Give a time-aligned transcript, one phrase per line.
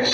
[0.00, 0.06] If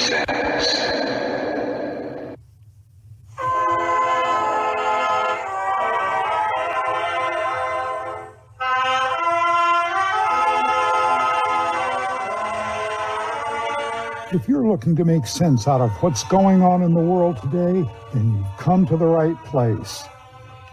[14.48, 18.34] you're looking to make sense out of what's going on in the world today, then
[18.34, 20.02] you've come to the right place.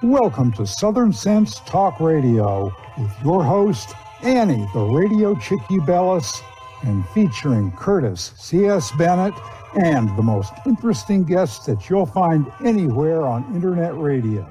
[0.02, 3.94] Welcome to Southern Sense Talk Radio with your host,
[4.24, 6.42] Annie, the Radio chickie Bellis,
[6.84, 8.92] and featuring Curtis C.S.
[8.98, 9.34] Bennett
[9.76, 14.48] and the most interesting guests that you'll find anywhere on Internet radio.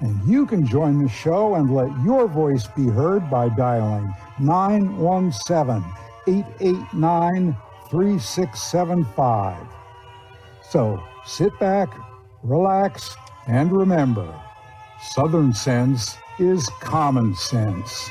[0.00, 5.84] And you can join the show and let your voice be heard by dialing 917
[6.26, 7.56] 889
[7.90, 9.56] 3675.
[10.70, 11.88] So sit back,
[12.42, 14.32] relax, and remember
[15.02, 18.10] Southern sense is common sense.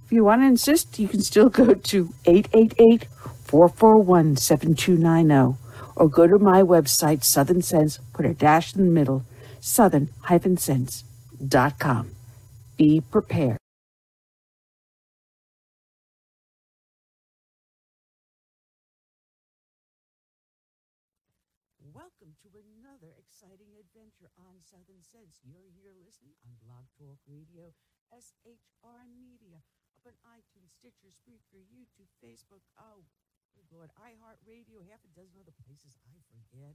[0.11, 3.07] if you want to insist, you can still go to 888
[3.45, 5.57] 441 7290
[5.95, 9.23] or go to my website, Southern Sense, put a dash in the middle,
[9.61, 12.11] southern-sense.com.
[12.75, 13.55] Be prepared.
[21.95, 25.39] Welcome to another exciting adventure on Southern Sense.
[25.47, 27.71] You're here listening on Blog Talk Radio,
[28.11, 29.63] SHR Media,
[30.01, 32.65] on iTunes, Stitcher, Spreaker, YouTube, Facebook.
[32.73, 33.05] Oh,
[33.53, 36.73] good Lord, iHeartRadio, half a dozen other places I forget.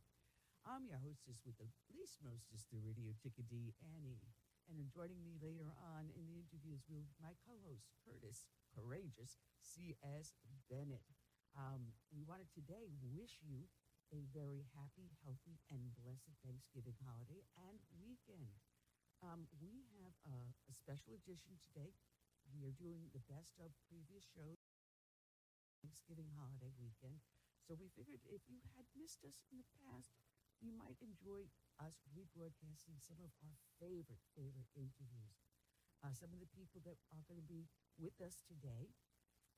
[0.63, 4.23] I'm your hostess with the least mostest, the Radio Chickadee, Annie.
[4.71, 10.39] And joining me later on in the interviews will be my co-host, Curtis Courageous C.S.
[10.71, 11.07] Bennett.
[11.59, 13.67] Um, we wanted today wish you
[14.15, 18.63] a very happy, healthy, and blessed Thanksgiving holiday and weekend.
[19.19, 20.39] Um, we have a,
[20.71, 21.91] a special edition today.
[22.55, 24.63] We are doing the best of previous shows,
[25.83, 27.19] Thanksgiving holiday weekend.
[27.67, 30.15] So we figured if you had missed us in the past,
[30.63, 31.51] you might enjoy
[31.83, 35.37] us rebroadcasting some of our favorite, favorite interviews.
[36.01, 37.67] Uh, some of the people that are going to be
[37.99, 38.95] with us today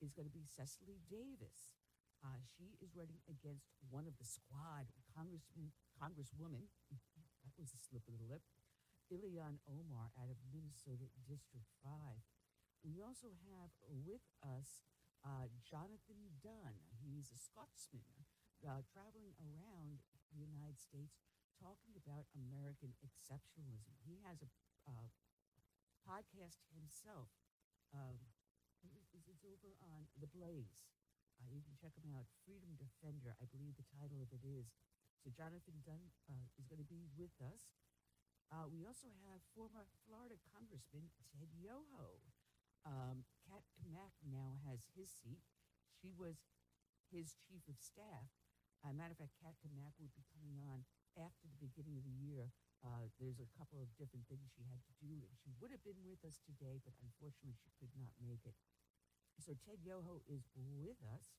[0.01, 1.77] is going to be Cicely Davis.
[2.25, 6.67] Uh, she is running against one of the squad, Congressman, Congresswoman,
[7.45, 8.43] that was a slip of the lip,
[9.13, 11.93] Ilhan Omar out of Minnesota District 5.
[12.87, 14.87] We also have with us
[15.27, 16.87] uh, Jonathan Dunne.
[17.03, 18.27] He's a Scotsman
[18.63, 21.19] uh, traveling around the United States
[21.59, 23.99] talking about American exceptionalism.
[24.07, 24.51] He has a
[24.87, 25.11] uh,
[26.07, 27.29] podcast himself.
[27.91, 28.19] Um,
[29.27, 30.87] it's over on The Blaze.
[31.43, 32.31] Uh, you can check him out.
[32.47, 34.71] Freedom Defender, I believe the title of it is.
[35.19, 37.75] So Jonathan Dunne uh, is going to be with us.
[38.49, 42.23] Uh, we also have former Florida Congressman Ted Yoho.
[42.89, 45.45] Um, Kat Cammack now has his seat.
[46.01, 46.41] She was
[47.13, 48.33] his chief of staff.
[48.81, 50.89] As a matter of fact, Kat Cammack would be coming on
[51.21, 52.49] after the beginning of the year.
[52.81, 55.99] Uh, there's a couple of different things she had to do, she would have been
[56.07, 58.55] with us today, but unfortunately she could not make it.
[59.43, 61.35] So Ted Yoho is with us.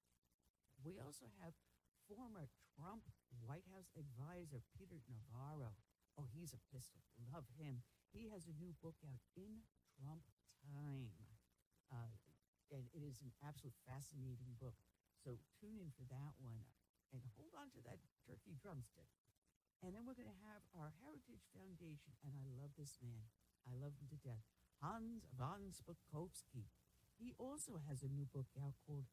[0.84, 1.56] We also have
[2.12, 3.08] former Trump
[3.44, 5.76] White House advisor Peter Navarro.
[6.20, 7.04] Oh, he's a pistol.
[7.32, 7.84] Love him.
[8.12, 9.64] He has a new book out, In
[9.96, 10.24] Trump
[10.64, 11.29] Time.
[11.90, 12.14] Uh,
[12.70, 14.78] and it is an absolute fascinating book.
[15.18, 16.62] So tune in for that one
[17.10, 19.10] and hold on to that turkey drumstick.
[19.82, 23.26] And then we're going to have our Heritage Foundation, and I love this man.
[23.64, 24.44] I love him to death.
[24.84, 26.68] Hans von Spakovsky.
[27.16, 29.08] He also has a new book out called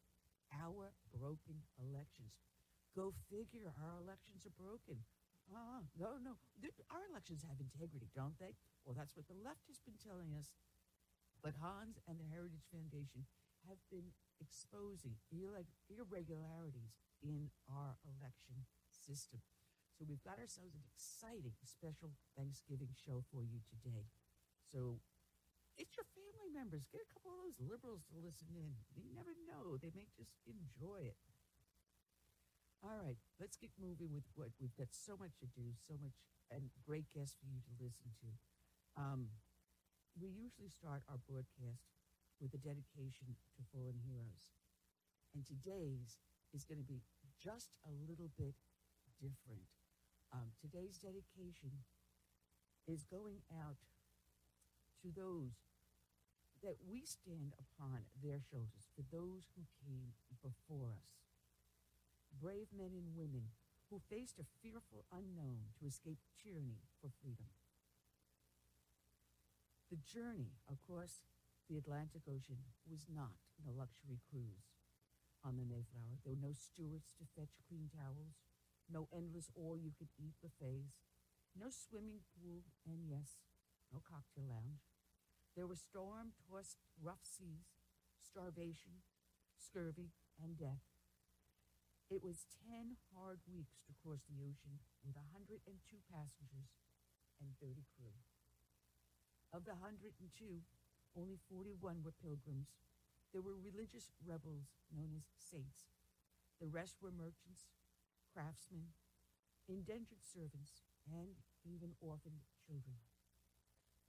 [0.50, 2.38] Our Broken Elections.
[2.94, 5.06] Go figure, our elections are broken.
[5.54, 6.34] Ah, no, no.
[6.90, 8.58] Our elections have integrity, don't they?
[8.82, 10.50] Well, that's what the left has been telling us.
[11.46, 13.22] But Hans and the Heritage Foundation
[13.70, 14.10] have been
[14.42, 19.38] exposing irregularities in our election system.
[19.94, 24.10] So we've got ourselves an exciting special Thanksgiving show for you today.
[24.74, 24.98] So
[25.78, 26.90] it's your family members.
[26.90, 28.74] Get a couple of those liberals to listen in.
[28.98, 29.78] You never know.
[29.78, 31.22] They may just enjoy it.
[32.82, 36.18] All right, let's get moving with what we've got so much to do, so much,
[36.50, 38.34] and great guests for you to listen to.
[38.98, 39.30] Um,
[40.16, 41.92] we usually start our broadcast
[42.40, 44.56] with a dedication to fallen heroes.
[45.36, 46.16] And today's
[46.56, 47.04] is going to be
[47.36, 48.56] just a little bit
[49.20, 49.68] different.
[50.32, 51.84] Um, today's dedication
[52.88, 53.80] is going out
[55.04, 55.68] to those
[56.64, 61.12] that we stand upon their shoulders, for those who came before us.
[62.40, 63.52] Brave men and women
[63.90, 67.46] who faced a fearful unknown to escape tyranny for freedom.
[69.86, 71.22] The journey across
[71.70, 72.58] the Atlantic Ocean
[72.90, 74.66] was not a luxury cruise
[75.46, 76.18] on the Mayflower.
[76.26, 78.42] There were no stewards to fetch clean towels,
[78.90, 81.06] no endless all-you-could-eat buffets,
[81.54, 83.38] no swimming pool, and yes,
[83.94, 84.90] no cocktail lounge.
[85.54, 87.70] There were storm-tossed rough seas,
[88.18, 89.06] starvation,
[89.54, 90.10] scurvy,
[90.42, 90.82] and death.
[92.10, 95.62] It was 10 hard weeks to cross the ocean with 102
[96.10, 96.74] passengers
[97.38, 98.18] and 30 crew.
[99.56, 100.12] Of the 102,
[101.16, 102.76] only 41 were pilgrims.
[103.32, 105.88] There were religious rebels known as saints.
[106.60, 107.72] The rest were merchants,
[108.36, 108.92] craftsmen,
[109.64, 113.00] indentured servants, and even orphaned children.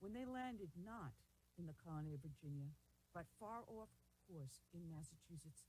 [0.04, 1.16] When they landed not
[1.56, 2.76] in the colony of Virginia,
[3.16, 3.96] but far off
[4.28, 5.64] course in Massachusetts,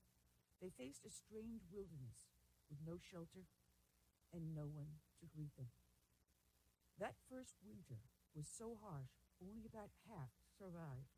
[0.59, 2.27] they faced a strange wilderness
[2.67, 3.47] with no shelter
[4.35, 5.71] and no one to greet them.
[6.99, 8.03] That first winter
[8.35, 11.15] was so harsh, only about half survived.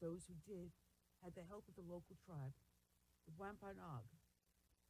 [0.00, 0.70] Those who did
[1.24, 2.54] had the help of the local tribe,
[3.26, 4.06] the Wampanoag,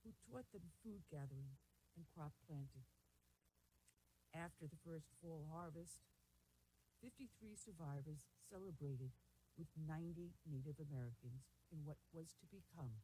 [0.05, 1.57] who taught them food gathering
[1.97, 2.85] and crop planting.
[4.37, 6.05] After the first fall harvest,
[7.01, 9.15] 53 survivors celebrated
[9.57, 13.03] with 90 Native Americans in what was to become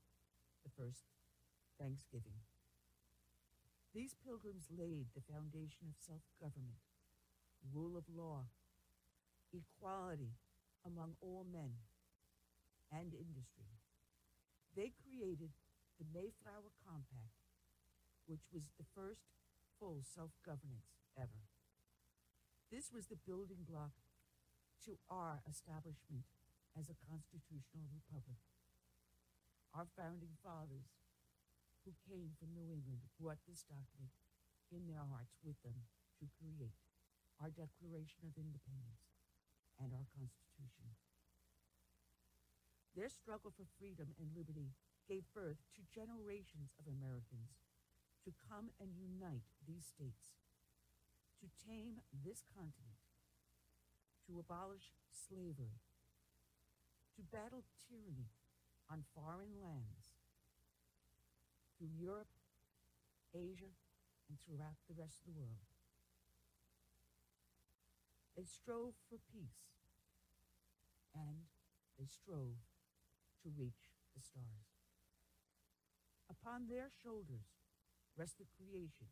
[0.62, 1.10] the first
[1.80, 2.44] Thanksgiving.
[3.94, 6.82] These pilgrims laid the foundation of self-government,
[7.72, 8.46] rule of law,
[9.54, 10.34] equality
[10.84, 11.80] among all men,
[12.92, 13.80] and industry.
[14.76, 15.54] They created
[15.98, 17.38] the Mayflower Compact,
[18.26, 19.24] which was the first
[19.78, 21.46] full self-governance ever.
[22.70, 23.94] This was the building block
[24.84, 26.26] to our establishment
[26.74, 28.42] as a constitutional republic.
[29.72, 30.90] Our founding fathers,
[31.86, 34.14] who came from New England, brought this document
[34.72, 35.86] in their hearts with them
[36.18, 36.78] to create
[37.38, 39.03] our Declaration of Independence
[39.84, 40.88] and our Constitution.
[42.96, 44.72] Their struggle for freedom and liberty
[45.04, 47.60] gave birth to generations of Americans
[48.24, 50.40] to come and unite these states,
[51.44, 53.04] to tame this continent,
[54.24, 55.76] to abolish slavery,
[57.12, 58.32] to battle tyranny
[58.88, 60.16] on foreign lands
[61.76, 62.32] through Europe,
[63.34, 63.74] Asia,
[64.30, 65.73] and throughout the rest of the world.
[68.34, 69.62] They strove for peace,
[71.14, 71.46] and
[71.98, 72.58] they strove
[73.42, 74.74] to reach the stars.
[76.26, 77.46] Upon their shoulders
[78.18, 79.06] rests the creation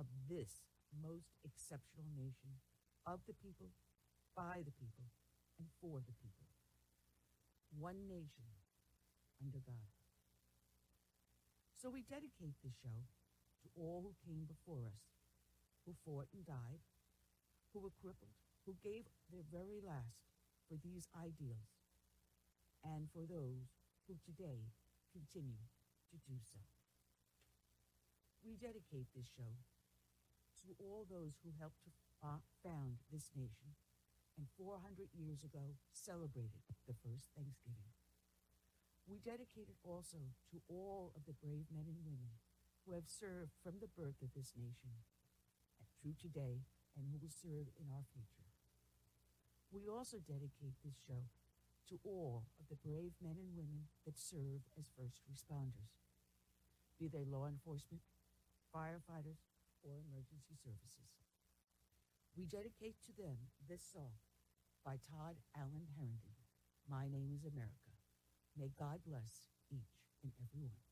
[0.00, 0.64] of this
[0.96, 2.60] most exceptional nation
[3.04, 3.68] of the people,
[4.36, 5.08] by the people,
[5.60, 6.48] and for the people.
[7.76, 8.48] One nation
[9.40, 9.92] under God.
[11.76, 13.04] So we dedicate this show
[13.62, 15.02] to all who came before us,
[15.84, 16.82] who fought and died,
[17.72, 20.22] who were crippled, who gave their very last
[20.68, 21.82] for these ideals,
[22.82, 23.74] and for those
[24.06, 24.72] who today
[25.12, 25.66] continue
[26.10, 26.60] to do so.
[28.42, 29.60] We dedicate this show
[30.66, 31.90] to all those who helped to
[32.22, 33.74] uh, found this nation
[34.38, 37.90] and 400 years ago celebrated the first Thanksgiving.
[39.06, 42.38] We dedicate it also to all of the brave men and women
[42.86, 45.02] who have served from the birth of this nation
[45.78, 46.66] and through today
[46.96, 48.41] and who will serve in our future.
[49.72, 51.24] We also dedicate this show
[51.88, 55.96] to all of the brave men and women that serve as first responders,
[57.00, 58.04] be they law enforcement,
[58.68, 59.48] firefighters,
[59.80, 61.24] or emergency services.
[62.36, 64.20] We dedicate to them this song
[64.84, 66.36] by Todd Allen Herndon,
[66.84, 67.96] My Name is America.
[68.52, 70.91] May God bless each and every one.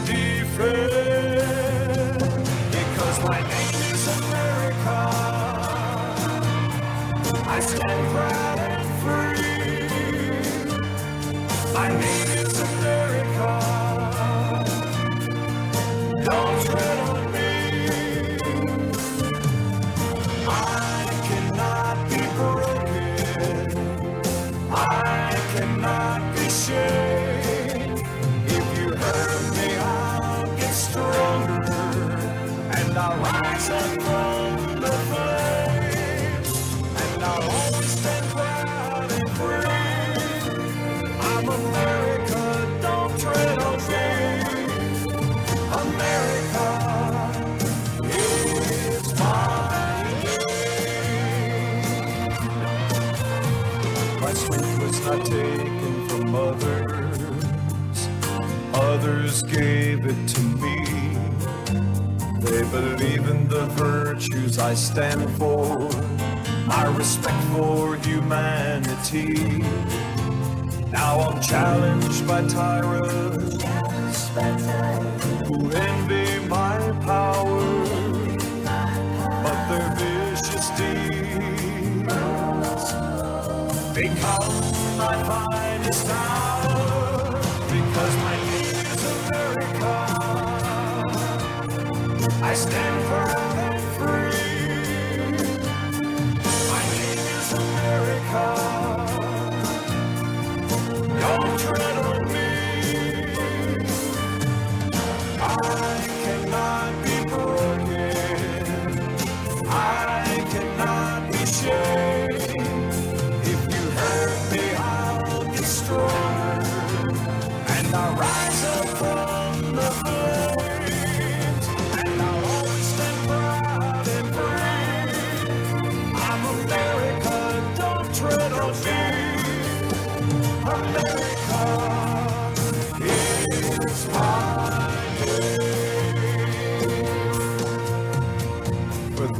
[29.83, 31.71] I'll get stronger.
[32.73, 34.30] And I'll
[62.51, 65.89] They believe in the virtues I stand for,
[66.67, 69.63] my respect for humanity.
[70.91, 73.63] Now I'm challenged by tyrants
[75.47, 77.85] who envy my power,
[79.43, 82.11] but their vicious deeds
[83.95, 86.60] become my finest hour
[92.43, 93.60] I stand proud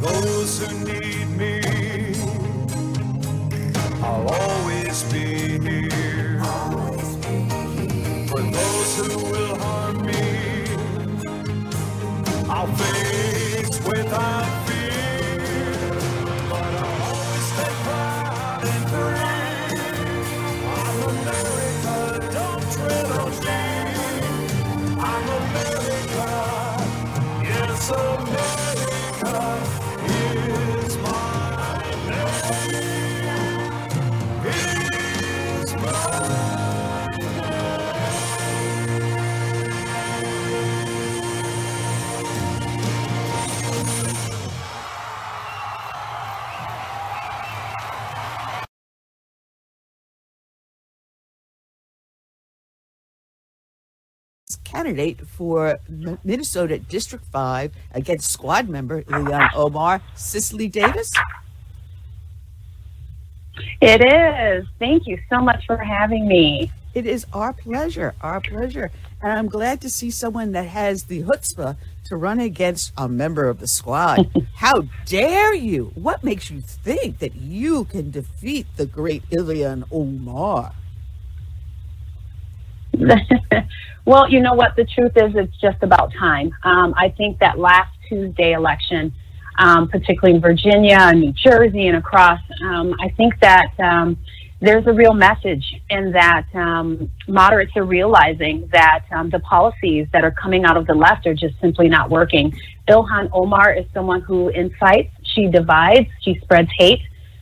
[0.02, 1.11] those who need
[54.82, 55.80] candidate for
[56.24, 60.02] Minnesota District 5 against squad member Ilhan Omar.
[60.16, 61.14] Cicely Davis?
[63.80, 64.66] It is.
[64.80, 66.72] Thank you so much for having me.
[66.96, 68.90] It is our pleasure, our pleasure.
[69.22, 73.48] And I'm glad to see someone that has the chutzpah to run against a member
[73.48, 74.32] of the squad.
[74.56, 75.92] How dare you?
[75.94, 80.74] What makes you think that you can defeat the great Ilhan Omar?
[84.06, 84.76] well, you know what?
[84.76, 86.52] The truth is, it's just about time.
[86.64, 89.14] Um, I think that last Tuesday election,
[89.58, 94.18] um, particularly in Virginia and New Jersey and across, um, I think that um,
[94.60, 100.24] there's a real message in that um, moderates are realizing that um, the policies that
[100.24, 102.54] are coming out of the left are just simply not working.
[102.88, 107.02] Ilhan Omar is someone who incites, she divides, she spreads hate.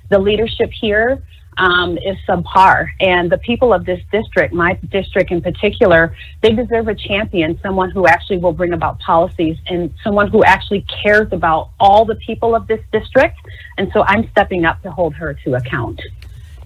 [0.09, 1.21] The leadership here
[1.59, 2.87] um, is subpar.
[2.99, 7.91] And the people of this district, my district in particular, they deserve a champion, someone
[7.91, 12.55] who actually will bring about policies and someone who actually cares about all the people
[12.55, 13.37] of this district.
[13.77, 16.01] And so I'm stepping up to hold her to account.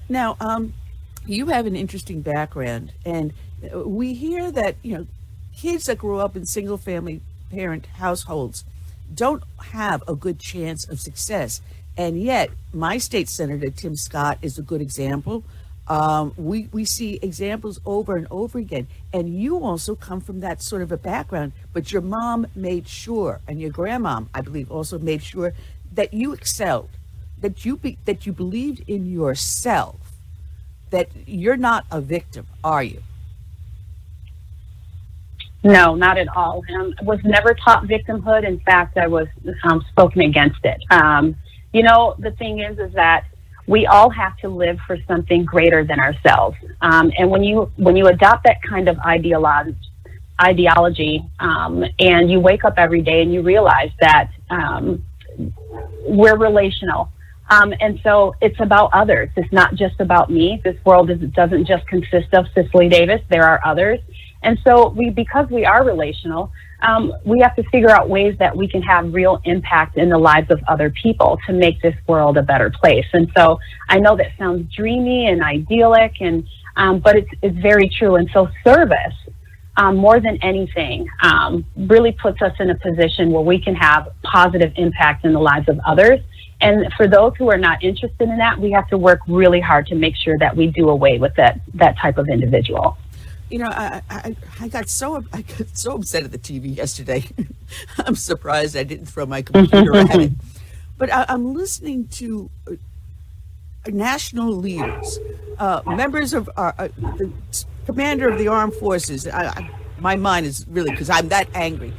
[0.08, 0.74] Now, um,
[1.26, 3.34] you have an interesting background, and
[3.74, 5.08] we hear that you know
[5.56, 8.66] kids that grow up in single-family parent households
[9.14, 11.62] don't have a good chance of success,
[11.98, 15.44] and yet my state senator Tim Scott is a good example.
[15.88, 20.62] Um, we we see examples over and over again, and you also come from that
[20.62, 21.52] sort of a background.
[21.74, 25.54] But your mom made sure, and your grandmom, I believe, also made sure
[25.94, 26.90] that you excelled,
[27.42, 30.14] that you be, that you believed in yourself,
[30.90, 33.04] that you're not a victim, are you?
[35.64, 36.62] No, not at all.
[36.70, 38.46] I was never taught victimhood.
[38.46, 39.28] In fact, I was
[39.64, 40.82] um, spoken against it.
[40.92, 41.36] Um,
[41.74, 43.26] you know, the thing is, is that
[43.68, 46.58] we all have to live for something greater than ourselves.
[46.82, 49.78] Um, and when you when you adopt that kind of ideology,
[50.42, 55.04] ideology, um, and you wake up every day and you realize that um,
[56.08, 57.10] we're relational.
[57.50, 59.30] Um, and so it's about others.
[59.36, 60.62] It's not just about me.
[60.64, 63.22] This world is, doesn't just consist of Cicely Davis.
[63.30, 64.00] There are others.
[64.42, 66.52] And so we, because we are relational,
[66.84, 70.18] um, we have to figure out ways that we can have real impact in the
[70.18, 73.06] lives of other people to make this world a better place.
[73.14, 77.90] And so I know that sounds dreamy and idyllic, and um, but it's it's very
[77.90, 78.16] true.
[78.16, 79.16] And so service,
[79.78, 84.10] um, more than anything, um, really puts us in a position where we can have
[84.24, 86.20] positive impact in the lives of others.
[86.62, 89.88] And for those who are not interested in that, we have to work really hard
[89.88, 92.98] to make sure that we do away with that that type of individual.
[93.54, 97.24] You know, I, I, I got so I got so upset at the TV yesterday.
[98.00, 100.32] I'm surprised I didn't throw my computer at it.
[100.98, 102.72] But I, I'm listening to uh,
[103.88, 105.20] national leaders,
[105.60, 107.32] uh, members of our, uh, the
[107.86, 109.28] commander of the armed forces.
[109.28, 111.94] I, I, my mind is really because I'm that angry,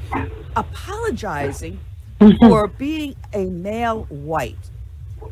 [0.56, 1.78] apologizing
[2.40, 4.70] for being a male white.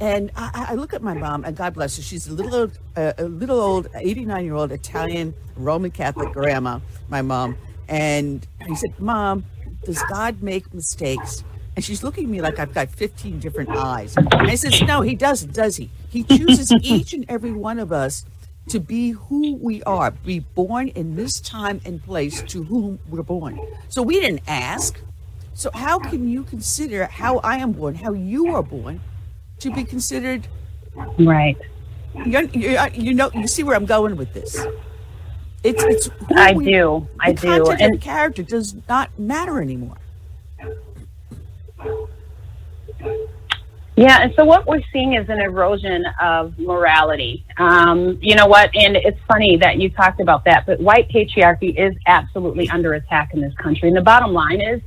[0.00, 2.02] And I, I look at my mom, and God bless her.
[2.02, 6.81] She's a little old, uh, a little old, 89 year old Italian Roman Catholic grandma,
[7.09, 7.57] my mom.
[7.88, 9.44] And he said, "Mom,
[9.85, 14.16] does God make mistakes?" And she's looking at me like I've got 15 different eyes.
[14.16, 15.90] And I says, "No, He doesn't, does He?
[16.09, 18.24] He chooses each and every one of us
[18.68, 23.22] to be who we are, be born in this time and place to whom we're
[23.22, 23.59] born.
[23.88, 25.00] So we didn't ask.
[25.55, 29.00] So how can you consider how I am born, how you are born?"
[29.62, 30.46] To be considered
[31.18, 31.57] Right.
[32.27, 34.59] you're, you're, you know you see where i'm going with this
[35.64, 37.07] it's it's I we- do.
[37.20, 37.46] I do.
[37.48, 39.96] content And of character does not matter anymore
[43.94, 47.44] Yeah, and so what we're seeing is an erosion of morality.
[47.59, 48.70] Um, you know what?
[48.75, 53.35] And it's funny that you talked about that, but white patriarchy is absolutely under attack
[53.35, 53.88] in this country.
[53.88, 54.81] And the bottom line is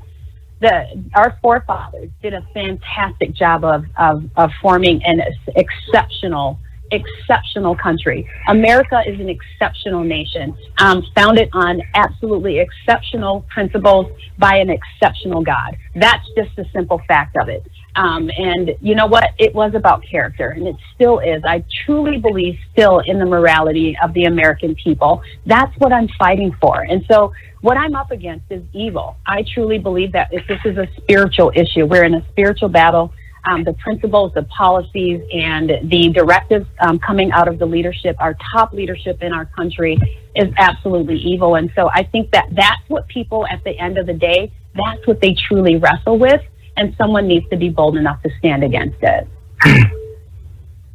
[0.61, 5.21] that our forefathers did a fantastic job of, of, of forming an
[5.55, 6.59] exceptional
[6.91, 8.29] exceptional country.
[8.47, 15.77] America is an exceptional nation, um, founded on absolutely exceptional principles by an exceptional God.
[15.95, 17.65] That's just a simple fact of it.
[17.95, 19.29] Um, and you know what?
[19.37, 21.43] It was about character, and it still is.
[21.45, 25.21] I truly believe still in the morality of the American people.
[25.45, 26.81] That's what I'm fighting for.
[26.81, 29.15] And so, what I'm up against is evil.
[29.25, 33.13] I truly believe that if this is a spiritual issue, we're in a spiritual battle.
[33.45, 38.35] Um, the principles, the policies, and the directives um, coming out of the leadership, our
[38.51, 39.97] top leadership in our country,
[40.35, 41.55] is absolutely evil.
[41.55, 45.05] And so, I think that that's what people, at the end of the day, that's
[45.07, 46.41] what they truly wrestle with
[46.77, 49.27] and someone needs to be bold enough to stand against it.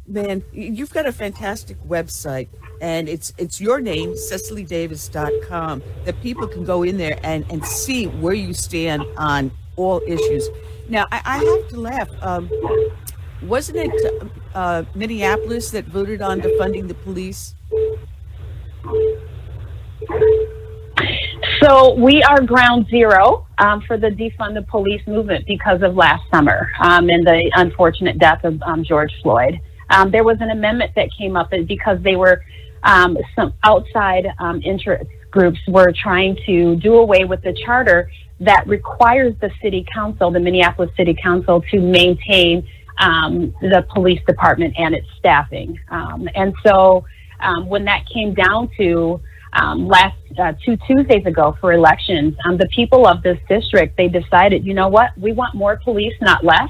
[0.07, 2.49] Man, you've got a fantastic website,
[2.81, 8.07] and it's it's your name, CicelyDavis.com, that people can go in there and, and see
[8.07, 10.49] where you stand on all issues.
[10.91, 12.09] Now, I, I have to laugh.
[12.21, 12.49] Um,
[13.43, 17.55] wasn't it uh, Minneapolis that voted on defunding the police?
[21.61, 26.23] So we are ground zero um, for the defund the police movement because of last
[26.29, 29.61] summer um, and the unfortunate death of um, George Floyd.
[29.91, 32.43] Um, there was an amendment that came up because they were
[32.83, 38.67] um, some outside um, interest groups were trying to do away with the charter that
[38.67, 42.67] requires the city council, the Minneapolis City Council, to maintain
[42.99, 45.79] the police department and its staffing.
[45.89, 47.05] and so
[47.65, 49.21] when that came down to
[49.53, 54.07] um, last uh, two Tuesdays ago for elections, um, the people of this district they
[54.07, 56.69] decided, you know what, we want more police, not less.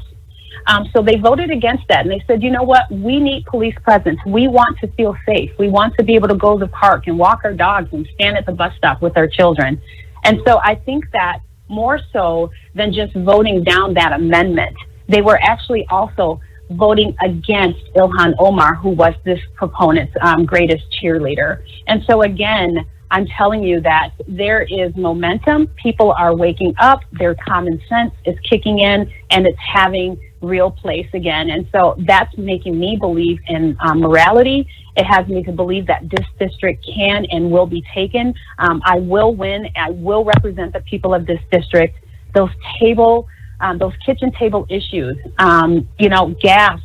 [0.68, 3.76] Um, so they voted against that, and they said, you know what, we need police
[3.84, 4.20] presence.
[4.26, 5.52] We want to feel safe.
[5.58, 8.08] We want to be able to go to the park and walk our dogs and
[8.14, 9.82] stand at the bus stop with our children.
[10.24, 11.40] And so I think that
[11.72, 14.76] more so than just voting down that amendment,
[15.08, 16.40] they were actually also
[16.72, 21.64] voting against Ilhan Omar, who was this proponent's um, greatest cheerleader.
[21.88, 25.68] And so, again, I'm telling you that there is momentum.
[25.76, 27.02] People are waking up.
[27.12, 31.50] Their common sense is kicking in and it's having real place again.
[31.50, 34.68] And so that's making me believe in um, morality.
[34.96, 38.34] It has me to believe that this district can and will be taken.
[38.60, 39.70] Um, I will win.
[39.76, 41.98] I will represent the people of this district.
[42.34, 43.28] Those table
[43.62, 46.80] um, those kitchen table issues, um, you know, gas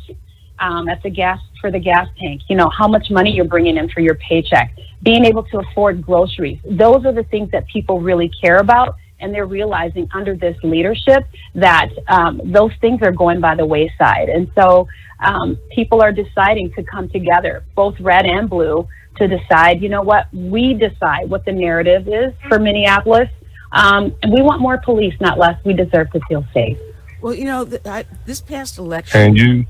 [0.59, 3.77] um, at the gas for the gas tank, you know, how much money you're bringing
[3.77, 6.59] in for your paycheck, being able to afford groceries.
[6.69, 8.95] Those are the things that people really care about.
[9.19, 11.25] And they're realizing under this leadership
[11.55, 14.29] that um, those things are going by the wayside.
[14.29, 14.87] And so
[15.19, 20.03] um, people are deciding to come together, both red and blue, to decide, you know
[20.03, 23.29] what, we decide what the narrative is for Minneapolis
[23.71, 25.63] um, and we want more police, not less.
[25.65, 26.77] We deserve to feel safe.
[27.21, 29.21] Well, you know, the, I, this past election.
[29.21, 29.65] And you.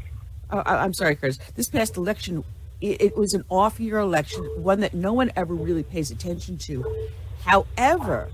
[0.50, 1.40] Oh, I, am sorry, Chris.
[1.56, 2.44] This past election,
[2.80, 6.58] it, it was an off year election, one that no one ever really pays attention
[6.60, 6.86] to.
[7.44, 8.30] However,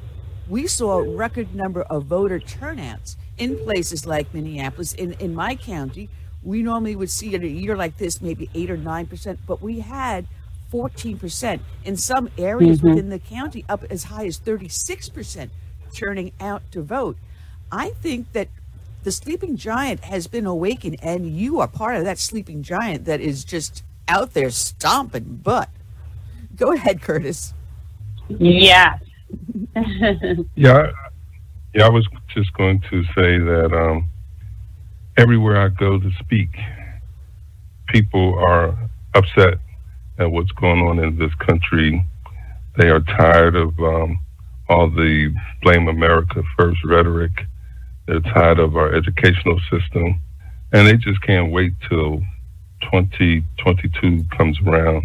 [0.53, 4.93] we saw a record number of voter turnouts in places like Minneapolis.
[4.93, 6.09] In, in my county,
[6.43, 9.79] we normally would see in a year like this maybe 8 or 9%, but we
[9.79, 10.27] had
[10.71, 11.59] 14%.
[11.85, 12.89] In some areas mm-hmm.
[12.89, 15.49] within the county, up as high as 36%
[15.91, 17.17] turning out to vote.
[17.71, 18.49] I think that
[19.03, 23.21] the sleeping giant has been awakened, and you are part of that sleeping giant that
[23.21, 25.69] is just out there stomping butt.
[26.55, 27.55] Go ahead, Curtis.
[28.27, 28.99] Yeah.
[30.55, 30.91] yeah.
[31.73, 34.09] Yeah, I was just going to say that um,
[35.17, 36.49] everywhere I go to speak,
[37.87, 38.77] people are
[39.15, 39.59] upset
[40.19, 42.05] at what's going on in this country.
[42.77, 44.19] They are tired of um,
[44.69, 47.31] all the blame America first rhetoric.
[48.07, 50.21] They're tired of our educational system.
[50.73, 52.21] And they just can't wait till
[52.81, 55.03] 2022 comes around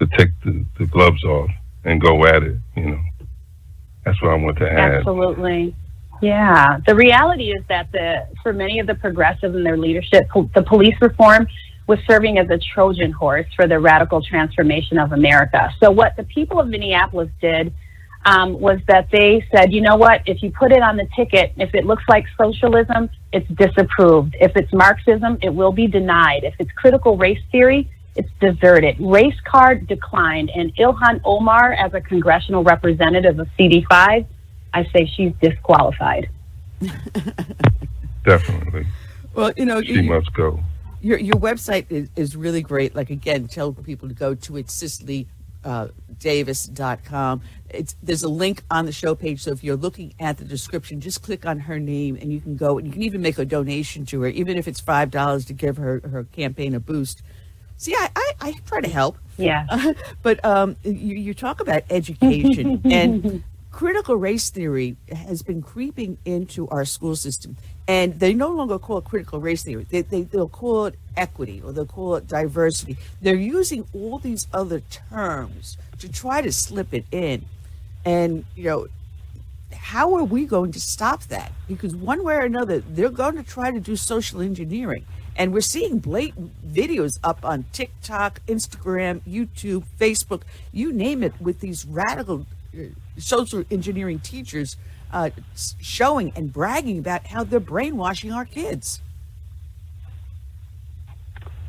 [0.00, 1.50] to take the, the gloves off
[1.84, 3.00] and go at it, you know.
[4.04, 4.94] That's what I want to add.
[4.94, 5.74] Absolutely.
[6.20, 6.78] Yeah.
[6.86, 10.94] The reality is that the for many of the progressives in their leadership, the police
[11.00, 11.46] reform
[11.86, 15.70] was serving as a Trojan horse for the radical transformation of America.
[15.82, 17.74] So, what the people of Minneapolis did
[18.24, 21.52] um, was that they said, you know what, if you put it on the ticket,
[21.56, 24.36] if it looks like socialism, it's disapproved.
[24.40, 26.44] If it's Marxism, it will be denied.
[26.44, 28.96] If it's critical race theory, it's deserted.
[29.00, 34.26] Race card declined, and Ilhan Omar, as a congressional representative of CD5,
[34.74, 36.28] I say she's disqualified.
[38.24, 38.86] Definitely.
[39.34, 40.60] Well, you know, she you, must go
[41.02, 42.94] your your website is, is really great.
[42.94, 47.38] Like again, tell people to go to it, CicelyDavis.com.
[47.38, 49.42] Uh, it's there's a link on the show page.
[49.42, 52.56] So if you're looking at the description, just click on her name and you can
[52.56, 55.44] go and you can even make a donation to her, even if it's five dollars
[55.46, 57.22] to give her her campaign a boost.
[57.76, 59.18] See, I, I, I try to help.
[59.36, 59.66] Yeah.
[59.68, 66.18] Uh, but um, you, you talk about education and critical race theory has been creeping
[66.24, 67.56] into our school system.
[67.88, 69.86] And they no longer call it critical race theory.
[69.90, 72.96] They, they, they'll call it equity or they'll call it diversity.
[73.20, 77.44] They're using all these other terms to try to slip it in.
[78.04, 78.86] And, you know,
[79.74, 81.52] how are we going to stop that?
[81.66, 85.04] Because one way or another, they're going to try to do social engineering.
[85.36, 90.42] And we're seeing blatant videos up on TikTok, Instagram, YouTube, Facebook,
[90.72, 92.82] you name it, with these radical uh,
[93.18, 94.76] social engineering teachers
[95.12, 95.30] uh,
[95.80, 99.00] showing and bragging about how they're brainwashing our kids.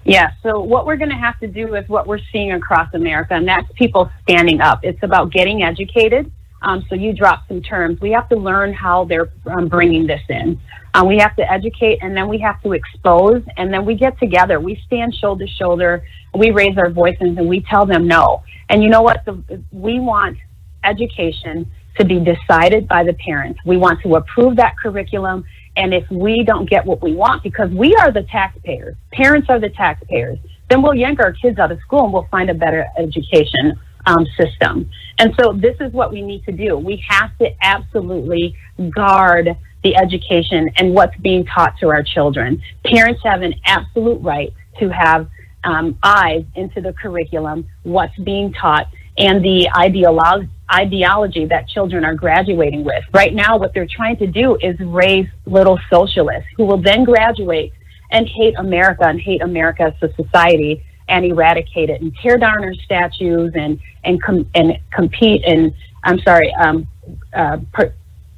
[0.05, 3.35] Yeah, so what we're going to have to do is what we're seeing across America,
[3.35, 4.79] and that's people standing up.
[4.83, 6.29] It's about getting educated.
[6.63, 7.99] Um, so you drop some terms.
[8.01, 10.59] We have to learn how they're um, bringing this in.
[10.93, 14.17] Um, we have to educate, and then we have to expose, and then we get
[14.19, 14.59] together.
[14.59, 16.03] We stand shoulder to shoulder.
[16.33, 18.43] We raise our voices, and we tell them no.
[18.69, 19.25] And you know what?
[19.25, 20.37] The, we want
[20.83, 23.59] education to be decided by the parents.
[23.65, 25.45] We want to approve that curriculum.
[25.75, 29.59] And if we don't get what we want, because we are the taxpayers, parents are
[29.59, 30.37] the taxpayers,
[30.69, 34.25] then we'll yank our kids out of school and we'll find a better education um,
[34.37, 34.89] system.
[35.19, 36.77] And so this is what we need to do.
[36.77, 38.55] We have to absolutely
[38.89, 42.61] guard the education and what's being taught to our children.
[42.85, 45.27] Parents have an absolute right to have
[45.63, 48.87] um, eyes into the curriculum, what's being taught,
[49.17, 53.03] and the ideolo- ideology that children are graduating with.
[53.13, 57.73] Right now, what they're trying to do is raise little socialists who will then graduate
[58.11, 62.63] and hate America and hate America as a society and eradicate it and tear down
[62.63, 66.87] our statues and and com- and compete and I'm sorry, um,
[67.33, 67.57] uh,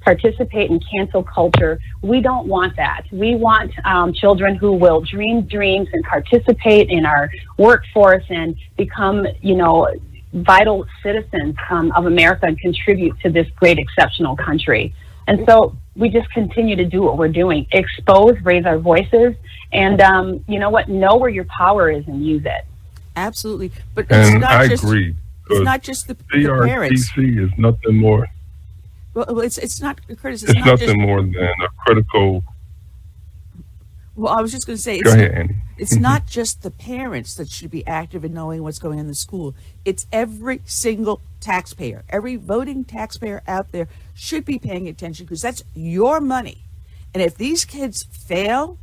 [0.01, 1.79] participate in cancel culture.
[2.01, 3.03] We don't want that.
[3.11, 9.25] We want um, children who will dream dreams and participate in our workforce and become,
[9.41, 9.87] you know,
[10.33, 14.93] vital citizens um, of America and contribute to this great, exceptional country.
[15.27, 19.35] And so we just continue to do what we're doing expose, raise our voices,
[19.71, 20.89] and um, you know what?
[20.89, 22.65] Know where your power is and use it.
[23.15, 23.71] Absolutely.
[23.93, 25.15] But and it's not I just, agree.
[25.49, 27.11] It's not just the, the parents.
[27.11, 28.27] CRTC is nothing more.
[29.13, 30.43] Well, it's it's not Curtis.
[30.43, 32.43] It's, It's, not nothing just, more than a critical.
[34.15, 36.03] Well, I was just going to say, it's, ahead, it's mm-hmm.
[36.03, 39.15] not just the parents that should be active in knowing what's going on in the
[39.15, 39.53] school.
[39.83, 45.63] It's every single taxpayer, every voting taxpayer out there should be paying attention because that's
[45.73, 46.59] your money.
[47.13, 48.77] And if these kids fail,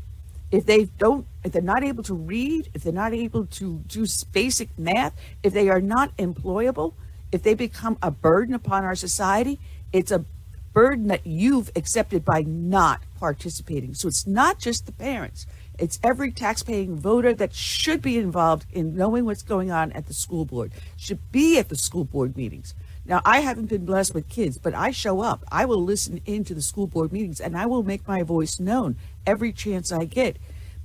[0.50, 4.06] if they don't, if they're not able to read, if they're not able to do
[4.32, 6.92] basic math, if they are not employable,
[7.32, 9.58] if they become a burden upon our society,
[9.92, 10.24] it's a
[10.72, 13.94] burden that you've accepted by not participating.
[13.94, 15.46] So it's not just the parents,
[15.78, 20.14] it's every taxpaying voter that should be involved in knowing what's going on at the
[20.14, 22.74] school board, should be at the school board meetings.
[23.04, 25.44] Now, I haven't been blessed with kids, but I show up.
[25.50, 28.96] I will listen into the school board meetings and I will make my voice known
[29.26, 30.36] every chance I get.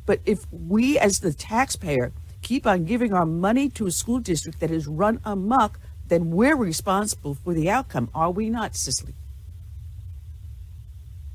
[0.06, 4.62] But if we, as the taxpayer, keep on giving our money to a school district
[4.62, 9.13] that is run amok, then we're responsible for the outcome, are we not, Cicely?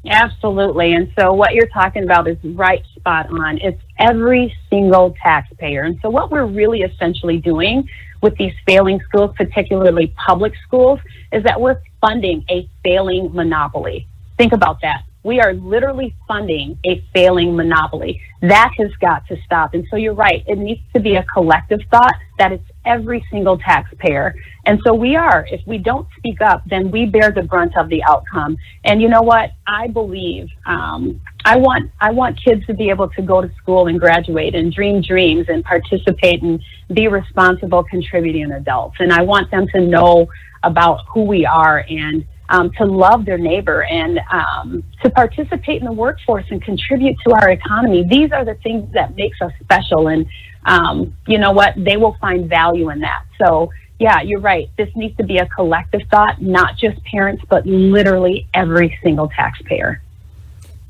[0.04, 0.94] Absolutely.
[0.94, 3.58] And so what you're talking about is right spot on.
[3.58, 5.82] It's every single taxpayer.
[5.82, 7.88] And so what we're really essentially doing
[8.20, 10.98] with these failing schools, particularly public schools,
[11.32, 14.06] is that we're funding a failing monopoly.
[14.38, 15.04] Think about that.
[15.24, 18.20] We are literally funding a failing monopoly.
[18.40, 19.72] That has got to stop.
[19.74, 20.42] And so you're right.
[20.48, 24.34] It needs to be a collective thought that it's every single taxpayer.
[24.66, 25.46] And so we are.
[25.50, 28.56] If we don't speak up, then we bear the brunt of the outcome.
[28.84, 29.50] And you know what?
[29.66, 33.88] I believe um, I want I want kids to be able to go to school
[33.88, 38.96] and graduate and dream dreams and participate and be responsible, contributing adults.
[39.00, 40.28] And I want them to know
[40.62, 45.86] about who we are and um, to love their neighbor and um, to participate in
[45.86, 48.04] the workforce and contribute to our economy.
[48.08, 50.08] These are the things that makes us special.
[50.08, 50.26] And
[50.64, 51.74] um, you know what?
[51.76, 53.24] They will find value in that.
[53.38, 53.70] So
[54.02, 54.68] yeah, you're right.
[54.76, 60.02] This needs to be a collective thought, not just parents, but literally every single taxpayer.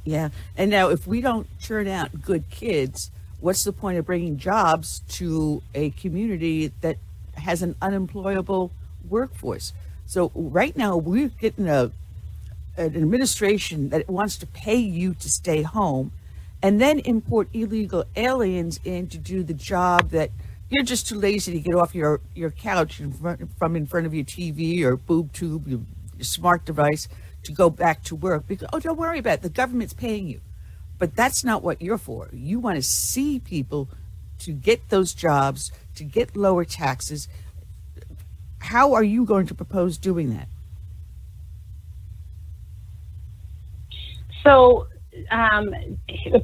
[0.04, 0.30] Yeah.
[0.56, 5.02] And now, if we don't churn out good kids, what's the point of bringing jobs
[5.10, 6.96] to a community that
[7.34, 8.72] has an unemployable
[9.08, 9.74] workforce?
[10.06, 11.90] So, right now, we're getting a,
[12.78, 16.12] an administration that wants to pay you to stay home
[16.62, 20.30] and then import illegal aliens in to do the job that
[20.70, 24.06] you're just too lazy to get off your, your couch in front, from in front
[24.06, 25.80] of your TV or boob tube, your,
[26.16, 27.08] your smart device
[27.44, 30.40] to go back to work because oh don't worry about it the government's paying you
[30.96, 33.88] but that's not what you're for you want to see people
[34.42, 37.28] to get those jobs, to get lower taxes.
[38.58, 40.48] How are you going to propose doing that?
[44.42, 44.88] So,
[45.30, 45.74] um,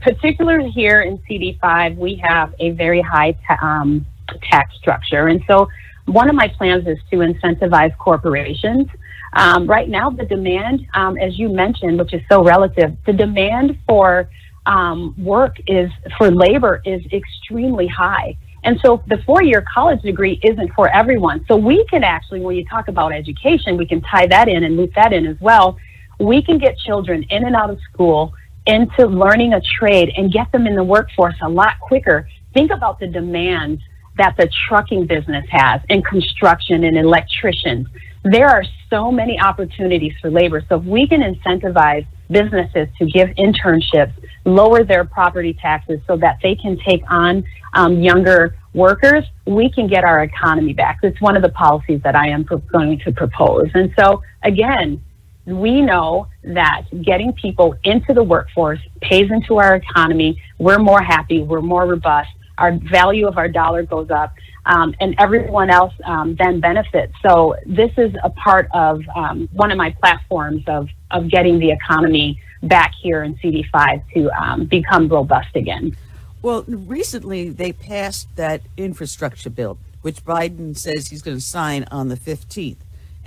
[0.01, 4.07] particularly here in CD5, we have a very high ta- um,
[4.51, 5.29] tax structure.
[5.29, 5.69] And so,
[6.07, 8.87] one of my plans is to incentivize corporations.
[9.35, 13.79] Um, right now, the demand, um, as you mentioned, which is so relative, the demand
[13.87, 14.29] for
[14.65, 18.37] um, work is for labor is extremely high.
[18.65, 21.45] And so the four year college degree isn't for everyone.
[21.49, 24.77] So we can actually, when you talk about education, we can tie that in and
[24.77, 25.79] loop that in as well.
[26.19, 28.35] We can get children in and out of school
[28.69, 32.29] into learning a trade and get them in the workforce a lot quicker.
[32.53, 33.83] Think about the demands
[34.19, 37.87] that the trucking business has and construction and electricians.
[38.25, 40.63] There are so many opportunities for labor.
[40.69, 44.13] So if we can incentivize businesses to give internships,
[44.45, 49.87] lower their property taxes so that they can take on um, younger workers, we can
[49.87, 50.99] get our economy back.
[51.03, 53.69] It's one of the policies that I am going to propose.
[53.73, 55.03] And so, again,
[55.49, 60.41] we know that getting people into the workforce pays into our economy.
[60.59, 64.35] We're more happy, we're more robust, our value of our dollar goes up,
[64.67, 67.15] um, and everyone else um, then benefits.
[67.27, 71.71] So this is a part of um, one of my platforms of, of getting the
[71.71, 75.97] economy back here in CD5 to um, become robust again.
[76.43, 82.09] Well, recently they passed that infrastructure bill, which Biden says he's going to sign on
[82.09, 82.77] the 15th.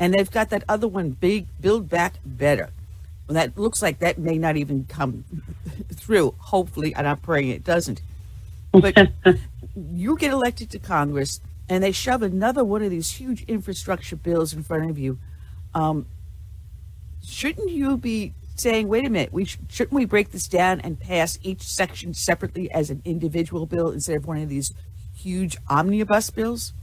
[0.02, 2.72] And they've got that other one, big Build Back Better.
[3.28, 5.26] Well, that looks like that may not even come
[5.94, 6.34] through.
[6.40, 8.02] Hopefully, and I'm praying it doesn't.
[8.72, 8.98] But
[9.76, 14.54] you get elected to Congress, and they shove another one of these huge infrastructure bills
[14.54, 15.20] in front of you.
[15.76, 16.08] Um,
[17.24, 21.00] shouldn't you be saying, wait a minute, we sh- shouldn't we break this down and
[21.00, 24.74] pass each section separately as an individual bill instead of one of these
[25.14, 26.74] huge omnibus bills?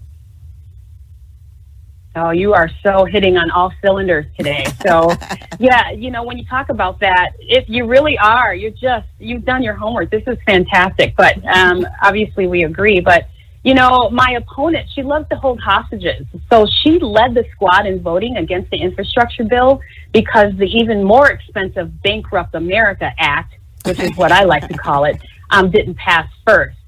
[2.21, 4.67] Oh, you are so hitting on all cylinders today.
[4.85, 5.13] So,
[5.61, 9.45] yeah, you know, when you talk about that, if you really are, you're just, you've
[9.45, 10.11] done your homework.
[10.11, 11.15] This is fantastic.
[11.17, 12.99] But um, obviously, we agree.
[12.99, 13.29] But,
[13.63, 16.27] you know, my opponent, she loves to hold hostages.
[16.51, 19.81] So she led the squad in voting against the infrastructure bill
[20.13, 23.55] because the even more expensive Bankrupt America Act,
[23.85, 26.79] which is what I like to call it, um, didn't pass first.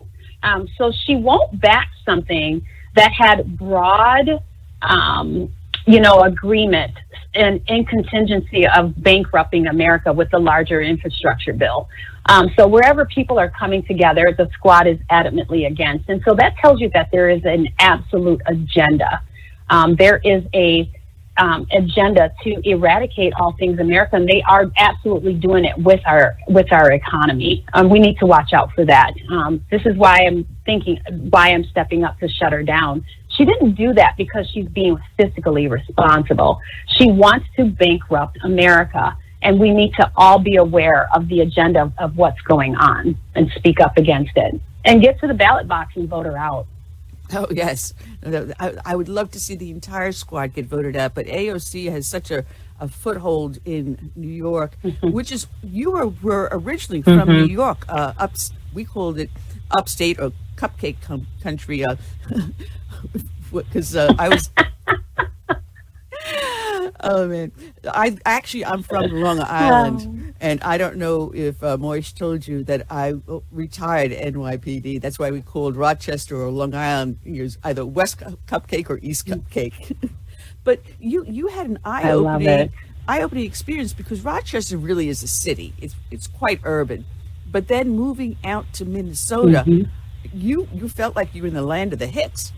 [0.42, 2.66] Um, so she won't back something
[2.96, 4.42] that had broad
[4.82, 5.52] um,
[5.86, 6.92] you know, agreement
[7.34, 11.88] and in contingency of bankrupting America with the larger infrastructure bill.
[12.26, 16.08] Um, so wherever people are coming together, the squad is adamantly against.
[16.08, 19.22] And so that tells you that there is an absolute agenda.
[19.68, 20.90] Um, there is a
[21.36, 26.36] um, agenda to eradicate all things America, and they are absolutely doing it with our
[26.48, 27.64] with our economy.
[27.72, 29.14] Um, we need to watch out for that.
[29.30, 30.98] Um, this is why I'm thinking
[31.30, 33.04] why I'm stepping up to shut her down.
[33.40, 36.60] She didn't do that because she's being fiscally responsible.
[36.98, 41.84] She wants to bankrupt America, and we need to all be aware of the agenda
[41.84, 45.66] of, of what's going on and speak up against it and get to the ballot
[45.66, 46.66] box and vote her out.
[47.32, 47.94] Oh yes,
[48.26, 52.06] I, I, would love to see the entire squad get voted out, but AOC has
[52.06, 52.44] such a,
[52.78, 55.12] a foothold in New York, mm-hmm.
[55.12, 57.32] which is you were, were originally from mm-hmm.
[57.32, 57.86] New York.
[57.88, 58.34] Uh, up,
[58.74, 59.30] we called it
[59.70, 61.84] upstate or cupcake com- country,
[63.52, 64.50] because uh, uh, I was
[67.00, 67.52] oh man,
[67.92, 72.64] I actually I'm from Long Island, and I don't know if uh, Moish told you
[72.64, 73.14] that I
[73.50, 75.00] retired NYPD.
[75.00, 77.18] That's why we called Rochester or Long Island
[77.64, 80.10] either West Cupcake or East Cupcake.
[80.64, 82.72] but you you had an eye opening
[83.08, 85.72] eye opening experience because Rochester really is a city.
[85.78, 87.04] It's it's quite urban,
[87.50, 89.90] but then moving out to Minnesota, mm-hmm.
[90.32, 92.52] you you felt like you were in the land of the hicks.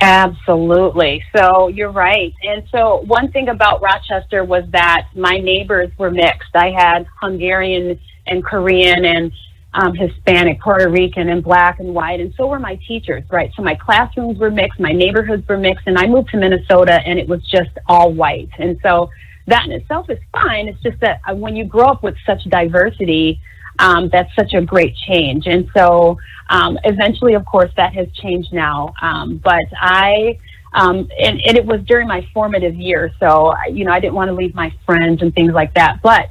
[0.00, 1.24] Absolutely.
[1.34, 2.34] So you're right.
[2.42, 6.54] And so one thing about Rochester was that my neighbors were mixed.
[6.54, 9.32] I had Hungarian and Korean and
[9.72, 13.50] um, Hispanic, Puerto Rican, and black and white, and so were my teachers, right?
[13.54, 17.18] So my classrooms were mixed, my neighborhoods were mixed, and I moved to Minnesota and
[17.18, 18.48] it was just all white.
[18.58, 19.10] And so
[19.46, 20.68] that in itself is fine.
[20.68, 23.40] It's just that uh, when you grow up with such diversity,
[23.78, 25.46] um, that's such a great change.
[25.46, 26.18] And so
[26.48, 28.94] um, eventually, of course, that has changed now.
[29.02, 30.38] Um, but I,
[30.72, 33.12] um, and, and, it was during my formative years.
[33.18, 36.00] So, you know, I didn't want to leave my friends and things like that.
[36.02, 36.28] But,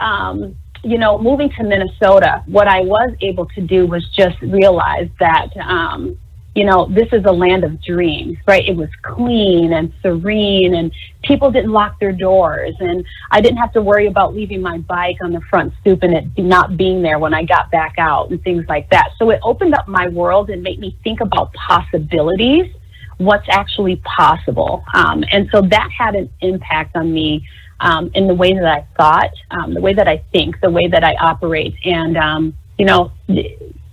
[0.00, 5.08] um, you know, moving to Minnesota, what I was able to do was just realize
[5.20, 6.18] that, um,
[6.56, 8.66] you know, this is a land of dreams, right?
[8.66, 10.90] It was clean and serene and
[11.22, 15.18] people didn't lock their doors and I didn't have to worry about leaving my bike
[15.22, 18.42] on the front stoop and it not being there when I got back out and
[18.42, 19.10] things like that.
[19.18, 22.74] So it opened up my world and made me think about possibilities,
[23.18, 24.82] what's actually possible.
[24.94, 27.46] Um, and so that had an impact on me
[27.80, 30.88] um, in the way that I thought, um, the way that I think, the way
[30.88, 33.12] that I operate, and, um, you know,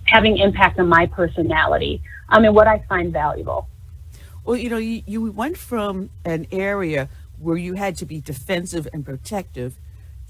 [0.06, 3.68] having impact on my personality I mean, what I find valuable.
[4.44, 7.08] Well, you know, you, you went from an area
[7.38, 9.76] where you had to be defensive and protective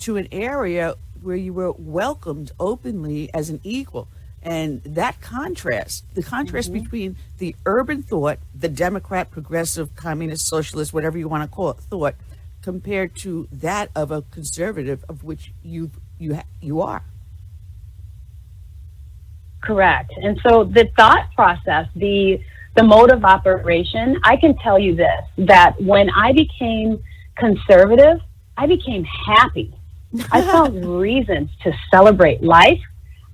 [0.00, 4.08] to an area where you were welcomed openly as an equal.
[4.42, 6.82] And that contrast, the contrast mm-hmm.
[6.82, 11.78] between the urban thought, the Democrat, progressive, communist, socialist, whatever you want to call it,
[11.78, 12.14] thought,
[12.60, 17.02] compared to that of a conservative, of which you you you are.
[19.64, 20.12] Correct.
[20.16, 22.40] And so the thought process, the
[22.76, 27.02] the mode of operation, I can tell you this that when I became
[27.36, 28.20] conservative,
[28.56, 29.74] I became happy.
[30.30, 32.80] I found reasons to celebrate life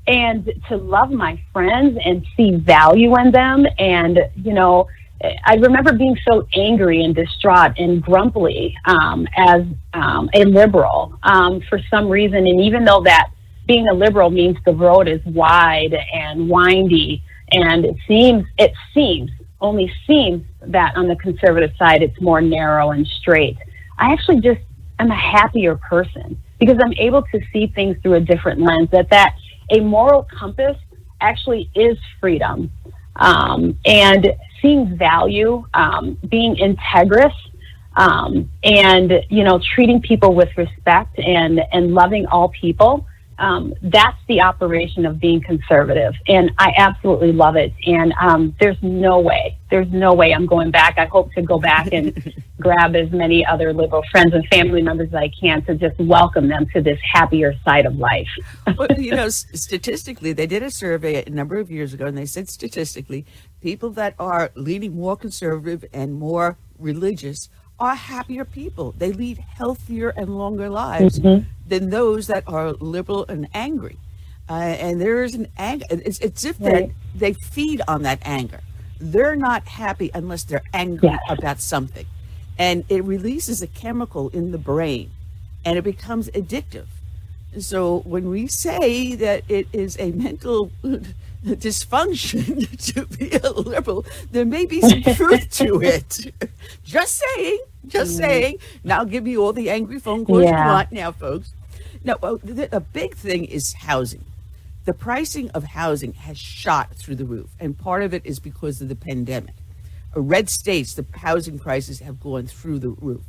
[0.06, 3.66] and to love my friends and see value in them.
[3.78, 4.88] And, you know,
[5.44, 9.62] I remember being so angry and distraught and grumpy um, as
[9.94, 12.38] um, a liberal um, for some reason.
[12.38, 13.30] And even though that
[13.70, 19.30] being a liberal means the road is wide and windy, and it seems it seems
[19.60, 23.56] only seems that on the conservative side it's more narrow and straight.
[23.96, 24.60] I actually just
[24.98, 28.88] am a happier person because I'm able to see things through a different lens.
[28.90, 29.36] That that
[29.70, 30.76] a moral compass
[31.20, 32.72] actually is freedom
[33.14, 37.34] um, and seeing value, um, being integrous.
[37.96, 43.06] Um, and you know treating people with respect and and loving all people
[43.40, 46.14] um, that's the operation of being conservative.
[46.28, 47.72] And I absolutely love it.
[47.86, 50.98] And um, there's no way, there's no way I'm going back.
[50.98, 55.08] I hope to go back and grab as many other liberal friends and family members
[55.08, 58.28] as I can to just welcome them to this happier side of life.
[58.76, 62.26] well, you know, statistically, they did a survey a number of years ago, and they
[62.26, 63.24] said statistically,
[63.62, 67.48] people that are leaning more conservative and more religious
[67.80, 68.94] are happier people.
[68.96, 71.48] They lead healthier and longer lives mm-hmm.
[71.66, 73.98] than those that are liberal and angry.
[74.48, 75.86] Uh, and there is an anger.
[75.90, 76.92] It's, it's if right.
[77.14, 78.60] they, they feed on that anger.
[78.98, 82.06] They're not happy unless they're angry about something.
[82.58, 85.10] And it releases a chemical in the brain
[85.64, 86.86] and it becomes addictive.
[87.58, 90.70] So when we say that it is a mental
[91.44, 96.34] dysfunction to be a liberal, there may be some truth to it.
[96.84, 98.20] Just saying, just mm-hmm.
[98.20, 98.58] saying.
[98.84, 100.64] Now give me all the angry phone calls yeah.
[100.64, 101.52] you want now, folks.
[102.02, 104.24] Now, a big thing is housing.
[104.86, 108.80] The pricing of housing has shot through the roof, and part of it is because
[108.80, 109.54] of the pandemic.
[110.14, 113.22] Red states, the housing prices have gone through the roof.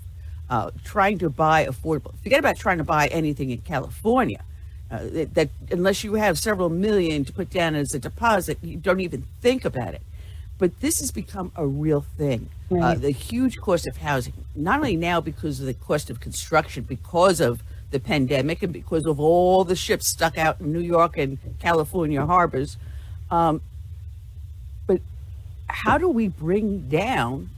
[0.50, 4.44] Uh, trying to buy affordable, forget about trying to buy anything in California
[4.92, 8.78] uh, that, that, unless you have several million to put down as a deposit, you
[8.78, 10.02] don't even think about it.
[10.58, 12.50] But this has become a real thing.
[12.70, 12.98] Uh, right.
[12.98, 16.84] Uh, the huge cost of housing, not only now because of the cost of construction,
[16.84, 21.18] because of the pandemic, and because of all the ships stuck out in New York
[21.18, 22.78] and California harbors,
[23.30, 23.62] um,
[24.88, 25.02] but
[25.68, 27.50] how do we bring down?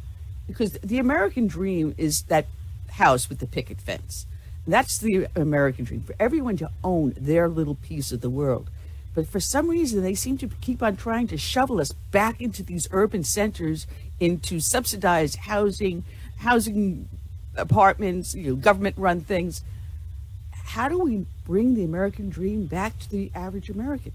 [0.48, 2.46] Because the American dream is that
[2.92, 4.28] house with the picket fence
[4.66, 8.70] that's the American dream for everyone to own their little piece of the world.
[9.14, 12.64] But for some reason, they seem to keep on trying to shovel us back into
[12.64, 13.86] these urban centers,
[14.20, 16.04] into subsidized housing,
[16.38, 17.10] housing
[17.56, 19.62] apartments, you know, government-run things.
[20.52, 24.14] How do we bring the American dream back to the average American?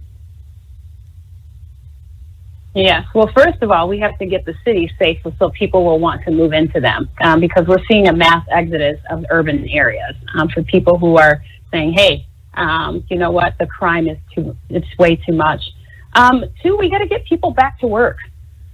[2.74, 3.04] Yeah.
[3.14, 6.24] Well, first of all, we have to get the cities safe so people will want
[6.24, 10.48] to move into them um, because we're seeing a mass exodus of urban areas um,
[10.48, 11.42] for people who are
[11.72, 15.62] saying, hey, um, you know what, the crime is too, it's way too much.
[16.14, 18.18] Um, two, we got to get people back to work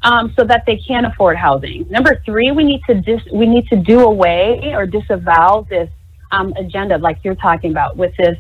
[0.03, 1.87] um, so that they can afford housing.
[1.89, 5.91] Number three, we need to dis- we need to do away or disavow this
[6.31, 8.37] um, agenda like you're talking about with this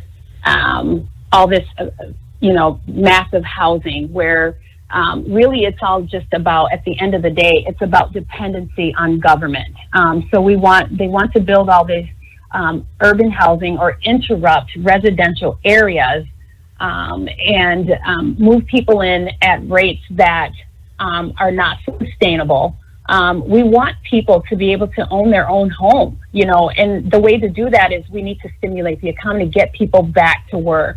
[1.34, 1.86] all this, uh,
[2.40, 4.56] you know, massive housing where
[4.90, 8.94] um, really it's all just about at the end of the day it's about dependency
[8.96, 9.74] on government.
[9.92, 12.08] Um, so we want they want to build all these
[12.52, 16.26] um, urban housing or interrupt residential areas
[16.80, 20.52] um, and um, move people in at rates that
[20.98, 22.76] um, are not sustainable.
[23.46, 27.18] We want people to be able to own their own home you know and the
[27.18, 30.58] way to do that is we need to stimulate the economy get people back to
[30.58, 30.96] work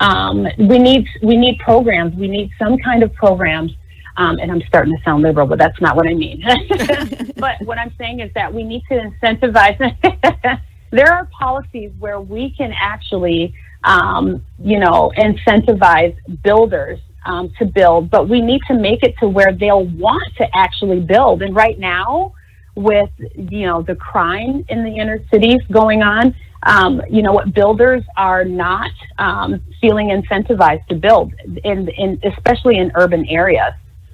[0.00, 2.14] um, we need we need programs.
[2.14, 3.72] We need some kind of programs
[4.18, 6.42] Um, and I'm starting to sound liberal, but that's not what I mean.
[7.36, 9.76] but what I'm saying is that we need to incentivize.
[10.90, 18.10] there are policies where we can actually, um, you know, incentivize builders um, to build,
[18.10, 21.42] but we need to make it to where they'll want to actually build.
[21.42, 22.32] And right now,
[22.74, 26.34] with you know the crime in the inner cities going on,
[26.66, 31.32] um, you know what builders are not um, feeling incentivized to build,
[31.64, 33.72] in, in especially in urban areas.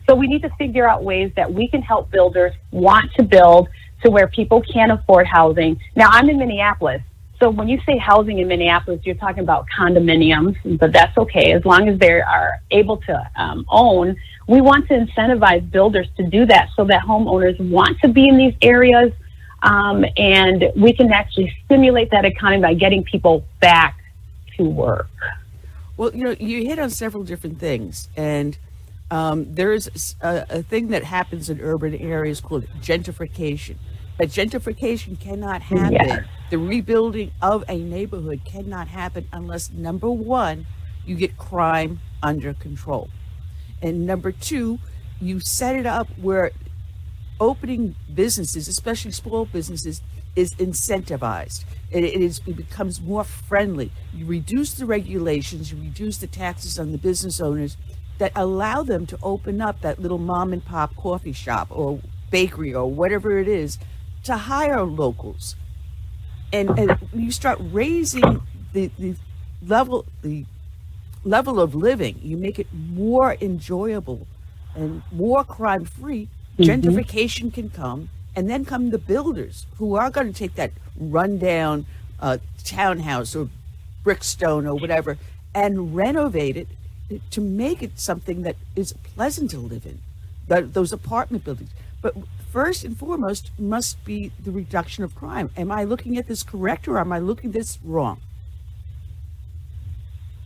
[0.08, 3.68] So we need to figure out ways that we can help builders want to build
[4.04, 5.80] to where people can afford housing.
[5.96, 7.02] Now I'm in Minneapolis,
[7.42, 11.64] so when you say housing in Minneapolis, you're talking about condominiums, but that's okay as
[11.64, 14.14] long as they are able to um, own.
[14.46, 18.36] We want to incentivize builders to do that so that homeowners want to be in
[18.36, 19.12] these areas,
[19.62, 23.98] um, and we can actually stimulate that economy by getting people back
[24.56, 25.08] to work.
[25.96, 28.58] Well, you know, you hit on several different things, and
[29.10, 33.76] um, there's a, a thing that happens in urban areas called gentrification.
[34.18, 35.92] But gentrification cannot happen.
[35.92, 36.24] Yes.
[36.50, 40.66] The rebuilding of a neighborhood cannot happen unless number one,
[41.06, 43.08] you get crime under control.
[43.80, 44.78] And number two,
[45.20, 46.52] you set it up where
[47.42, 50.00] opening businesses, especially small businesses,
[50.36, 51.64] is incentivized.
[51.90, 53.90] It, it, is, it becomes more friendly.
[54.14, 57.76] You reduce the regulations, you reduce the taxes on the business owners
[58.18, 62.72] that allow them to open up that little mom and pop coffee shop or bakery
[62.72, 63.76] or whatever it is
[64.22, 65.56] to hire locals.
[66.52, 68.40] And, and you start raising
[68.72, 69.16] the, the
[69.66, 70.44] level the
[71.24, 74.26] level of living, you make it more enjoyable
[74.74, 76.28] and more crime free,
[76.62, 76.88] mm-hmm.
[76.88, 81.86] gentrification can come, and then come the builders who are going to take that rundown
[82.20, 83.48] uh, townhouse or
[84.04, 85.18] brickstone or whatever
[85.54, 86.68] and renovate it
[87.30, 90.00] to make it something that is pleasant to live in.
[90.46, 91.70] those apartment buildings.
[92.00, 92.14] But
[92.50, 95.50] first and foremost must be the reduction of crime.
[95.56, 98.20] Am I looking at this correct or am I looking at this wrong?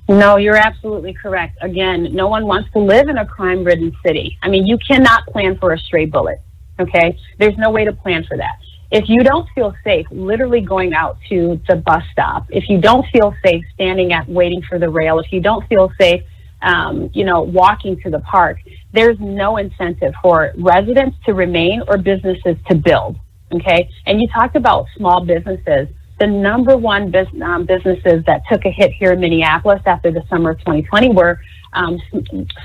[0.09, 1.59] No, you're absolutely correct.
[1.63, 4.39] Again, no one wants to live in a crime ridden city.
[4.43, 6.41] I mean, you cannot plan for a stray bullet.
[6.79, 7.19] Okay?
[7.39, 8.57] There's no way to plan for that.
[8.93, 13.05] If you don't feel safe literally going out to the bus stop, if you don't
[13.13, 16.23] feel safe standing at waiting for the rail, if you don't feel safe
[16.63, 18.59] um, you know, walking to the park,
[18.93, 23.19] there's no incentive for residents to remain or businesses to build.
[23.53, 23.89] Okay.
[24.07, 25.89] And you talked about small businesses.
[26.19, 30.23] The number one bus- um, businesses that took a hit here in Minneapolis after the
[30.31, 31.41] summer of 2020 were
[31.75, 31.99] um,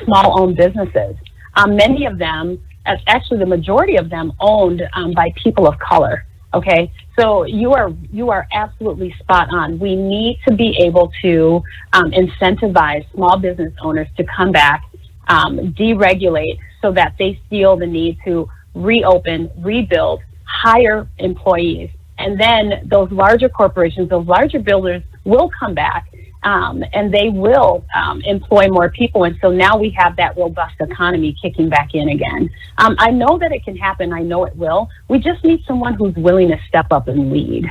[0.05, 1.15] small owned businesses.
[1.55, 6.25] Um, many of them, actually the majority of them, owned um, by people of color.
[6.53, 9.79] Okay, so you are you are absolutely spot on.
[9.79, 14.83] We need to be able to um, incentivize small business owners to come back,
[15.29, 22.83] um, deregulate, so that they feel the need to reopen, rebuild, hire employees, and then
[22.85, 26.07] those larger corporations, those larger builders will come back
[26.43, 29.23] um, and they will um, employ more people.
[29.23, 32.49] And so now we have that robust economy kicking back in again.
[32.77, 34.11] Um, I know that it can happen.
[34.11, 34.89] I know it will.
[35.07, 37.69] We just need someone who's willing to step up and lead.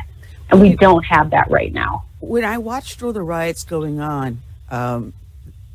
[0.51, 2.05] And we don't have that right now.
[2.21, 5.13] When I watched all the riots going on um,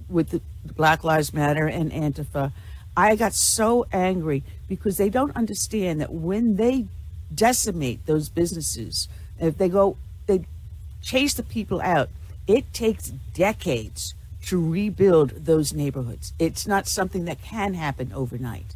[0.09, 0.41] with the
[0.75, 2.51] Black Lives Matter and Antifa,
[2.95, 6.87] I got so angry because they don't understand that when they
[7.35, 9.07] decimate those businesses,
[9.39, 10.45] if they go, they
[11.01, 12.09] chase the people out
[12.47, 14.13] it takes decades
[14.45, 16.33] to rebuild those neighborhoods.
[16.37, 18.75] It's not something that can happen overnight.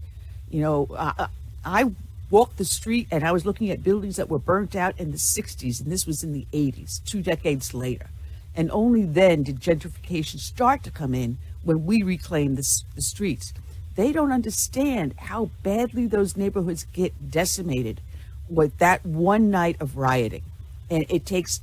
[0.49, 1.27] You know, uh,
[1.63, 1.91] I
[2.31, 5.17] walked the street and I was looking at buildings that were burnt out in the
[5.17, 8.07] 60s, and this was in the 80s, two decades later.
[8.55, 13.53] And only then did gentrification start to come in when we reclaimed the, the streets.
[13.95, 18.01] They don't understand how badly those neighborhoods get decimated
[18.49, 20.43] with that one night of rioting.
[20.89, 21.61] And it takes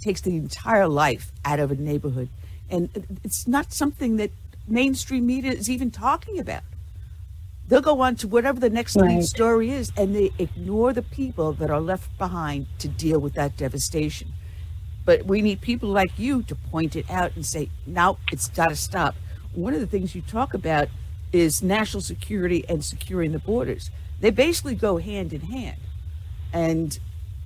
[0.00, 2.28] takes the entire life out of a neighborhood.
[2.70, 4.30] And it's not something that
[4.66, 6.62] mainstream media is even talking about.
[7.68, 9.16] They'll go on to whatever the next right.
[9.16, 13.34] lead story is, and they ignore the people that are left behind to deal with
[13.34, 14.32] that devastation.
[15.04, 18.70] But we need people like you to point it out and say, now it's got
[18.70, 19.14] to stop.
[19.54, 20.88] One of the things you talk about
[21.32, 23.90] is national security and securing the borders.
[24.20, 25.78] They basically go hand in hand.
[26.52, 26.98] And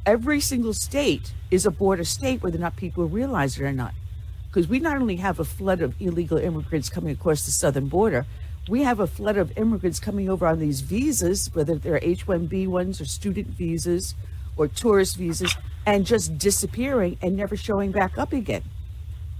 [0.06, 3.94] every single state is a border state, whether or not people realize it or not.
[4.48, 8.26] Because we not only have a flood of illegal immigrants coming across the southern border,
[8.68, 12.66] we have a flood of immigrants coming over on these visas, whether they're H 1B
[12.68, 14.14] ones or student visas
[14.56, 18.62] or tourist visas, and just disappearing and never showing back up again.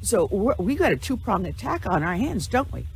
[0.02, 0.26] So
[0.58, 2.86] we got a two pronged attack on our hands, don't we?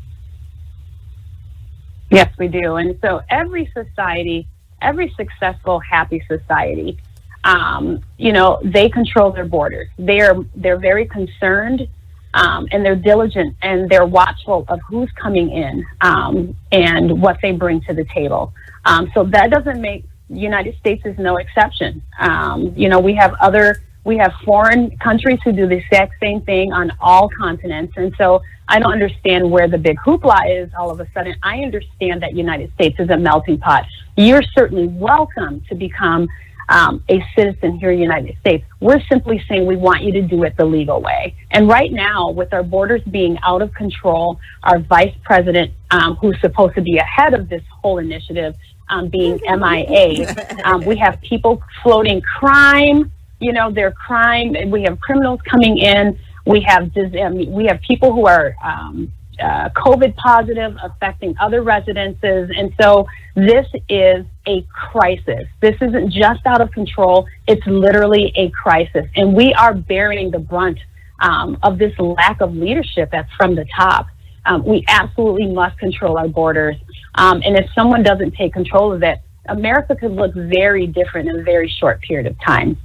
[2.10, 2.76] Yes, we do.
[2.76, 4.46] And so every society,
[4.82, 6.98] every successful, happy society,
[7.44, 9.88] um, you know, they control their borders.
[9.98, 11.88] They're they're very concerned
[12.34, 17.52] um, and they're diligent and they're watchful of who's coming in um, and what they
[17.52, 18.52] bring to the table.
[18.84, 22.02] Um, so that doesn't make United States is no exception.
[22.18, 26.40] Um, you know, we have other we have foreign countries who do the exact same
[26.40, 30.90] thing on all continents, and so I don't understand where the big hoopla is all
[30.90, 31.34] of a sudden.
[31.42, 33.84] I understand that United States is a melting pot.
[34.16, 36.26] You're certainly welcome to become
[36.70, 38.64] um, a citizen here in the United States.
[38.80, 41.36] We're simply saying we want you to do it the legal way.
[41.50, 46.40] And right now, with our borders being out of control, our vice president, um, who's
[46.40, 48.54] supposed to be ahead of this whole initiative,
[48.88, 50.34] um, being MIA,
[50.64, 53.12] um, we have people floating crime.
[53.40, 54.54] You know, their crime.
[54.70, 56.18] We have criminals coming in.
[56.46, 62.50] We have we have people who are um, uh, COVID positive affecting other residences.
[62.56, 65.46] And so this is a crisis.
[65.60, 69.06] This isn't just out of control, it's literally a crisis.
[69.16, 70.78] And we are bearing the brunt
[71.20, 74.06] um, of this lack of leadership that's from the top.
[74.46, 76.76] Um, we absolutely must control our borders.
[77.14, 81.40] Um, and if someone doesn't take control of it, America could look very different in
[81.40, 82.76] a very short period of time.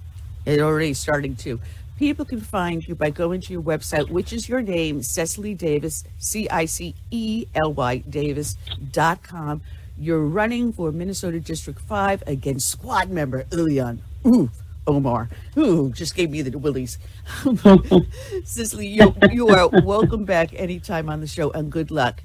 [0.45, 1.59] It's already starting to
[2.03, 6.01] people can find you by going to your website, which is your name, Cicely Davis,
[6.01, 9.61] Davis, C I C E L Y Davis.com.
[9.97, 13.99] You're running for Minnesota District 5 against squad member Ilhan.
[14.25, 14.49] Ooh,
[14.87, 15.29] Omar.
[15.57, 16.97] Ooh, just gave me the willies.
[18.43, 22.23] Cicely, you, you are welcome back anytime on the show and good luck.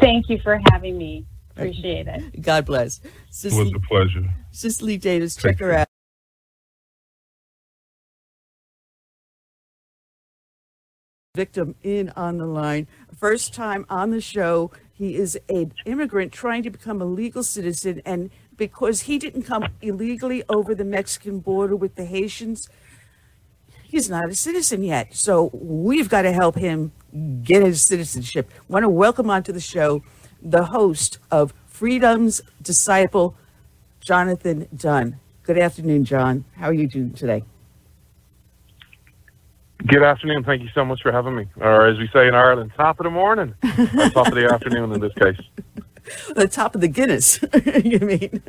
[0.00, 1.26] Thank you for having me.
[1.56, 2.42] Appreciate it.
[2.42, 3.00] God bless.
[3.30, 4.34] Cicely, it was a pleasure.
[4.52, 5.86] Cicely Davis, check her out.
[11.36, 12.88] victim in on the line.
[13.16, 14.72] First time on the show.
[14.92, 18.00] He is an immigrant trying to become a legal citizen.
[18.04, 22.68] And because he didn't come illegally over the Mexican border with the Haitians,
[23.84, 25.14] he's not a citizen yet.
[25.14, 26.92] So we've got to help him
[27.42, 28.50] get his citizenship.
[28.68, 30.02] Want to welcome onto the show
[30.46, 33.34] the host of Freedom's Disciple,
[34.00, 35.18] Jonathan Dunne.
[35.42, 36.44] Good afternoon, John.
[36.56, 37.44] How are you doing today?
[39.86, 40.44] Good afternoon.
[40.44, 41.46] Thank you so much for having me.
[41.56, 44.92] Or as we say in Ireland, top of the morning, or top of the afternoon
[44.92, 45.40] in this case.
[46.36, 47.40] The top of the Guinness,
[47.84, 48.40] you mean?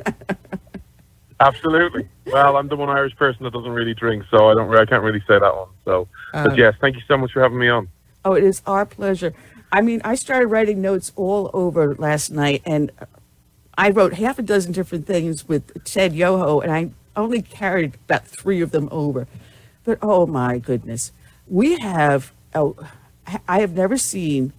[1.40, 2.08] Absolutely.
[2.26, 4.72] Well, I'm the one Irish person that doesn't really drink, so I don't.
[4.76, 5.66] I can't really say that one.
[5.84, 7.88] So, um, but yes, thank you so much for having me on.
[8.24, 9.34] Oh, it is our pleasure.
[9.70, 12.90] I mean, I started writing notes all over last night, and
[13.76, 18.26] I wrote half a dozen different things with Ted Yoho, and I only carried about
[18.26, 19.26] three of them over.
[19.84, 21.12] But oh my goodness,
[21.46, 22.76] we have, oh,
[23.46, 24.52] I have never seen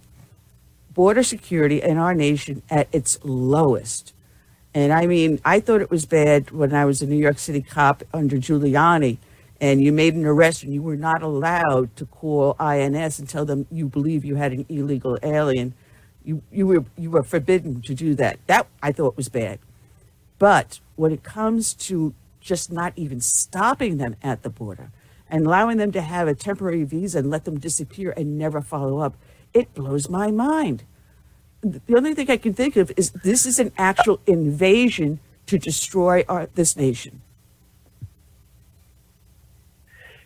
[0.94, 4.12] border security in our nation at its lowest.
[4.74, 7.62] And I mean, I thought it was bad when I was a New York City
[7.62, 9.18] cop under Giuliani
[9.60, 13.44] and you made an arrest and you were not allowed to call INS and tell
[13.44, 15.74] them you believe you had an illegal alien.
[16.24, 18.38] You, you, were, you were forbidden to do that.
[18.46, 19.58] That I thought was bad.
[20.38, 24.90] But when it comes to just not even stopping them at the border,
[25.30, 28.98] and allowing them to have a temporary visa and let them disappear and never follow
[28.98, 29.16] up,
[29.54, 30.84] it blows my mind.
[31.62, 36.24] The only thing I can think of is this is an actual invasion to destroy
[36.28, 37.22] our, this nation.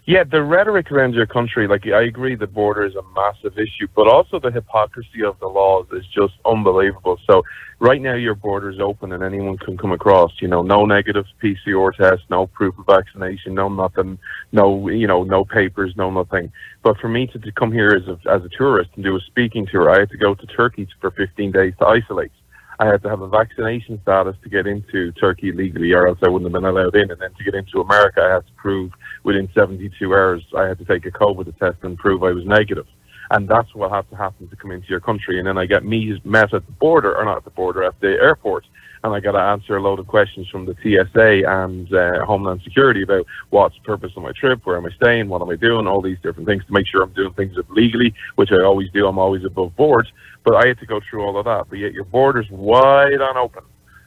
[0.07, 3.88] Yeah, the rhetoric around your country, like I agree the border is a massive issue,
[3.96, 7.18] but also the hypocrisy of the laws is just unbelievable.
[7.26, 7.42] So
[7.78, 11.24] right now your border is open and anyone can come across, you know, no negative
[11.42, 14.18] PCR test, no proof of vaccination, no nothing,
[14.52, 16.52] no, you know, no papers, no nothing.
[16.82, 19.20] But for me to, to come here as a, as a tourist and do a
[19.20, 22.30] speaking tour, I had to go to Turkey for 15 days to isolate.
[22.78, 26.28] I had to have a vaccination status to get into Turkey legally, or else I
[26.28, 27.10] wouldn't have been allowed in.
[27.10, 30.78] And then to get into America, I had to prove within 72 hours I had
[30.78, 32.86] to take a COVID test and prove I was negative.
[33.30, 35.38] And that's what had to happen to come into your country.
[35.38, 37.98] And then I get me met at the border, or not at the border, at
[38.00, 38.66] the airport,
[39.05, 42.62] and I got to answer a load of questions from the TSA and uh, Homeland
[42.64, 45.57] Security about what's the purpose of my trip, where am I staying, what am I
[45.57, 48.90] doing, all these different things to make sure I'm doing things legally, which I always
[48.92, 49.07] do.
[49.07, 50.09] I'm always above board,
[50.42, 51.66] but I had to go through all of that.
[51.68, 53.62] But yet your borders wide on open.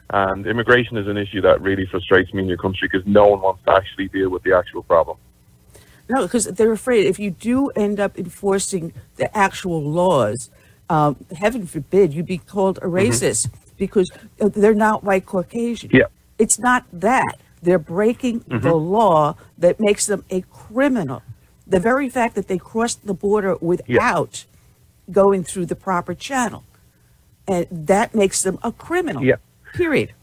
[0.09, 3.41] And immigration is an issue that really frustrates me in your country because no one
[3.41, 5.17] wants to actually deal with the actual problem.
[6.09, 10.49] No, because they're afraid if you do end up enforcing the actual laws,
[10.89, 12.95] um, heaven forbid you'd be called a mm-hmm.
[12.95, 13.49] racist.
[13.49, 15.89] Mm-hmm because they're not white Caucasian.
[15.93, 16.05] Yeah.
[16.37, 17.39] It's not that.
[17.61, 18.59] They're breaking mm-hmm.
[18.59, 21.23] the law that makes them a criminal.
[21.65, 25.13] The very fact that they crossed the border without yeah.
[25.13, 26.63] going through the proper channel.
[27.47, 29.23] And that makes them a criminal.
[29.23, 29.35] Yeah.
[29.73, 30.13] Period.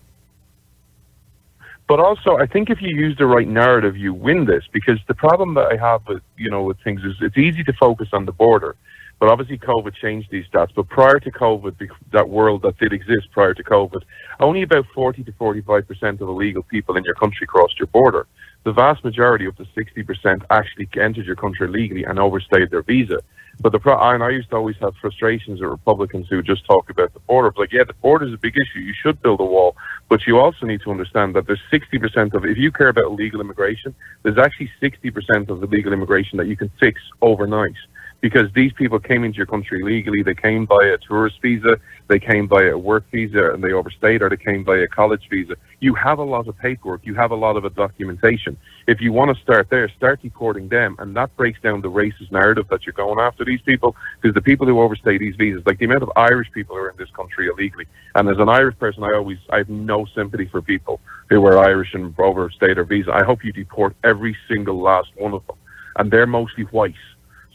[1.87, 4.65] But also, I think if you use the right narrative, you win this.
[4.73, 7.73] Because the problem that I have with you know with things is it's easy to
[7.75, 8.75] focus on the border,
[9.19, 10.75] but obviously COVID changed these stats.
[10.75, 14.03] But prior to COVID, that world that did exist prior to COVID,
[14.41, 18.27] only about 40 to 45 percent of illegal people in your country crossed your border.
[18.65, 22.83] The vast majority, up to 60 percent, actually entered your country legally and overstayed their
[22.83, 23.19] visa.
[23.61, 26.91] But the pro- and I used to always have frustrations with Republicans who just talk
[26.91, 27.53] about the border.
[27.57, 28.81] Like, yeah, the border is a big issue.
[28.81, 29.77] You should build a wall,
[30.09, 33.41] but you also need to understand that there's 60% of if you care about illegal
[33.41, 37.77] immigration, there's actually 60% of illegal immigration that you can fix overnight
[38.25, 40.23] because these people came into your country legally.
[40.23, 41.77] They came by a tourist visa,
[42.09, 45.29] they came by a work visa, and they overstayed, or they came by a college
[45.29, 45.57] visa.
[45.81, 48.57] You have a lot of paperwork, you have a lot of documentation.
[48.87, 52.33] If you want to start there, start deporting them, and that breaks down the racist
[52.33, 53.95] narrative that you're going after these people.
[54.23, 56.89] Because the people who overstay these visas, like the amount of Irish people who are
[56.89, 60.47] in this country illegally, and as an Irish person, I always I have no sympathy
[60.47, 60.99] for people
[61.29, 63.13] who are Irish and overstay their visa.
[63.13, 65.57] I hope you deport every single last one of them,
[65.99, 66.95] and they're mostly white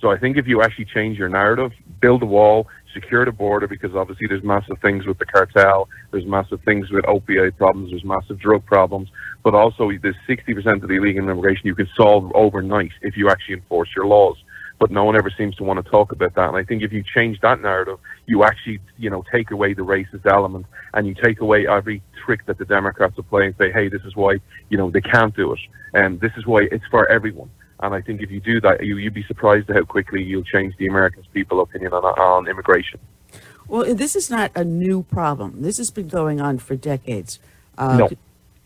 [0.02, 1.72] so I think if you actually change your narrative,
[2.02, 6.26] build a wall, secure the border, because obviously there's massive things with the cartel, there's
[6.26, 9.10] massive things with opioid problems, there's massive drug problems,
[9.44, 13.56] but also there's 60% of the illegal immigration you can solve overnight if you actually
[13.56, 14.38] enforce your laws.
[14.80, 16.48] But no one ever seems to want to talk about that.
[16.48, 19.82] And I think if you change that narrative, you actually, you know, take away the
[19.82, 23.90] racist element and you take away every trick that the Democrats are playing say, hey,
[23.90, 24.38] this is why,
[24.70, 25.60] you know, they can't do it.
[25.94, 27.50] And this is why it's for everyone.
[27.82, 30.44] And I think if you do that, you, you'd be surprised at how quickly you'll
[30.44, 33.00] change the Americans' people opinion on, on immigration.
[33.68, 35.62] Well, this is not a new problem.
[35.62, 37.40] This has been going on for decades.
[37.78, 38.10] Uh, no.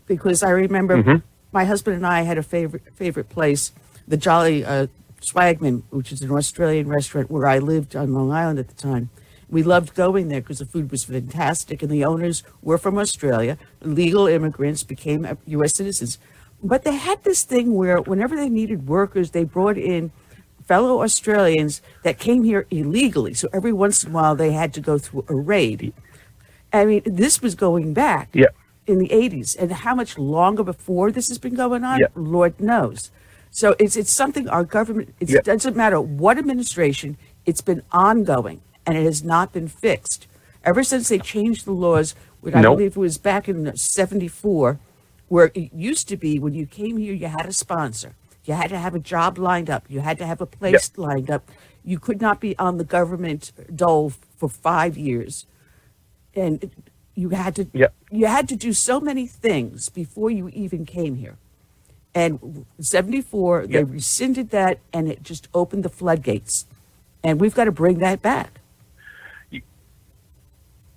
[0.06, 1.16] Because I remember mm-hmm.
[1.52, 3.72] my husband and I had a favorite favorite place,
[4.08, 4.88] the Jolly uh,
[5.20, 9.10] Swagman, which is an Australian restaurant where I lived on Long Island at the time.
[9.48, 13.58] We loved going there because the food was fantastic, and the owners were from Australia.
[13.82, 15.76] Legal immigrants became U.S.
[15.76, 16.18] citizens.
[16.64, 20.10] But they had this thing where whenever they needed workers, they brought in
[20.66, 23.34] fellow Australians that came here illegally.
[23.34, 25.92] So every once in a while, they had to go through a raid.
[26.72, 28.46] I mean, this was going back yeah.
[28.86, 29.54] in the 80s.
[29.58, 32.06] And how much longer before this has been going on, yeah.
[32.14, 33.10] Lord knows.
[33.50, 35.40] So it's, it's something our government, it yeah.
[35.42, 40.26] doesn't matter what administration, it's been ongoing and it has not been fixed.
[40.64, 42.64] Ever since they changed the laws, which nope.
[42.64, 44.80] I believe it was back in 74,
[45.28, 48.14] where it used to be when you came here, you had a sponsor.
[48.44, 49.84] You had to have a job lined up.
[49.88, 50.98] You had to have a place yep.
[50.98, 51.50] lined up.
[51.82, 55.46] You could not be on the government dole for five years.
[56.34, 56.70] And
[57.14, 57.94] you had to yep.
[58.10, 61.36] you had to do so many things before you even came here.
[62.14, 63.70] And 74, yep.
[63.70, 66.66] they rescinded that and it just opened the floodgates.
[67.24, 68.60] And we've got to bring that back.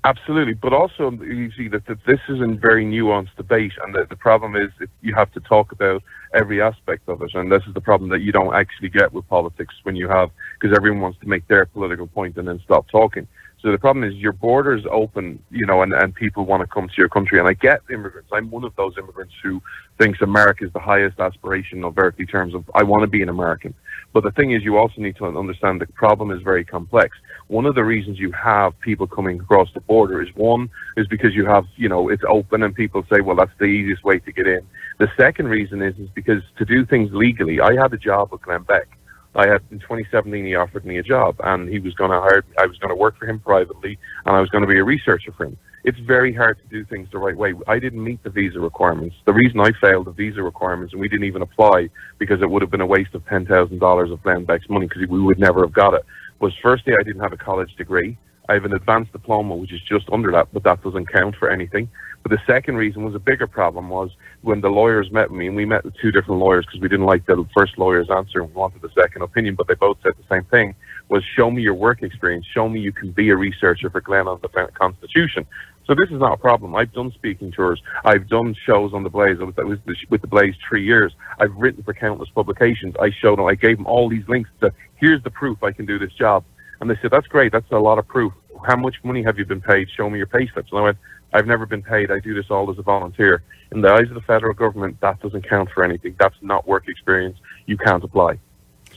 [0.07, 4.05] Absolutely, but also you see that, that this is a very nuanced debate, and the,
[4.09, 4.69] the problem is
[5.01, 6.01] you have to talk about
[6.33, 9.27] every aspect of it, and this is the problem that you don't actually get with
[9.27, 12.87] politics when you have because everyone wants to make their political point and then stop
[12.89, 13.27] talking.
[13.61, 16.87] So the problem is your borders open, you know, and, and people want to come
[16.87, 17.39] to your country.
[17.39, 18.29] And I get immigrants.
[18.31, 19.61] I'm one of those immigrants who
[19.97, 23.29] thinks America is the highest aspiration of earthly terms of I want to be an
[23.29, 23.73] American.
[24.13, 27.17] But the thing is, you also need to understand the problem is very complex.
[27.47, 31.33] One of the reasons you have people coming across the border is one is because
[31.33, 34.31] you have, you know, it's open and people say, well, that's the easiest way to
[34.31, 34.61] get in.
[34.99, 38.41] The second reason is, is because to do things legally, I had a job with
[38.43, 38.96] Glenn Beck.
[39.37, 42.43] I had in 2017 he offered me a job and he was going to hire
[42.57, 44.83] I was going to work for him privately and I was going to be a
[44.83, 45.57] researcher for him.
[45.83, 47.53] It's very hard to do things the right way.
[47.67, 49.15] I didn't meet the visa requirements.
[49.25, 52.63] The reason I failed the visa requirements and we didn't even apply because it would
[52.63, 55.39] have been a waste of ten thousand dollars of Glenn Beck's money because we would
[55.39, 56.03] never have got it.
[56.39, 58.17] Was firstly I didn't have a college degree.
[58.49, 61.51] I have an advanced diploma which is just under that, but that doesn't count for
[61.51, 61.89] anything.
[62.23, 64.09] But the second reason was a bigger problem was
[64.47, 67.05] when the lawyers met me, and we met with two different lawyers because we didn't
[67.05, 70.13] like the first lawyer's answer and we wanted a second opinion, but they both said
[70.17, 70.73] the same thing,
[71.09, 74.27] was show me your work experience, show me you can be a researcher for Glenn
[74.27, 75.45] on the Constitution.
[75.85, 76.75] So this is not a problem.
[76.75, 77.81] I've done speaking tours.
[78.03, 79.37] I've done shows on the Blaze.
[79.39, 79.79] I was, I was
[80.09, 81.13] with the Blaze three years.
[81.39, 82.95] I've written for countless publications.
[83.01, 83.45] I showed them.
[83.45, 86.43] I gave them all these links to here's the proof I can do this job.
[86.81, 87.51] And they said that's great.
[87.51, 88.33] That's a lot of proof.
[88.65, 89.87] How much money have you been paid?
[89.95, 90.71] Show me your pay slips.
[90.71, 90.97] And I went,
[91.33, 92.11] I've never been paid.
[92.11, 93.43] I do this all as a volunteer.
[93.71, 96.15] In the eyes of the federal government, that doesn't count for anything.
[96.19, 97.37] That's not work experience.
[97.65, 98.39] You can't apply.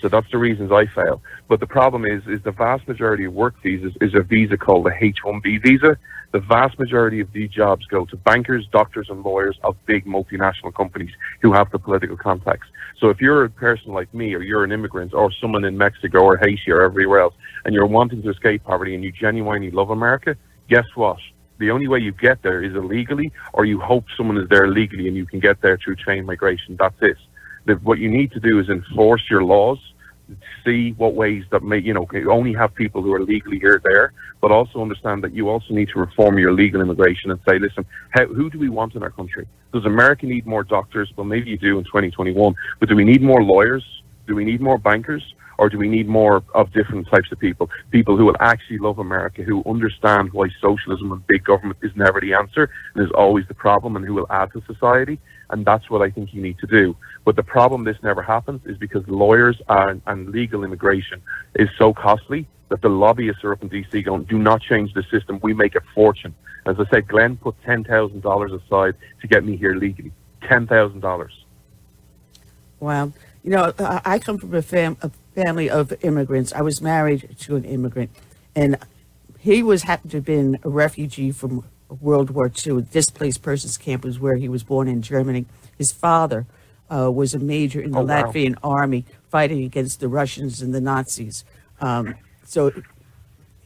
[0.01, 1.23] So that's the reasons I fail.
[1.49, 4.87] But the problem is, is the vast majority of work visas is a visa called
[4.87, 5.99] the H-1B visa.
[6.33, 10.73] The vast majority of these jobs go to bankers, doctors, and lawyers of big multinational
[10.73, 11.11] companies
[11.43, 12.69] who have the political contacts.
[12.99, 16.21] So if you're a person like me, or you're an immigrant, or someone in Mexico
[16.21, 19.91] or Haiti or everywhere else, and you're wanting to escape poverty and you genuinely love
[19.91, 20.37] America,
[20.69, 21.19] guess what?
[21.61, 25.07] The only way you get there is illegally, or you hope someone is there legally
[25.07, 26.77] and you can get there through chain migration.
[26.77, 27.19] That's it.
[27.67, 29.79] The, what you need to do is enforce your laws
[30.65, 34.13] see what ways that may, you know, only have people who are legally here there,
[34.41, 37.85] but also understand that you also need to reform your legal immigration and say, listen,
[38.11, 39.47] how, who do we want in our country?
[39.73, 41.13] Does America need more doctors?
[41.17, 43.85] Well, maybe you do in 2021, but do we need more lawyers?
[44.27, 45.23] Do we need more bankers?
[45.61, 47.69] Or do we need more of different types of people?
[47.91, 52.19] People who will actually love America, who understand why socialism and big government is never
[52.19, 55.21] the answer and is always the problem and who will add to society.
[55.51, 56.97] And that's what I think you need to do.
[57.27, 61.21] But the problem this never happens is because lawyers and, and legal immigration
[61.55, 65.03] is so costly that the lobbyists are up in DC going, do not change the
[65.11, 65.41] system.
[65.43, 66.35] We make a fortune.
[66.65, 70.13] As I said, Glenn put $10,000 aside to get me here legally.
[70.41, 71.29] $10,000.
[72.79, 73.13] Wow.
[73.43, 76.53] You know, I come from a, fam- a family of immigrants.
[76.53, 78.11] I was married to an immigrant,
[78.55, 78.77] and
[79.39, 82.83] he was happened to have been a refugee from World War II.
[82.83, 85.47] Displaced persons camp was where he was born in Germany.
[85.77, 86.47] His father
[86.91, 88.25] uh, was a major in the oh, wow.
[88.25, 91.45] Latvian army fighting against the Russians and the Nazis.
[91.81, 92.73] Um, so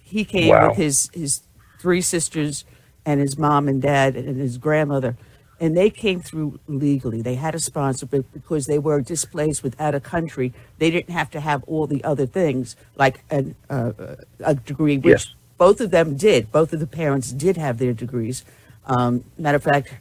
[0.03, 0.69] he came wow.
[0.69, 1.43] with his, his
[1.81, 2.65] three sisters
[3.05, 5.17] and his mom and dad and his grandmother.
[5.65, 7.23] And they came through legally.
[7.23, 11.31] They had a sponsor, but because they were displaced without a country, they didn't have
[11.31, 13.93] to have all the other things like an, uh,
[14.41, 15.35] a degree, which yes.
[15.57, 16.53] both of them did.
[16.53, 18.45] Both of the parents did have their degrees.
[18.85, 19.95] Um, matter of fact,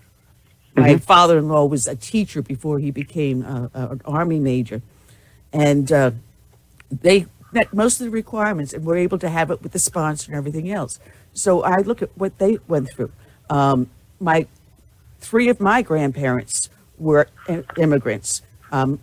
[0.75, 0.97] my mm-hmm.
[0.97, 4.81] father-in-law was a teacher before he became uh, an army major,
[5.53, 6.11] and uh,
[6.91, 10.29] they met most of the requirements and were able to have it with the sponsor
[10.29, 10.99] and everything else.
[11.31, 13.13] So I look at what they went through.
[13.49, 13.89] Um,
[14.19, 14.45] my
[15.23, 17.27] three of my grandparents were
[17.77, 18.41] immigrants.
[18.71, 18.99] Um,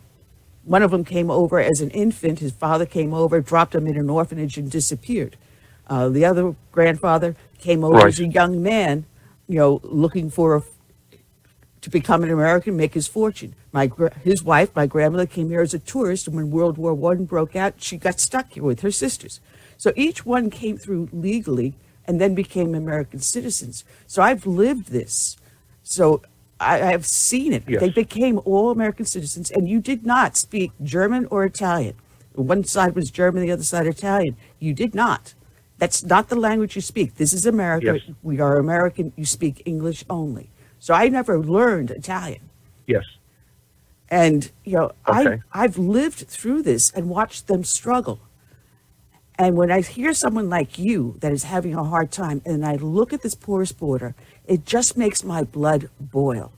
[0.64, 2.38] one of them came over as an infant.
[2.38, 5.36] His father came over, dropped him in an orphanage, and disappeared.
[5.88, 8.06] Uh, the other grandfather came over right.
[8.06, 9.06] as a young man,
[9.48, 10.62] you know, looking for a
[11.80, 13.54] to become an American, make his fortune.
[13.72, 13.90] My
[14.22, 17.56] his wife, my grandmother, came here as a tourist, and when World War One broke
[17.56, 19.40] out, she got stuck here with her sisters.
[19.78, 21.74] So each one came through legally
[22.06, 23.82] and then became American citizens.
[24.06, 25.36] So I've lived this.
[25.82, 26.22] So
[26.60, 27.64] I, have seen it.
[27.66, 27.80] Yes.
[27.80, 31.94] They became all American citizens, and you did not speak German or Italian.
[32.34, 34.36] One side was German, the other side Italian.
[34.58, 35.34] You did not.
[35.78, 37.16] That's not the language you speak.
[37.16, 37.98] This is America.
[37.98, 38.14] Yes.
[38.22, 39.12] We are American.
[39.16, 40.50] You speak English only.
[40.78, 42.50] So I never learned Italian.
[42.86, 43.04] Yes.
[44.10, 45.40] And you know, okay.
[45.52, 48.20] I I've lived through this and watched them struggle.
[49.40, 52.76] And when I hear someone like you that is having a hard time, and I
[52.76, 54.14] look at this porous border,
[54.46, 56.52] it just makes my blood boil.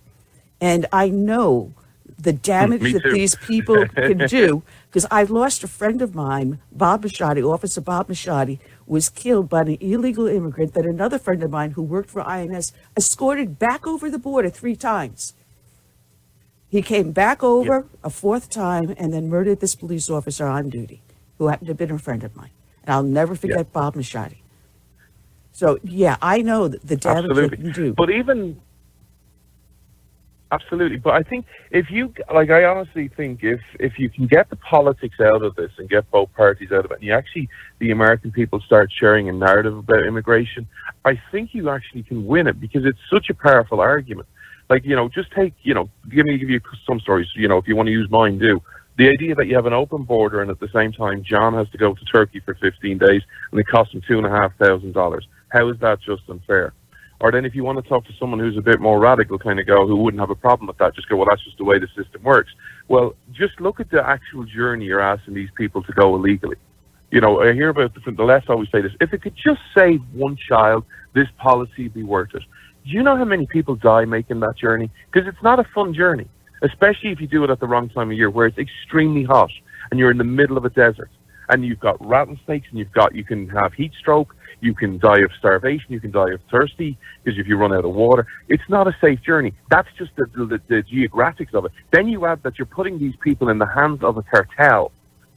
[0.60, 1.74] And I know
[2.18, 6.58] the hmm, damage that these people can do because I lost a friend of mine,
[6.72, 11.52] Bob Machadi, Officer Bob Machadi, was killed by an illegal immigrant that another friend of
[11.52, 15.34] mine who worked for INS escorted back over the border three times.
[16.68, 17.86] He came back over yep.
[18.02, 21.00] a fourth time and then murdered this police officer on duty
[21.38, 22.50] who happened to have been a friend of mine.
[22.84, 23.72] And I'll never forget yep.
[23.72, 24.36] Bob Machadi.
[25.52, 27.56] So, yeah, I know the damage Absolutely.
[27.58, 27.92] can do.
[27.92, 28.60] But even
[30.52, 34.50] Absolutely, but I think if you like, I honestly think if if you can get
[34.50, 37.48] the politics out of this and get both parties out of it, and you actually
[37.78, 40.68] the American people start sharing a narrative about immigration,
[41.06, 44.28] I think you actually can win it because it's such a powerful argument.
[44.68, 47.28] Like you know, just take you know, give me give you some stories.
[47.34, 48.60] You know, if you want to use mine, do
[48.98, 51.68] the idea that you have an open border and at the same time John has
[51.70, 54.56] to go to Turkey for 15 days and it costs him two and a half
[54.58, 55.26] thousand dollars.
[55.48, 56.72] How is that just unfair?
[57.20, 59.60] Or then if you want to talk to someone who's a bit more radical kind
[59.60, 61.64] of go, who wouldn't have a problem with that, just go, well, that's just the
[61.64, 62.50] way the system works.
[62.88, 66.56] Well, just look at the actual journey you're asking these people to go illegally.
[67.12, 68.92] You know, I hear about the, the left always say this.
[69.00, 70.84] If it could just save one child,
[71.14, 72.42] this policy would be worth it.
[72.84, 74.90] Do you know how many people die making that journey?
[75.12, 76.26] Because it's not a fun journey,
[76.62, 79.50] especially if you do it at the wrong time of year where it's extremely hot
[79.90, 81.10] and you're in the middle of a desert
[81.48, 85.18] and you've got rattlesnakes and you've got, you can have heat stroke you can die
[85.18, 85.86] of starvation.
[85.88, 88.96] You can die of thirsty because if you run out of water, it's not a
[89.00, 89.52] safe journey.
[89.70, 91.72] That's just the, the, the geographics of it.
[91.90, 94.92] Then you add that you're putting these people in the hands of a cartel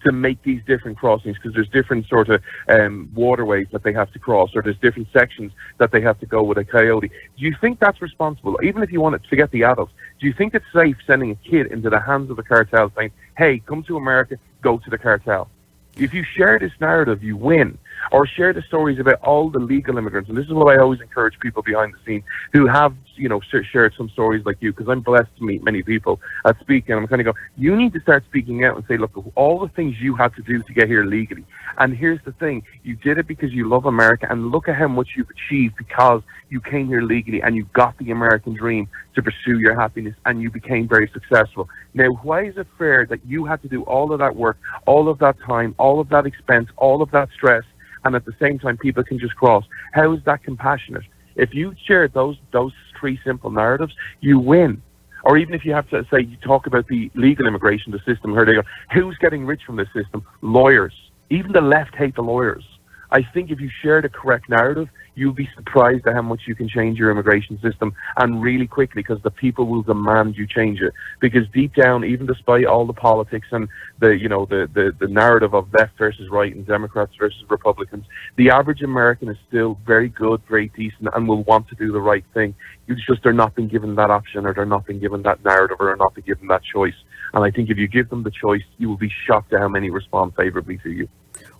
[0.05, 4.11] to make these different crossings because there's different sort of um, waterways that they have
[4.13, 7.09] to cross or there's different sections that they have to go with a coyote.
[7.09, 8.57] Do you think that's responsible?
[8.63, 11.35] Even if you want to forget the adults, do you think it's safe sending a
[11.35, 14.97] kid into the hands of a cartel saying, hey, come to America, go to the
[14.97, 15.49] cartel?
[15.97, 17.77] If you share this narrative, you win
[18.11, 20.29] or share the stories about all the legal immigrants.
[20.29, 22.23] And this is what I always encourage people behind the scenes
[22.53, 23.41] who have, you know,
[23.71, 26.99] shared some stories like you, because I'm blessed to meet many people at Speak, and
[26.99, 29.69] I'm kind of go, you need to start speaking out and say, look, all the
[29.69, 31.45] things you had to do to get here legally.
[31.77, 34.87] And here's the thing, you did it because you love America, and look at how
[34.87, 39.21] much you've achieved because you came here legally and you got the American dream to
[39.21, 41.69] pursue your happiness, and you became very successful.
[41.93, 45.07] Now, why is it fair that you had to do all of that work, all
[45.09, 47.63] of that time, all of that expense, all of that stress,
[48.05, 49.65] and at the same time people can just cross.
[49.93, 51.03] How is that compassionate?
[51.35, 54.81] If you share those those three simple narratives, you win.
[55.23, 58.33] Or even if you have to say you talk about the legal immigration, the system,
[58.33, 58.61] where they go,
[58.93, 60.23] who's getting rich from this system?
[60.41, 60.93] Lawyers.
[61.31, 62.63] Even the left hate the lawyers.
[63.11, 66.55] I think if you share the correct narrative, you'll be surprised at how much you
[66.55, 70.81] can change your immigration system and really quickly because the people will demand you change
[70.81, 70.93] it.
[71.19, 73.67] Because deep down, even despite all the politics and
[73.99, 78.05] the you know the, the, the narrative of left versus right and Democrats versus Republicans,
[78.35, 82.01] the average American is still very good, very decent, and will want to do the
[82.01, 82.53] right thing.
[82.87, 85.77] It's just they're not being given that option, or they're not being given that narrative,
[85.79, 86.95] or they're not being given that choice.
[87.33, 89.67] And I think if you give them the choice, you will be shocked at how
[89.67, 91.09] many respond favorably to you.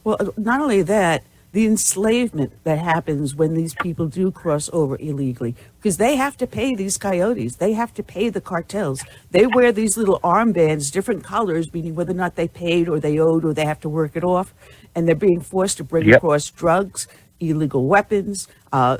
[0.04, 1.24] Well, not only that,
[1.56, 6.46] the enslavement that happens when these people do cross over illegally because they have to
[6.46, 11.24] pay these coyotes they have to pay the cartels they wear these little armbands different
[11.24, 14.18] colors meaning whether or not they paid or they owed or they have to work
[14.18, 14.54] it off
[14.94, 16.18] and they're being forced to bring yep.
[16.18, 17.08] across drugs
[17.40, 18.98] illegal weapons uh,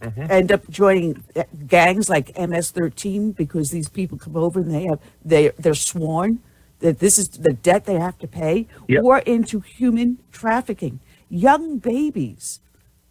[0.00, 0.30] mm-hmm.
[0.30, 1.24] end up joining
[1.66, 6.38] gangs like ms-13 because these people come over and they have they they're sworn
[6.78, 9.02] that this is the debt they have to pay yep.
[9.02, 11.00] or into human trafficking
[11.30, 12.60] young babies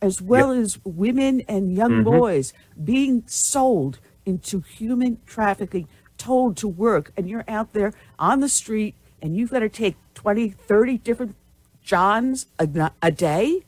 [0.02, 0.64] as well yep.
[0.64, 2.04] as women and young mm-hmm.
[2.04, 8.50] boys being sold into human trafficking, told to work, and you're out there on the
[8.50, 11.36] street and you've got to take 20, 30 different
[11.82, 13.66] Johns a, a day?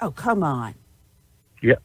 [0.00, 0.74] Oh, come on.
[1.62, 1.76] Yeah.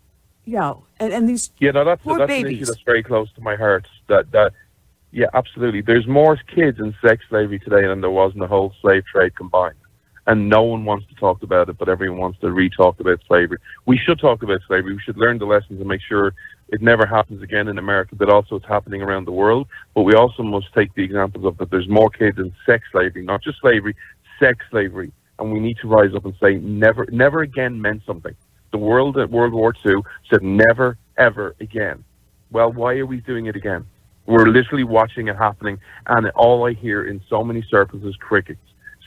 [0.45, 2.45] Know, and, and these yeah, no, that's, poor that's babies.
[2.45, 3.87] an issue that's very close to my heart.
[4.09, 4.51] That, that,
[5.11, 5.81] yeah, absolutely.
[5.81, 9.35] There's more kids in sex slavery today than there was in the whole slave trade
[9.35, 9.75] combined
[10.27, 13.57] and no one wants to talk about it, but everyone wants to re-talk about slavery.
[13.85, 14.93] We should talk about slavery.
[14.93, 16.33] We should learn the lessons and make sure
[16.69, 19.67] it never happens again in America, but also it's happening around the world.
[19.93, 23.23] But we also must take the examples of that there's more kids in sex slavery,
[23.23, 23.95] not just slavery,
[24.39, 25.11] sex slavery.
[25.39, 28.35] And we need to rise up and say never, never again meant something.
[28.71, 32.03] The world at World War II said never, ever again.
[32.51, 33.85] Well, why are we doing it again?
[34.27, 38.61] We're literally watching it happening, and all I hear in so many circles is crickets,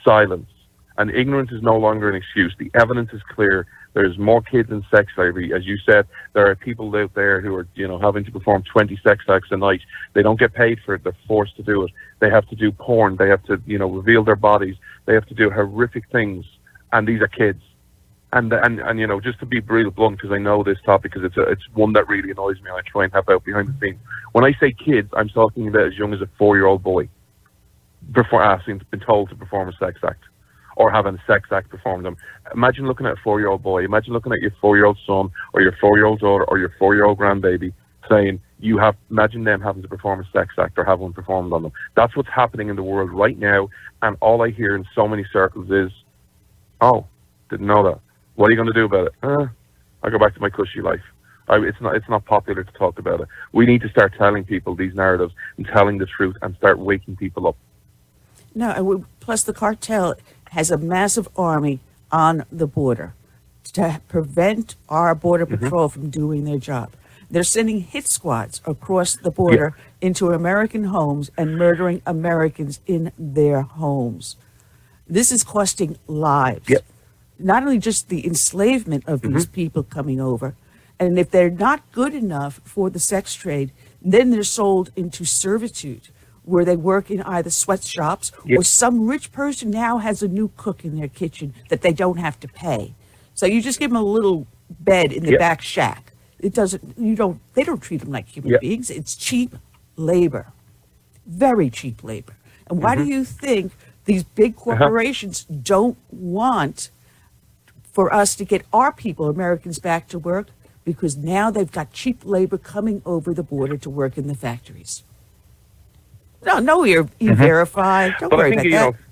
[0.05, 0.49] silence,
[0.97, 2.55] and ignorance is no longer an excuse.
[2.59, 3.67] The evidence is clear.
[3.95, 5.53] There's more kids in sex slavery.
[5.53, 8.63] As you said, there are people out there who are, you know, having to perform
[8.63, 9.81] 20 sex acts a night.
[10.15, 11.05] They don't get paid for it.
[11.05, 11.93] They're forced to do it.
[12.21, 13.17] They have to do porn.
[13.17, 14.77] They have to, you know, reveal their bodies.
[15.07, 16.45] They have to do horrific things.
[16.93, 17.63] And these are kids.
[18.33, 21.13] And, and, and you know, just to be real blunt, because I know this topic,
[21.13, 23.69] because it's, it's one that really annoys me, and I try and help out behind
[23.69, 24.01] the scenes.
[24.33, 27.09] When I say kids, I'm talking about as young as a four-year-old boy,
[28.11, 30.25] before uh, asking, been told to perform a sex act
[30.77, 32.23] or having a sex act performed on them.
[32.55, 34.99] Imagine looking at a four year old boy, imagine looking at your four year old
[35.07, 37.73] son or your four year old daughter or your four year old grandbaby
[38.09, 41.53] saying, you have, imagine them having to perform a sex act or have one performed
[41.53, 41.73] on them.
[41.95, 43.69] That's what's happening in the world right now.
[44.03, 45.91] And all I hear in so many circles is,
[46.81, 47.07] oh,
[47.51, 48.01] didn't know that.
[48.37, 49.13] What are you going to do about it?
[49.23, 49.47] Uh,
[50.03, 51.03] I'll go back to my cushy life.
[51.49, 53.29] I, it's not it's not popular to talk about it.
[53.53, 57.17] We need to start telling people these narratives and telling the truth and start waking
[57.17, 57.57] people up.
[58.55, 60.15] No, plus the cartel
[60.55, 61.81] has a massive army
[62.13, 63.13] on the border
[63.73, 65.65] to prevent our border mm-hmm.
[65.65, 66.93] patrol from doing their job.
[67.29, 70.09] They're sending hit squads across the border yeah.
[70.09, 74.37] into American homes and murdering Americans in their homes.
[75.09, 76.69] This is costing lives.
[76.69, 76.85] Yep.
[77.41, 79.35] Not only just the enslavement of mm-hmm.
[79.35, 80.55] these people coming over,
[81.01, 86.11] and if they're not good enough for the sex trade, then they're sold into servitude
[86.45, 88.59] where they work in either sweatshops yep.
[88.59, 92.19] or some rich person now has a new cook in their kitchen that they don't
[92.19, 92.95] have to pay.
[93.35, 95.41] So you just give them a little bed in the yep.
[95.41, 96.13] back shack.
[96.39, 98.61] It doesn't, you don't, they don't treat them like human yep.
[98.61, 98.91] beings.
[98.91, 99.57] It's cheap
[99.97, 100.53] labor,
[101.27, 102.37] very cheap labor.
[102.67, 103.05] And why mm-hmm.
[103.05, 103.73] do you think
[104.05, 104.77] these big uh-huh.
[104.77, 105.61] corporations uh-huh.
[105.63, 106.91] don't want
[107.93, 110.49] for us to get our people, Americans, back to work?
[110.85, 115.03] Because now they've got cheap labor coming over the border to work in the factories.
[116.45, 117.43] No, no, you're you mm-hmm.
[117.43, 118.11] verify.
[118.19, 118.99] Don't but worry think, about that.
[118.99, 119.05] Know,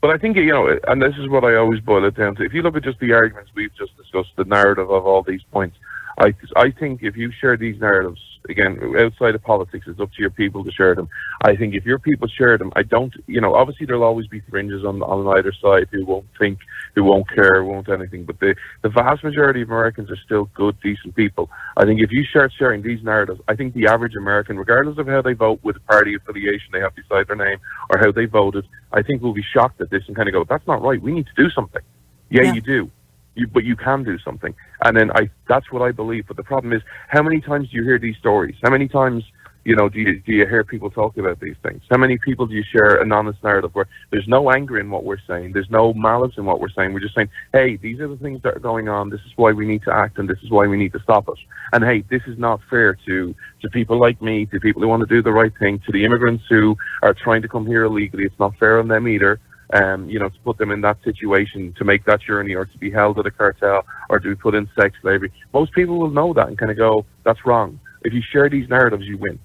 [0.00, 2.44] but I think you know, and this is what I always boil it down to.
[2.44, 5.42] If you look at just the arguments we've just discussed, the narrative of all these
[5.50, 5.76] points,
[6.18, 10.20] I I think if you share these narratives, again, outside of politics, it's up to
[10.20, 11.08] your people to share them.
[11.42, 14.40] I think if your people share them, I don't, you know, obviously there'll always be
[14.40, 16.58] fringes on on either side who won't think,
[16.94, 18.24] who won't care, won't anything.
[18.24, 21.50] But the the vast majority of Americans are still good, decent people.
[21.76, 25.06] I think if you start sharing these narratives, I think the average American, regardless of
[25.06, 27.58] how they vote with party affiliation they have beside their name
[27.90, 30.44] or how they voted, I think will be shocked at this and kind of go,
[30.44, 31.00] "That's not right.
[31.00, 31.82] We need to do something."
[32.30, 32.42] yeah.
[32.42, 32.52] yeah.
[32.54, 32.90] you do
[33.36, 34.54] you, but you can do something.
[34.82, 36.26] And then I, that's what I believe.
[36.26, 38.56] But the problem is, how many times do you hear these stories?
[38.62, 39.24] How many times,
[39.64, 41.82] you know, do you, do you hear people talk about these things?
[41.90, 45.04] How many people do you share an honest narrative where there's no anger in what
[45.04, 46.92] we're saying, there's no malice in what we're saying.
[46.92, 49.10] We're just saying, hey, these are the things that are going on.
[49.10, 51.28] This is why we need to act, and this is why we need to stop
[51.28, 51.38] it.
[51.72, 55.00] And hey, this is not fair to to people like me, to people who want
[55.00, 58.24] to do the right thing, to the immigrants who are trying to come here illegally.
[58.24, 59.40] It's not fair on them either
[59.72, 62.78] um, you know, to put them in that situation to make that journey or to
[62.78, 65.32] be held at a cartel or to be put in sex slavery.
[65.52, 67.80] Most people will know that and kind of go, that's wrong.
[68.02, 69.38] If you share these narratives, you win.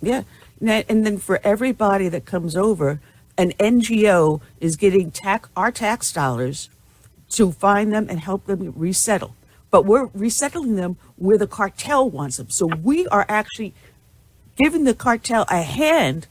[0.00, 0.22] Yeah.
[0.60, 3.00] And then for everybody that comes over,
[3.36, 6.70] an NGO is getting tax, our tax dollars
[7.30, 9.34] to find them and help them resettle.
[9.70, 12.48] But we're resettling them where the cartel wants them.
[12.48, 13.74] So we are actually
[14.56, 16.28] giving the cartel a hand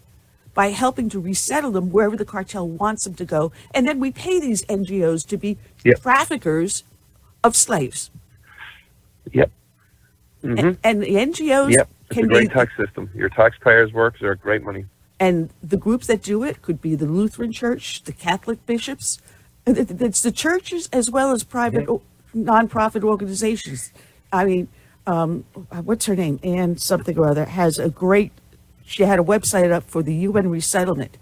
[0.54, 3.52] by helping to resettle them wherever the cartel wants them to go.
[3.74, 6.02] And then we pay these NGOs to be yep.
[6.02, 6.84] traffickers
[7.44, 8.12] of slaves.
[9.32, 9.52] Yep.
[10.44, 10.58] Mm-hmm.
[10.60, 11.90] And, and, the NGOs yep.
[12.10, 13.10] It's a great be, tax system.
[13.16, 14.86] Your taxpayers' works are great money.
[15.20, 19.20] And the groups that do it could be the Lutheran Church, the Catholic bishops.
[19.66, 21.88] It's the churches as well as private
[22.36, 23.92] nonprofit organizations.
[24.32, 24.68] I mean,
[25.08, 25.46] um,
[25.84, 26.40] what's her name?
[26.44, 28.32] Anne something or other has a great
[28.86, 31.18] she had a website up for the UN resettlement.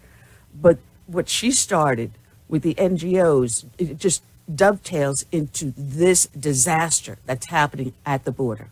[0.54, 2.12] But what she started
[2.48, 8.70] with the NGOs, it just dovetails into this disaster that's happening at the border.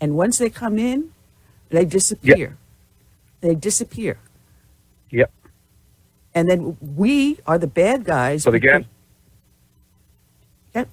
[0.00, 1.12] And once they come in,
[1.68, 2.36] they disappear.
[2.36, 2.52] Yep.
[3.42, 4.18] They disappear.
[5.10, 5.30] Yep.
[6.34, 8.44] And then we are the bad guys.
[8.44, 8.86] But again,
[10.74, 10.88] yep.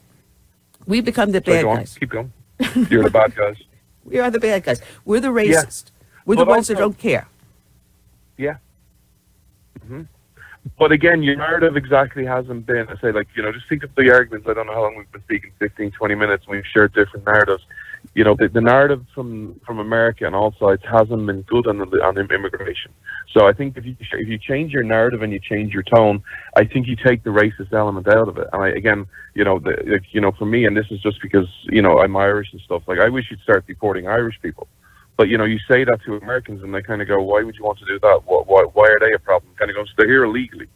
[0.85, 1.97] We become the bad guys.
[1.99, 2.33] Keep going.
[2.89, 3.57] You're the bad guys.
[4.03, 4.81] we are the bad guys.
[5.05, 5.85] We're the racist.
[5.85, 5.96] Yeah.
[6.27, 7.25] We're the ones also, that don't care.
[8.37, 8.57] Yeah.
[9.79, 10.01] Mm-hmm.
[10.77, 13.95] But again, your narrative exactly hasn't been, I say, like, you know, just think of
[13.95, 14.45] the arguments.
[14.49, 17.25] I don't know how long we've been speaking 15, 20 minutes, and we've shared different
[17.25, 17.63] narratives.
[18.13, 21.77] You know, the, the narrative from, from America and all sides hasn't been good on,
[21.77, 22.91] the, on immigration.
[23.33, 26.21] So I think if you, if you change your narrative and you change your tone,
[26.57, 28.47] I think you take the racist element out of it.
[28.51, 31.21] And I, again, you know, the, like, you know, for me, and this is just
[31.21, 34.67] because, you know, I'm Irish and stuff, like, I wish you'd start deporting Irish people
[35.17, 37.55] but you know, you say that to Americans, and they kind of go, "Why would
[37.55, 38.21] you want to do that?
[38.25, 40.67] Why, why are they a problem?" Kind of goes, "They're here illegally."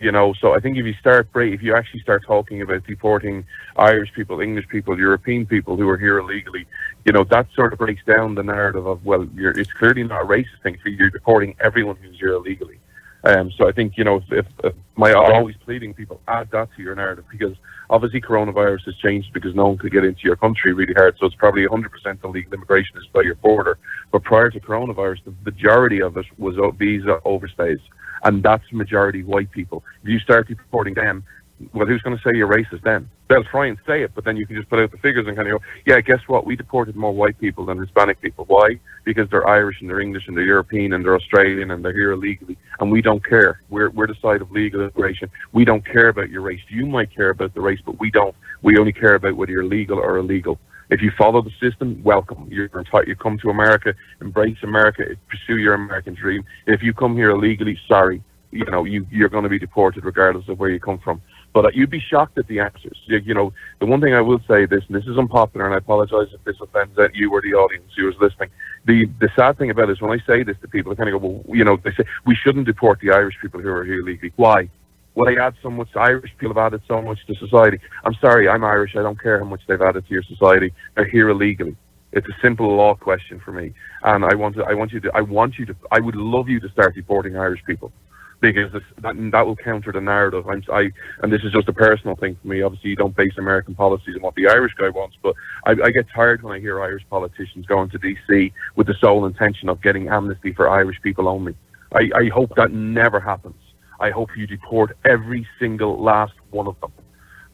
[0.00, 3.44] You know, so I think if you start if you actually start talking about deporting
[3.76, 6.66] Irish people, English people, European people who are here illegally,
[7.06, 10.26] you know, that sort of breaks down the narrative of well, it's clearly not a
[10.26, 12.78] racist thing for you're deporting everyone who's here illegally.
[13.24, 16.68] Um, so I think you know, if, if, if my always pleading people add that
[16.76, 17.56] to your narrative because
[17.90, 21.16] obviously coronavirus has changed because no one could get into your country really hard.
[21.18, 23.78] So it's probably 100% illegal immigration is by your border.
[24.12, 27.80] But prior to coronavirus, the majority of it was visa overstays,
[28.24, 29.84] and that's majority white people.
[30.02, 31.24] If you start deporting them,
[31.72, 33.08] well, who's going to say you're racist then?
[33.28, 35.36] They'll try and say it, but then you can just put out the figures and
[35.36, 36.46] kind of go, yeah, guess what?
[36.46, 38.44] We deported more white people than Hispanic people.
[38.46, 38.78] Why?
[39.04, 42.12] Because they're Irish and they're English and they're European and they're Australian and they're here
[42.12, 42.56] illegally.
[42.80, 43.60] And we don't care.
[43.70, 45.30] We're, we're the side of legal immigration.
[45.52, 46.60] We don't care about your race.
[46.68, 48.34] You might care about the race, but we don't.
[48.62, 50.58] We only care about whether you're legal or illegal.
[50.90, 52.48] If you follow the system, welcome.
[52.50, 53.08] You're entitled.
[53.08, 56.44] You come to America, embrace America, pursue your American dream.
[56.66, 60.48] If you come here illegally, sorry, you know you you're going to be deported regardless
[60.48, 61.20] of where you come from.
[61.52, 62.98] But you'd be shocked at the answers.
[63.06, 65.74] You, you, know, the one thing I will say this, and this is unpopular, and
[65.74, 68.50] I apologize if this offends you or the audience who is listening.
[68.84, 71.12] The the sad thing about it is when I say this to people, they kind
[71.12, 73.84] of go, well, you know, they say we shouldn't deport the Irish people who are
[73.84, 74.32] here illegally.
[74.36, 74.68] Why?
[75.14, 75.88] Well, they add so much.
[75.96, 77.80] Irish people have added so much to society.
[78.04, 78.94] I'm sorry, I'm Irish.
[78.94, 80.72] I don't care how much they've added to your society.
[80.94, 81.76] They're here illegally.
[82.12, 84.64] It's a simple law question for me, and I want to.
[84.64, 85.10] I want you to.
[85.14, 85.76] I want you to.
[85.90, 87.92] I would love you to start deporting Irish people
[88.40, 90.46] because that, that will counter the narrative.
[90.48, 90.90] I'm, I,
[91.22, 92.62] and this is just a personal thing for me.
[92.62, 95.34] Obviously, you don't base American policies on what the Irish guy wants, but
[95.66, 99.26] I, I get tired when I hear Irish politicians going to DC with the sole
[99.26, 101.54] intention of getting amnesty for Irish people only.
[101.92, 103.56] I, I hope that never happens.
[104.00, 106.92] I hope you deport every single last one of them,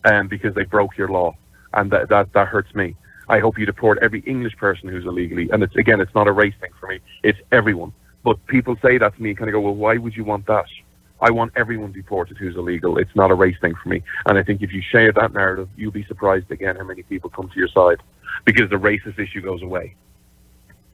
[0.05, 1.35] um, because they broke your law,
[1.73, 2.94] and that that, that hurts me.
[3.27, 6.32] I hope you deport every English person who's illegally, and it's again, it's not a
[6.32, 7.01] race thing for me.
[7.23, 7.94] It's everyone
[8.25, 10.65] but people say that to me, kind of go, well, why would you want that?
[11.21, 12.99] I want everyone deported who's illegal.
[12.99, 14.03] It's not a race thing for me.
[14.27, 17.31] And I think if you share that narrative, you'll be surprised again how many people
[17.31, 18.03] come to your side
[18.45, 19.95] because the racist issue goes away.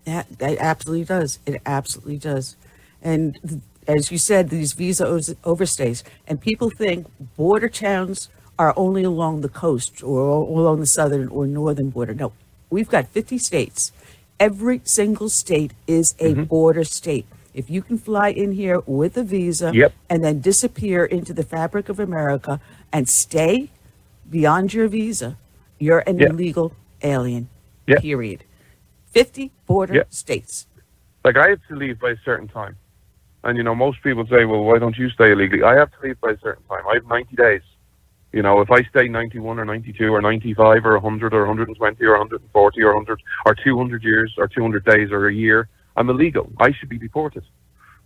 [0.04, 1.38] That, absolutely does.
[1.46, 2.56] It absolutely does.
[3.02, 8.28] And as you said, these visa overstays, and people think border towns
[8.58, 12.14] are only along the coast or along the southern or northern border.
[12.14, 12.32] No,
[12.68, 13.92] we've got 50 states.
[14.40, 16.44] Every single state is a mm-hmm.
[16.44, 17.26] border state.
[17.52, 19.92] If you can fly in here with a visa yep.
[20.08, 22.58] and then disappear into the fabric of America
[22.90, 23.70] and stay
[24.30, 25.36] beyond your visa,
[25.78, 26.30] you're an yep.
[26.30, 26.72] illegal
[27.02, 27.50] alien.
[27.86, 28.00] Yep.
[28.00, 28.44] Period.
[29.10, 30.66] 50 border states.
[31.22, 32.76] Like I have to leave by a certain time.
[33.44, 35.96] And you know, most people say, "Well, why don't you stay illegally?" I have to
[36.06, 36.86] leave by a certain time.
[36.88, 37.62] I have 90 days.
[38.32, 42.10] You know, if I stay 91 or 92 or 95 or 100 or 120 or
[42.12, 46.50] 140 or 100 or 200 years or 200 days or a year, I'm illegal.
[46.60, 47.42] I should be deported.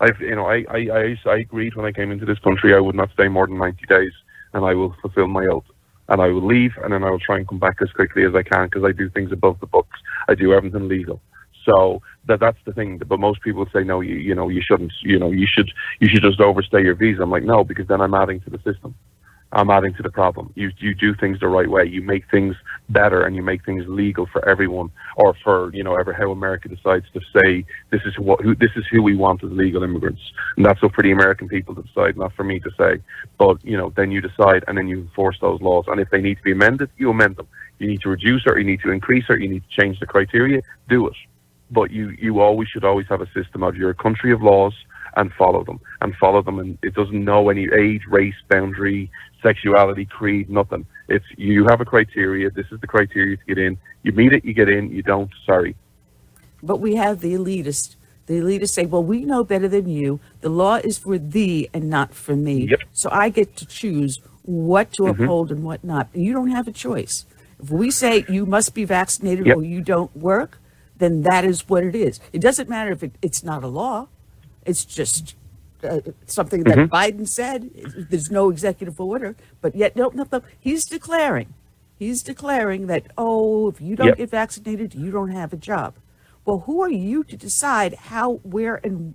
[0.01, 2.81] I've, you know, I, I, I, I agreed when I came into this country I
[2.81, 4.13] would not stay more than 90 days,
[4.55, 5.65] and I will fulfill my oath.
[6.09, 8.35] And I will leave, and then I will try and come back as quickly as
[8.35, 9.99] I can because I do things above the books.
[10.29, 11.21] I do everything legal.
[11.65, 12.99] So that that's the thing.
[12.99, 14.93] But most people say no, you you know you shouldn't.
[15.01, 17.23] You know you should you should just overstay your visa.
[17.23, 18.95] I'm like no, because then I'm adding to the system.
[19.55, 20.53] I'm adding to the problem.
[20.57, 21.85] You you do things the right way.
[21.85, 22.57] You make things
[22.89, 26.69] better and you make things legal for everyone, or for you know ever how America
[26.69, 30.21] decides to say this is what who this is who we want as legal immigrants,
[30.57, 33.01] and that's up for the American people to decide, not for me to say.
[33.39, 35.85] But you know then you decide and then you enforce those laws.
[35.87, 37.47] And if they need to be amended, you amend them.
[37.79, 40.07] You need to reduce it, you need to increase it, you need to change the
[40.07, 40.63] criteria.
[40.89, 41.15] Do it.
[41.71, 44.75] But you you always should always have a system of your country of laws
[45.17, 49.11] and follow them and follow them and it doesn't know any age race boundary
[49.45, 50.87] sexuality, creed, nothing.
[51.09, 52.51] It's you have a criteria.
[52.51, 53.79] This is the criteria to get in.
[54.03, 54.91] You meet it, you get in.
[54.91, 55.77] You don't, sorry.
[56.63, 57.95] But we have the elitist.
[58.27, 60.19] The elitists say, "Well, we know better than you.
[60.41, 62.69] The law is for thee and not for me.
[62.71, 62.81] Yep.
[62.93, 65.23] So I get to choose what to mm-hmm.
[65.23, 66.09] uphold and what not.
[66.15, 67.27] And you don't have a choice.
[67.63, 69.59] If we say you must be vaccinated yep.
[69.59, 70.59] or you don't work,
[70.97, 72.19] then that is what it is.
[72.33, 74.09] It doesn't matter if it, it's not a law.
[74.65, 75.35] It's just
[75.83, 76.95] uh, something that mm-hmm.
[76.95, 77.71] Biden said.
[78.11, 81.55] There's no executive order, but yet no, no, no, he's declaring,
[81.99, 84.17] he's declaring that oh, if you don't yep.
[84.17, 85.95] get vaccinated, you don't have a job.
[86.45, 89.15] Well, who are you to decide how, where, and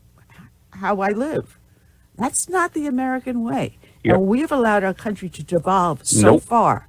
[0.71, 1.59] how I live?
[2.17, 3.77] That's not the American way.
[4.03, 4.15] Yep.
[4.15, 6.43] And we have allowed our country to devolve so nope.
[6.43, 6.87] far,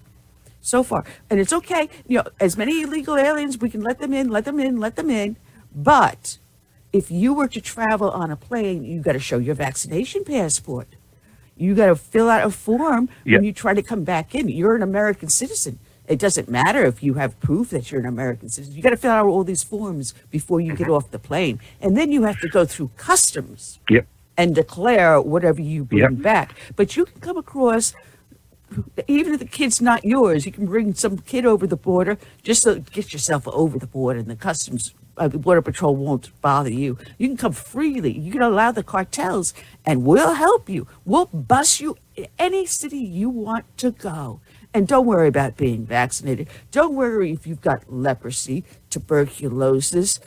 [0.61, 1.89] so far, and it's okay.
[2.07, 4.97] You know, as many illegal aliens, we can let them in, let them in, let
[4.97, 5.37] them in,
[5.75, 6.39] but
[6.93, 10.89] if you were to travel on a plane, you got to show your vaccination passport.
[11.57, 13.39] You got to fill out a form yep.
[13.39, 14.49] when you try to come back in.
[14.49, 15.79] You're an American citizen.
[16.09, 18.75] It doesn't matter if you have proof that you're an American citizen.
[18.75, 20.95] You got to fill out all these forms before you get mm-hmm.
[20.95, 24.07] off the plane, and then you have to go through customs yep.
[24.37, 26.23] and declare whatever you bring yep.
[26.23, 26.57] back.
[26.75, 27.95] But you can come across
[29.09, 32.63] even if the kid's not yours, you can bring some kid over the border just
[32.65, 36.71] to get yourself over the border, and the customs uh, the border patrol won't bother
[36.71, 36.97] you.
[37.19, 38.19] You can come freely.
[38.19, 39.53] You can allow the cartels,
[39.85, 40.89] and we'll help you.
[41.05, 41.97] We'll bus you
[42.39, 44.41] any city you want to go.
[44.73, 46.49] And don't worry about being vaccinated.
[46.71, 50.21] Don't worry if you've got leprosy, tuberculosis,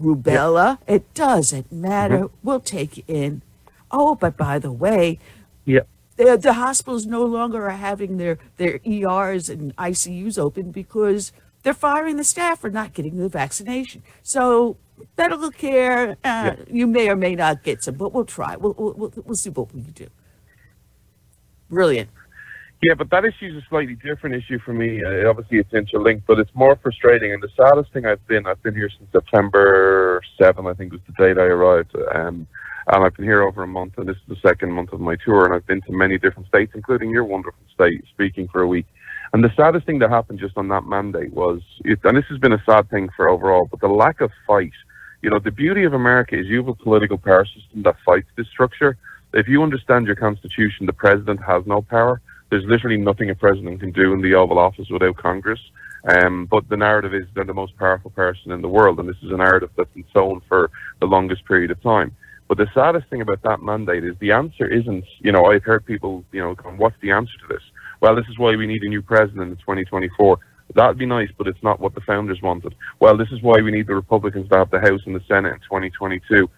[0.00, 0.78] rubella.
[0.80, 0.90] Yep.
[0.96, 2.18] It doesn't matter.
[2.24, 2.36] Mm-hmm.
[2.42, 3.42] We'll take you in.
[3.90, 5.18] Oh, but by the way,
[5.64, 5.86] yep.
[6.16, 11.74] the, the hospitals no longer are having their, their ERs and ICUs open because they're
[11.74, 14.02] firing the staff for not getting the vaccination.
[14.22, 14.76] So
[15.16, 16.56] medical care, uh, yeah.
[16.68, 18.56] you may or may not get some, but we'll try.
[18.56, 20.08] We'll, we'll, we'll see what we can do.
[21.68, 22.10] Brilliant.
[22.82, 25.04] Yeah, but that issue is a slightly different issue for me.
[25.04, 27.32] Uh, obviously, it's interlinked, but it's more frustrating.
[27.32, 31.02] And the saddest thing I've been, I've been here since September 7, I think was
[31.06, 31.94] the date I arrived.
[32.14, 32.46] Um,
[32.86, 35.16] and I've been here over a month, and this is the second month of my
[35.16, 35.44] tour.
[35.44, 38.86] And I've been to many different states, including your wonderful state, speaking for a week.
[39.32, 42.38] And the saddest thing that happened just on that mandate was, it, and this has
[42.38, 44.72] been a sad thing for overall, but the lack of fight.
[45.22, 48.28] You know, the beauty of America is you have a political power system that fights
[48.36, 48.96] this structure.
[49.32, 52.20] If you understand your constitution, the president has no power.
[52.50, 55.60] There's literally nothing a president can do in the Oval Office without Congress.
[56.08, 59.22] Um, but the narrative is they're the most powerful person in the world, and this
[59.22, 62.16] is a narrative that's been sown for the longest period of time.
[62.48, 65.86] But the saddest thing about that mandate is the answer isn't, you know, I've heard
[65.86, 67.62] people, you know, what's the answer to this?
[68.00, 70.38] Well, this is why we need a new president in 2024.
[70.74, 72.74] That'd be nice, but it's not what the founders wanted.
[73.00, 75.54] Well, this is why we need the Republicans to have the House and the Senate
[75.54, 76.48] in 2022.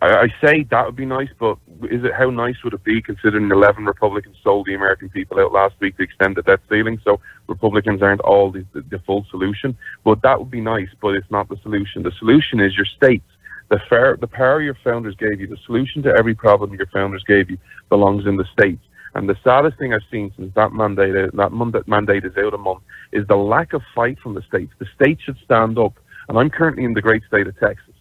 [0.00, 1.58] I, I say that would be nice, but
[1.90, 5.52] is it how nice would it be considering 11 Republicans sold the American people out
[5.52, 7.00] last week to extend the debt ceiling?
[7.04, 9.76] So Republicans aren't all the, the, the full solution.
[10.04, 12.02] But that would be nice, but it's not the solution.
[12.02, 13.26] The solution is your states.
[13.68, 17.22] The, fair, the power your founders gave you, the solution to every problem your founders
[17.24, 17.58] gave you
[17.88, 18.82] belongs in the states.
[19.14, 22.58] And the saddest thing I've seen since that mandate, uh, that mandate is out a
[22.58, 22.82] month,
[23.12, 24.72] is the lack of fight from the states.
[24.78, 25.94] The states should stand up.
[26.28, 27.94] And I'm currently in the great state of Texas.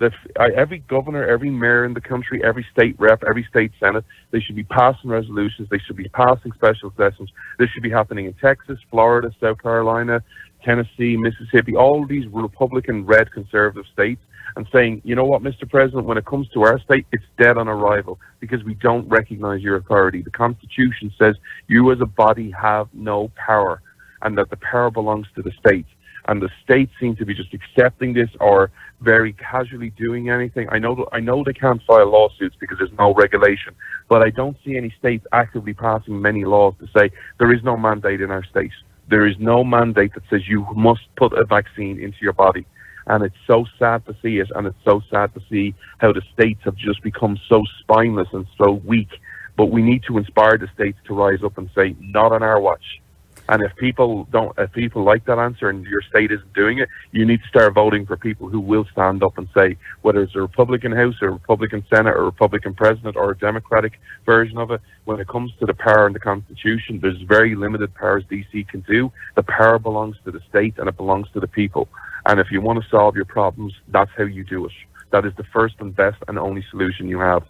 [0.00, 0.12] that
[0.56, 4.56] every governor, every mayor in the country, every state rep, every state senate, they should
[4.56, 5.68] be passing resolutions.
[5.70, 7.30] They should be passing special sessions.
[7.58, 10.22] This should be happening in Texas, Florida, South Carolina,
[10.64, 14.20] Tennessee, Mississippi, all these Republican red conservative states
[14.56, 15.68] and saying, you know what, Mr.
[15.68, 19.62] President, when it comes to our state, it's dead on arrival because we don't recognize
[19.62, 20.22] your authority.
[20.22, 23.82] The Constitution says you as a body have no power
[24.22, 25.88] and that the power belongs to the states.
[26.26, 28.70] And the states seem to be just accepting this or
[29.02, 30.68] very casually doing anything.
[30.70, 33.74] I know, I know they can't file lawsuits because there's no regulation,
[34.08, 37.76] but I don't see any states actively passing many laws to say there is no
[37.76, 38.72] mandate in our state.
[39.08, 42.66] There is no mandate that says you must put a vaccine into your body.
[43.06, 46.22] And it's so sad to see it, and it's so sad to see how the
[46.32, 49.10] states have just become so spineless and so weak.
[49.56, 52.60] But we need to inspire the states to rise up and say, not on our
[52.60, 53.00] watch.
[53.48, 56.88] And if people don't, if people like that answer and your state isn't doing it,
[57.12, 60.34] you need to start voting for people who will stand up and say, whether it's
[60.34, 64.56] a Republican House or a Republican Senate or a Republican President or a Democratic version
[64.56, 68.24] of it, when it comes to the power in the Constitution, there's very limited powers
[68.30, 69.12] DC can do.
[69.36, 71.88] The power belongs to the state and it belongs to the people.
[72.26, 74.72] And if you want to solve your problems, that's how you do it.
[75.10, 77.44] That is the first and best and only solution you have.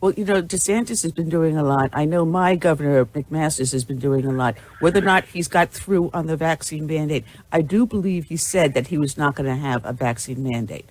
[0.00, 1.90] Well, you know, DeSantis has been doing a lot.
[1.92, 4.56] I know my governor, McMaster's, has been doing a lot.
[4.78, 8.74] Whether or not he's got through on the vaccine mandate, I do believe he said
[8.74, 10.88] that he was not going to have a vaccine mandate.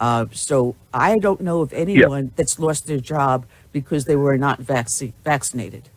[0.00, 2.30] Uh, so I don't know of anyone yeah.
[2.36, 5.90] that's lost their job because they were not vaccine vaccinated.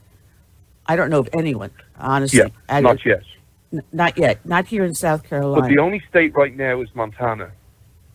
[0.85, 2.51] I don't know of anyone, honestly.
[2.69, 3.23] Yeah, not yet.
[3.91, 4.45] Not yet.
[4.45, 5.61] Not here in South Carolina.
[5.61, 7.51] But the only state right now is Montana.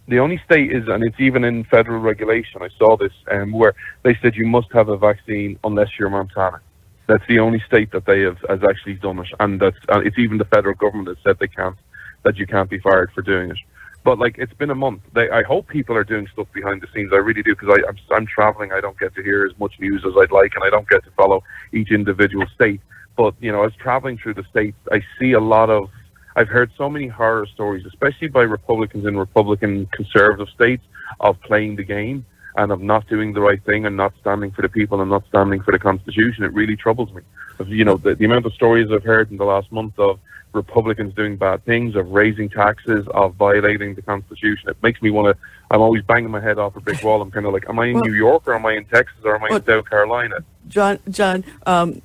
[0.06, 2.60] The only state is, and it's even in federal regulation.
[2.60, 6.60] I saw this, um, where they said you must have a vaccine unless you're Montana.
[7.06, 10.18] That's the only state that they have has actually done it, and that's uh, it's
[10.18, 11.76] even the federal government that said they can't,
[12.22, 13.58] that you can't be fired for doing it.
[14.04, 15.02] But like it's been a month.
[15.14, 17.10] They, I hope people are doing stuff behind the scenes.
[17.12, 18.72] I really do because I'm I'm traveling.
[18.72, 21.04] I don't get to hear as much news as I'd like, and I don't get
[21.04, 22.80] to follow each individual state.
[23.16, 25.90] But you know, as traveling through the states, I see a lot of
[26.36, 30.84] I've heard so many horror stories, especially by Republicans in Republican conservative states,
[31.20, 32.26] of playing the game
[32.56, 35.26] and of not doing the right thing and not standing for the people and not
[35.28, 36.44] standing for the Constitution.
[36.44, 37.22] It really troubles me.
[37.66, 40.18] You know, the, the amount of stories I've heard in the last month of
[40.52, 44.68] Republicans doing bad things, of raising taxes, of violating the Constitution.
[44.68, 45.44] It makes me want to.
[45.70, 47.20] I'm always banging my head off a brick wall.
[47.20, 49.18] I'm kind of like, am I in well, New York or am I in Texas
[49.24, 50.36] or am I well, in South Carolina?
[50.68, 52.02] John, John, um,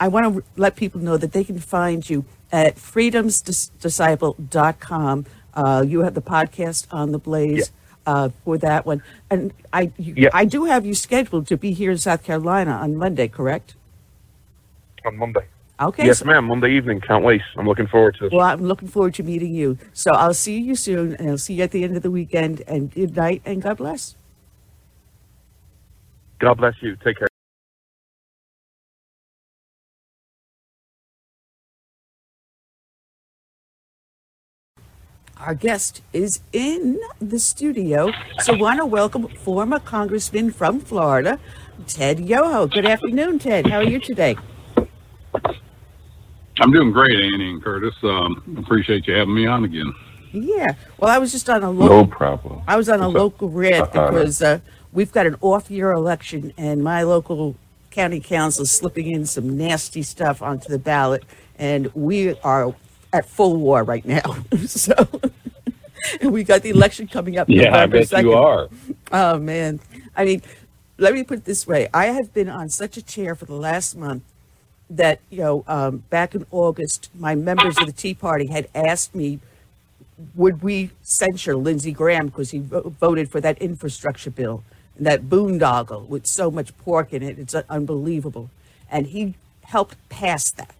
[0.00, 5.26] I want to let people know that they can find you at freedomsdisciple.com.
[5.54, 7.58] Uh, you have the podcast on the Blaze.
[7.58, 7.64] Yeah.
[8.06, 10.30] Uh, for that one, and I, you, yeah.
[10.32, 13.74] I do have you scheduled to be here in South Carolina on Monday, correct?
[15.04, 15.46] On Monday.
[15.80, 16.06] Okay.
[16.06, 16.46] Yes, so, ma'am.
[16.46, 17.00] Monday evening.
[17.00, 17.42] Can't wait.
[17.56, 18.32] I'm looking forward to it.
[18.32, 19.78] Well, I'm looking forward to meeting you.
[19.92, 22.62] So I'll see you soon, and I'll see you at the end of the weekend.
[22.66, 24.16] And good night, and God bless.
[26.40, 26.96] God bless you.
[26.96, 27.27] Take care.
[35.48, 41.40] Our guest is in the studio, so want to welcome former Congressman from Florida,
[41.86, 42.66] Ted Yoho.
[42.66, 43.66] Good afternoon, Ted.
[43.66, 44.36] How are you today?
[46.60, 47.94] I'm doing great, Annie and Curtis.
[48.02, 49.94] Um, appreciate you having me on again.
[50.32, 50.66] Yeah.
[50.98, 51.96] Well, I was just on a local.
[51.96, 52.60] No problem.
[52.68, 54.60] I was on a local rant because uh,
[54.92, 57.56] we've got an off-year election, and my local
[57.90, 61.24] county council is slipping in some nasty stuff onto the ballot,
[61.58, 62.74] and we are
[63.12, 64.36] at full war right now.
[64.66, 64.92] so
[66.22, 67.48] we got the election coming up.
[67.48, 68.22] Yeah, November I bet 2nd.
[68.22, 68.68] you are.
[69.12, 69.80] Oh man,
[70.16, 70.42] I mean,
[70.98, 73.54] let me put it this way: I have been on such a tear for the
[73.54, 74.22] last month
[74.90, 79.14] that you know, um, back in August, my members of the Tea Party had asked
[79.14, 79.38] me,
[80.34, 84.64] would we censure Lindsey Graham because he vo- voted for that infrastructure bill,
[84.96, 87.38] and that boondoggle with so much pork in it?
[87.38, 88.50] It's unbelievable,
[88.90, 90.74] and he helped pass that.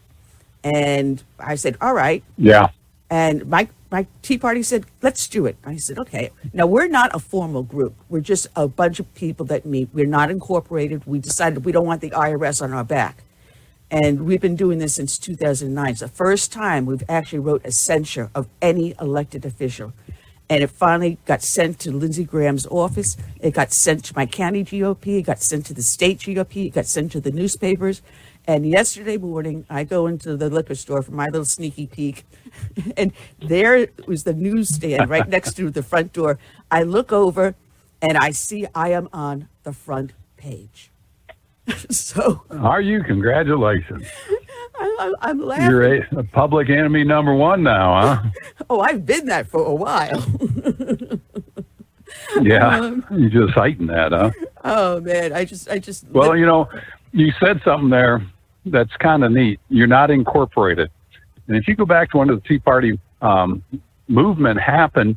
[0.65, 2.25] And I said, all right.
[2.37, 2.69] Yeah.
[3.11, 5.57] And my, my Tea Party said, let's do it.
[5.65, 6.31] I said, okay.
[6.53, 7.95] Now, we're not a formal group.
[8.09, 9.89] We're just a bunch of people that meet.
[9.93, 11.07] We're not incorporated.
[11.07, 13.25] We decided we don't want the IRS on our back.
[13.91, 15.91] And we've been doing this since 2009.
[15.91, 19.95] It's the first time we've actually wrote a censure of any elected official.
[20.51, 23.17] And it finally got sent to Lindsey Graham's office.
[23.41, 25.19] It got sent to my county GOP.
[25.19, 26.67] It got sent to the state GOP.
[26.67, 28.03] It got sent to the newspapers.
[28.49, 32.25] And yesterday morning, I go into the liquor store for my little sneaky peek,
[32.97, 36.39] and there was the newsstand right next to the front door.
[36.71, 37.55] I look over,
[38.01, 40.91] and I see I am on the front page.
[41.91, 43.03] so, are you?
[43.03, 44.07] Congratulations!
[44.81, 45.67] I, am laughing.
[45.67, 48.31] You're a, a, public enemy number one now, huh?
[48.71, 50.25] oh, I've been that for a while.
[52.41, 54.31] Yeah, Um, you just heighten that, huh?
[54.65, 56.07] oh man, I just, I just.
[56.09, 56.67] Well, you know,
[57.13, 58.27] you said something there
[58.71, 59.61] that's kind of neat.
[59.69, 60.91] You're not incorporated,
[61.47, 63.63] and if you go back to when the Tea Party um,
[64.09, 65.17] movement happened,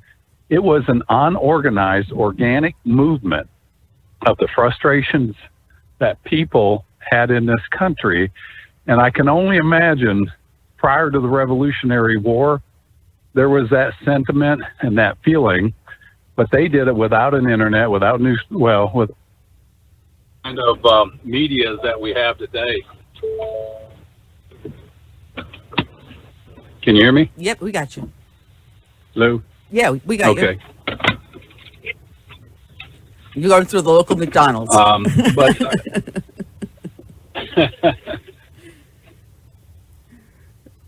[0.50, 3.48] it was an unorganized, organic movement
[4.28, 5.36] of the frustrations
[6.00, 8.32] that people had in this country,
[8.88, 10.32] and I can only imagine
[10.78, 12.62] prior to the Revolutionary War,
[13.34, 15.74] there was that sentiment and that feeling,
[16.36, 19.12] but they did it without an internet, without news, well, with
[20.44, 22.84] kind of um, media that we have today.
[26.82, 28.12] Can you hear me, Yep, we got you.
[29.16, 29.44] Lou?
[29.72, 30.60] Yeah, we got Okay.
[30.88, 30.94] you.
[30.94, 31.18] Okay.
[33.36, 34.76] You're going through the local McDonald's.
[34.76, 35.58] Um, but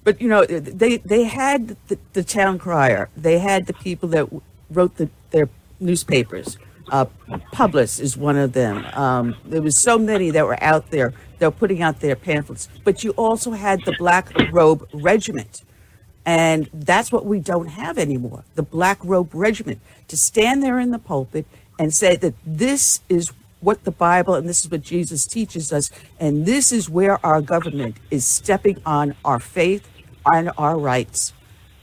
[0.03, 3.09] But you know, they they had the, the town crier.
[3.15, 4.27] They had the people that
[4.69, 5.47] wrote the, their
[5.79, 6.57] newspapers.
[6.91, 7.05] Uh,
[7.53, 8.83] Publius is one of them.
[8.93, 12.69] Um, there was so many that were out there that were putting out their pamphlets.
[12.85, 15.63] But you also had the Black Robe Regiment,
[16.25, 18.45] and that's what we don't have anymore.
[18.55, 21.45] The Black Robe Regiment to stand there in the pulpit
[21.77, 25.91] and say that this is what the Bible and this is what Jesus teaches us,
[26.17, 29.89] and this is where our government is stepping on our faith
[30.25, 31.33] and our rights.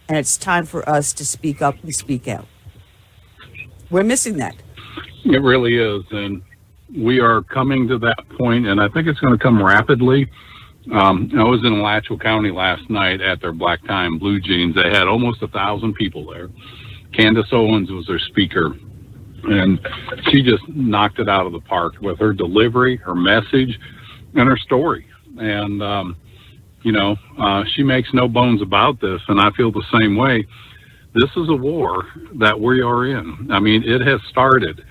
[0.08, 2.46] And it's time for us to speak up and speak out.
[3.90, 4.56] We're missing that.
[5.24, 6.40] It really is, and
[6.96, 10.30] we are coming to that point, and I think it's going to come rapidly.
[10.92, 14.74] Um, I was in Alachua County last night at their Black Tie Blue Jeans.
[14.74, 16.48] They had almost a thousand people there.
[17.12, 18.74] Candace Owens was their speaker,
[19.44, 19.78] and
[20.30, 23.78] she just knocked it out of the park with her delivery, her message,
[24.34, 25.06] and her story.
[25.38, 26.16] And um,
[26.82, 30.46] you know, uh, she makes no bones about this, and I feel the same way.
[31.14, 32.04] This is a war
[32.36, 33.48] that we are in.
[33.50, 34.84] I mean, it has started.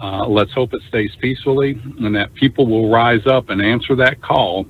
[0.00, 4.20] Uh, let's hope it stays peacefully and that people will rise up and answer that
[4.20, 4.66] call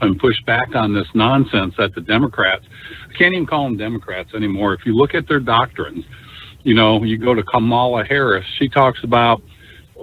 [0.00, 2.64] and push back on this nonsense that the Democrats,
[3.08, 4.74] I can't even call them Democrats anymore.
[4.74, 6.04] If you look at their doctrines,
[6.62, 9.42] you know, you go to Kamala Harris, she talks about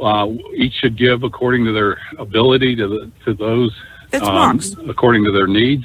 [0.01, 3.71] uh, each should give according to their ability to the, to those
[4.21, 4.59] um,
[4.89, 5.83] according to their needs.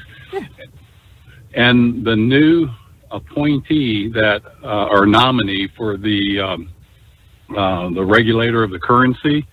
[1.54, 2.68] And the new
[3.10, 6.70] appointee that uh, or nominee for the um,
[7.56, 9.46] uh, the regulator of the currency,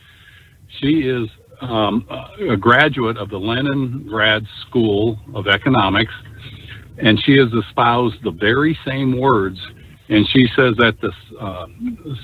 [0.79, 1.27] she is
[1.61, 2.07] um,
[2.49, 6.13] a graduate of the Leningrad Grad School of Economics,
[6.99, 9.59] and she has espoused the very same words.
[10.09, 11.65] And she says that the uh,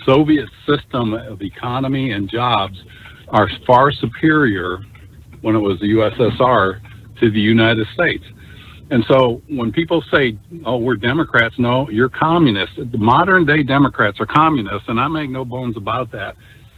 [0.05, 2.81] Soviet system of economy and jobs
[3.29, 4.79] are far superior
[5.41, 6.79] when it was the USSR
[7.19, 8.23] to the United States.
[8.91, 12.75] And so when people say, oh, we're Democrats, no, you're communists.
[12.77, 16.35] The modern day Democrats are communists, and I make no bones about that.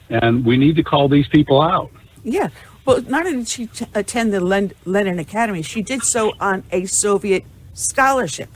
[0.09, 1.91] And we need to call these people out.
[2.23, 2.49] Yeah.
[2.85, 6.63] Well, not only did she t- attend the Len- Lenin Academy, she did so on
[6.71, 8.49] a Soviet scholarship.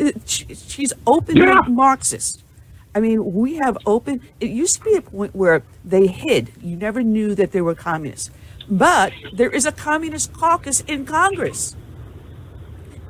[0.00, 1.60] Uh, she- she's openly Yeah.
[1.68, 2.42] Marxist.
[2.94, 4.22] I mean, we have open.
[4.40, 6.50] It used to be a point where they hid.
[6.62, 8.30] You never knew that they were communists.
[8.70, 11.76] But there is a communist caucus in Congress.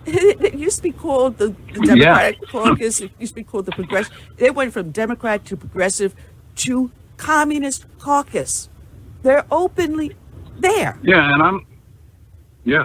[0.08, 3.00] It, it used to be called the, the Democratic Caucus.
[3.00, 4.12] It used to be called the Progressive.
[4.36, 6.14] They went from Democrat to Progressive
[6.56, 8.68] to Communist Caucus.
[9.22, 10.14] They're openly
[10.58, 10.98] there.
[11.02, 11.66] Yeah, and I'm,
[12.64, 12.84] yeah,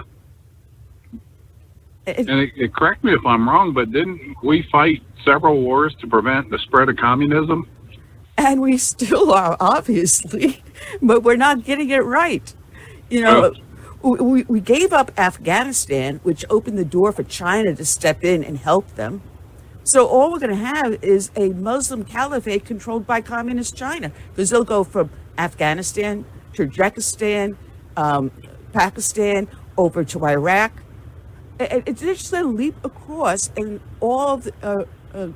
[2.06, 5.94] It- and it, it, correct me if I'm wrong, but didn't we fight several wars
[6.00, 7.68] to prevent the spread of communism?
[8.36, 10.60] and we still are, obviously,
[11.02, 12.52] but we're not getting it right.
[13.08, 13.54] You know, oh.
[14.04, 18.58] We, we gave up Afghanistan, which opened the door for China to step in and
[18.58, 19.22] help them.
[19.82, 24.50] So all we're going to have is a Muslim caliphate controlled by communist China, because
[24.50, 26.24] they'll go from Afghanistan,
[26.54, 27.56] Tajikistan,
[27.96, 28.30] um,
[28.72, 30.72] Pakistan, over to Iraq.
[31.58, 34.84] It- it- It's just a leap across, and all the, uh,
[35.16, 35.28] uh,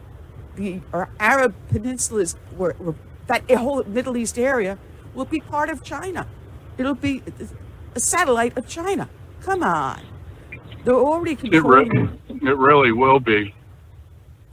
[0.56, 0.80] the
[1.20, 2.94] Arab peninsulas, were, were,
[3.28, 4.78] that whole Middle East area,
[5.14, 6.26] will be part of China.
[6.76, 7.22] It'll be
[7.98, 9.08] a satellite of China.
[9.42, 10.00] Come on,
[10.84, 11.96] they're already controlling.
[11.96, 13.54] It, re- it really will be.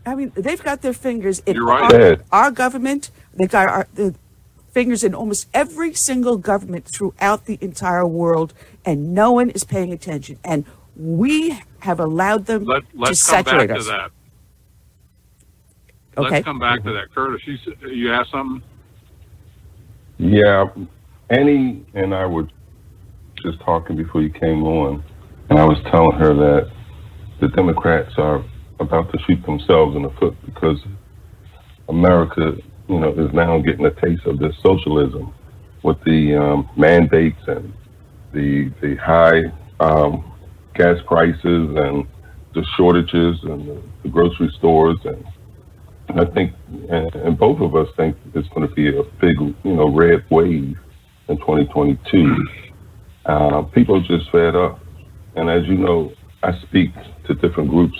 [0.05, 1.93] I mean, they've got their fingers in You're right.
[2.31, 3.11] our, our government.
[3.33, 4.15] They've got our, the
[4.71, 8.53] fingers in almost every single government throughout the entire world,
[8.83, 10.37] and no one is paying attention.
[10.43, 10.65] And
[10.95, 14.11] we have allowed them Let, to let's come back saturate to that.
[16.17, 16.29] Okay.
[16.29, 17.13] Let's come back to that.
[17.13, 18.61] Curtis, you, s- you asked something?
[20.17, 20.69] Yeah,
[21.29, 22.47] any, and I were
[23.45, 25.03] just talking before you came on,
[25.49, 26.71] and I was telling her that
[27.39, 28.43] the Democrats are
[28.79, 30.79] about to shoot themselves in the foot because
[31.87, 32.53] America
[32.89, 35.33] you know, is now getting a taste of this socialism
[35.83, 37.73] with the um, mandates and
[38.33, 39.43] the the high
[39.79, 40.33] um,
[40.73, 42.07] gas prices and
[42.53, 45.23] the shortages and the, the grocery stores and
[46.07, 46.53] I think,
[46.89, 50.23] and, and, both of us think it's going to be a big, you know, red
[50.29, 50.77] wave
[51.27, 52.45] in 2022.
[53.25, 54.79] Uh, people just fed up,
[55.35, 56.11] and as you know,
[56.43, 56.91] I speak
[57.27, 57.97] to different groups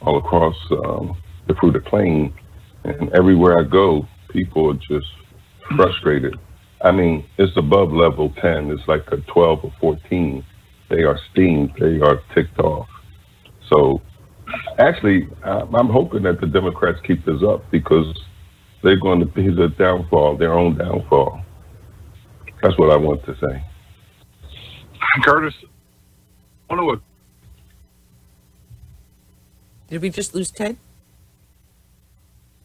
[0.00, 1.16] all across um,
[1.48, 2.32] the Fruit of Plain,
[2.84, 5.06] and everywhere I go, people are just
[5.76, 6.38] frustrated.
[6.82, 8.70] I mean, it's above level 10.
[8.70, 10.44] It's like a 12 or 14.
[10.90, 11.72] They are steamed.
[11.78, 12.88] They are ticked off.
[13.72, 14.00] So,
[14.78, 18.06] actually, I'm hoping that the Democrats keep this up because
[18.82, 21.40] they're going to be the downfall, their own downfall.
[22.62, 23.64] That's what I want to say.
[25.20, 25.54] Curtis,
[26.70, 27.02] I want to.
[29.90, 30.78] Did we just lose Ted?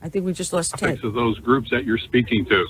[0.02, 1.04] I think we just lost Ted.
[1.04, 2.66] of those groups that you're speaking to.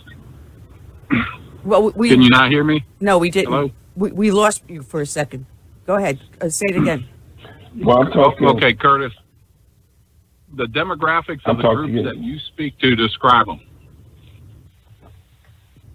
[1.63, 2.85] Well, we can you not hear me?
[3.01, 3.51] No, we didn't.
[3.51, 3.71] Hello?
[3.97, 5.45] We, we lost you for a second.
[5.85, 6.17] Go ahead.
[6.39, 7.09] Uh, say it again.
[7.75, 8.47] Well, I'm talking.
[8.47, 9.11] Okay, Curtis.
[10.55, 13.59] The demographics of I'm the groups that you speak to describe them.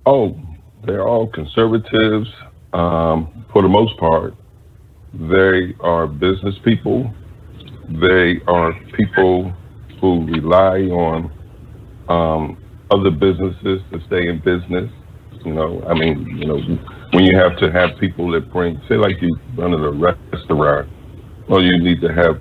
[0.04, 0.38] Oh,
[0.84, 2.28] they're all conservatives
[2.72, 4.34] um, for the most part.
[5.14, 7.12] They are business people.
[7.88, 9.52] They are people
[10.00, 11.30] who rely on
[12.08, 12.58] um,
[12.90, 14.90] other businesses to stay in business.
[15.44, 16.56] You know, I mean, you know,
[17.12, 20.88] when you have to have people that bring, say, like you run a restaurant,
[21.48, 22.40] well, you need to have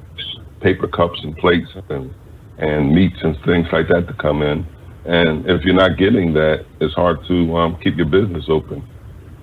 [0.62, 2.14] paper cups and plates and
[2.58, 4.66] and meats and things like that to come in.
[5.06, 8.88] And if you're not getting that, it's hard to um, keep your business open.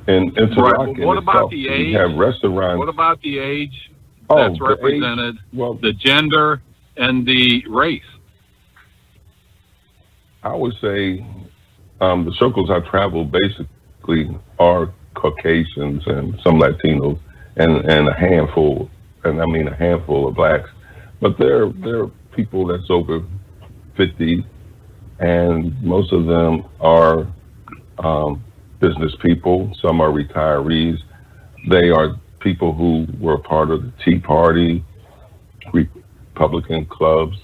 [0.08, 0.98] And right.
[1.00, 1.88] what about the age?
[1.88, 2.78] You have restaurants.
[2.78, 3.90] What about the age
[4.30, 5.34] oh, that's represented?
[5.34, 6.62] Age, well, the gender
[6.96, 8.00] and the race.
[10.42, 11.26] I would say
[12.00, 17.20] um, the circles I travel basically are Caucasians and some Latinos
[17.56, 18.88] and, and a handful,
[19.24, 20.70] and I mean a handful of blacks.
[21.20, 23.22] But there, there are people that's over
[23.98, 24.46] 50,
[25.18, 27.26] and most of them are
[27.98, 28.42] um,
[28.80, 30.98] business people, some are retirees.
[31.68, 34.84] They are people who were part of the Tea Party,
[35.72, 37.36] Republican clubs,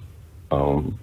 [0.50, 0.98] um,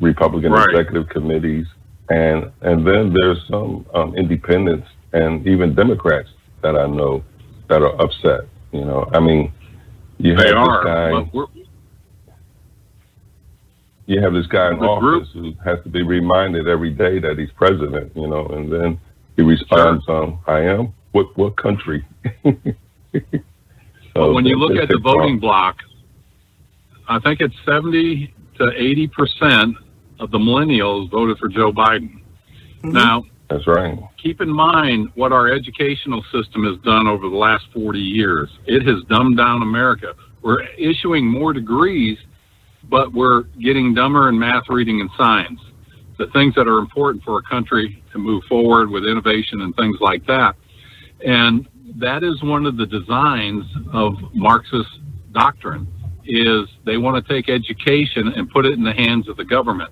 [0.00, 0.68] Republican right.
[0.70, 1.66] executive committees,
[2.08, 6.28] and and then there's some um, independents and even Democrats
[6.62, 7.22] that I know
[7.68, 8.48] that are upset.
[8.72, 9.52] You know, I mean,
[10.18, 11.50] you they have are, this guy.
[14.06, 15.56] You have this guy in office group.
[15.56, 18.12] who has to be reminded every day that he's president.
[18.16, 19.00] You know, and then
[19.40, 20.24] he responds, sure.
[20.24, 20.92] um, "I am.
[21.12, 22.04] What what country?"
[22.44, 22.52] so
[24.14, 25.76] well, when you look at the voting block,
[27.08, 29.76] I think it's seventy to eighty percent
[30.18, 32.20] of the millennials voted for Joe Biden.
[32.82, 32.92] Mm-hmm.
[32.92, 33.98] Now, that's right.
[34.22, 38.50] Keep in mind what our educational system has done over the last 40 years.
[38.66, 40.14] It has dumbed down America.
[40.42, 42.18] We're issuing more degrees,
[42.90, 45.60] but we're getting dumber in math, reading, and science
[46.20, 49.96] the things that are important for a country to move forward with innovation and things
[50.00, 50.54] like that.
[51.26, 51.66] And
[51.96, 55.00] that is one of the designs of Marxist
[55.32, 55.88] doctrine
[56.26, 59.90] is they want to take education and put it in the hands of the government.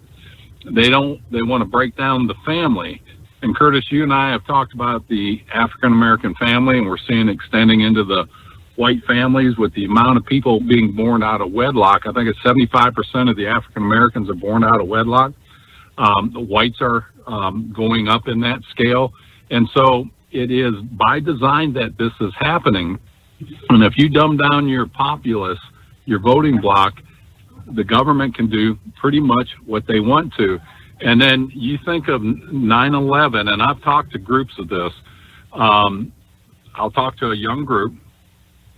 [0.70, 3.02] They don't they want to break down the family.
[3.40, 7.28] And Curtis, you and I have talked about the African American family and we're seeing
[7.28, 8.26] extending into the
[8.76, 12.02] white families with the amount of people being born out of wedlock.
[12.06, 15.32] I think it's 75% of the African Americans are born out of wedlock.
[15.98, 19.12] Um, the whites are um, going up in that scale.
[19.50, 22.98] And so it is by design that this is happening.
[23.68, 25.58] And if you dumb down your populace,
[26.04, 26.94] your voting bloc,
[27.74, 30.58] the government can do pretty much what they want to.
[31.00, 34.92] And then you think of 9 11, and I've talked to groups of this.
[35.52, 36.12] Um,
[36.74, 37.94] I'll talk to a young group,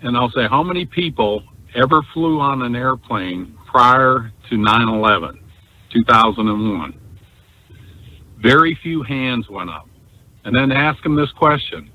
[0.02, 1.42] and I'll say, How many people
[1.74, 5.40] ever flew on an airplane prior to 9 11,
[5.92, 6.99] 2001?
[8.42, 9.88] Very few hands went up.
[10.44, 11.90] And then ask them this question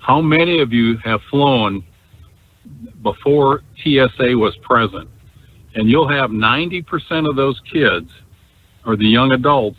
[0.00, 1.84] How many of you have flown
[3.02, 5.08] before TSA was present?
[5.74, 8.10] And you'll have 90% of those kids
[8.84, 9.78] or the young adults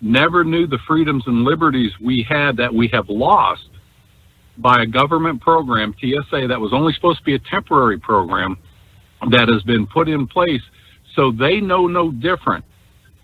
[0.00, 3.68] never knew the freedoms and liberties we had that we have lost
[4.58, 8.56] by a government program, TSA, that was only supposed to be a temporary program
[9.30, 10.62] that has been put in place
[11.14, 12.64] so they know no different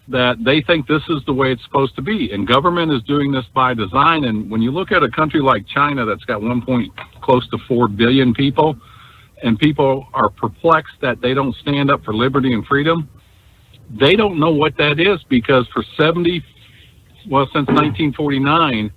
[0.08, 2.30] that they think this is the way it's supposed to be.
[2.32, 4.24] And government is doing this by design.
[4.24, 6.92] And when you look at a country like China that's got one point
[7.22, 8.76] close to four billion people,
[9.42, 13.08] and people are perplexed that they don't stand up for liberty and freedom,
[14.00, 16.42] they don't know what that is because for 70,
[17.30, 18.90] well, since 1949,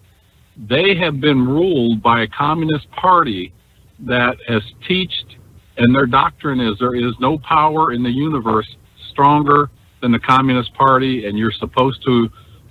[0.69, 3.53] they have been ruled by a communist party
[3.99, 5.37] that has taught,
[5.77, 8.67] and their doctrine is there is no power in the universe
[9.11, 9.69] stronger
[10.01, 12.29] than the Communist Party, and you're supposed to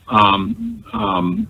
[0.08, 1.48] um, um,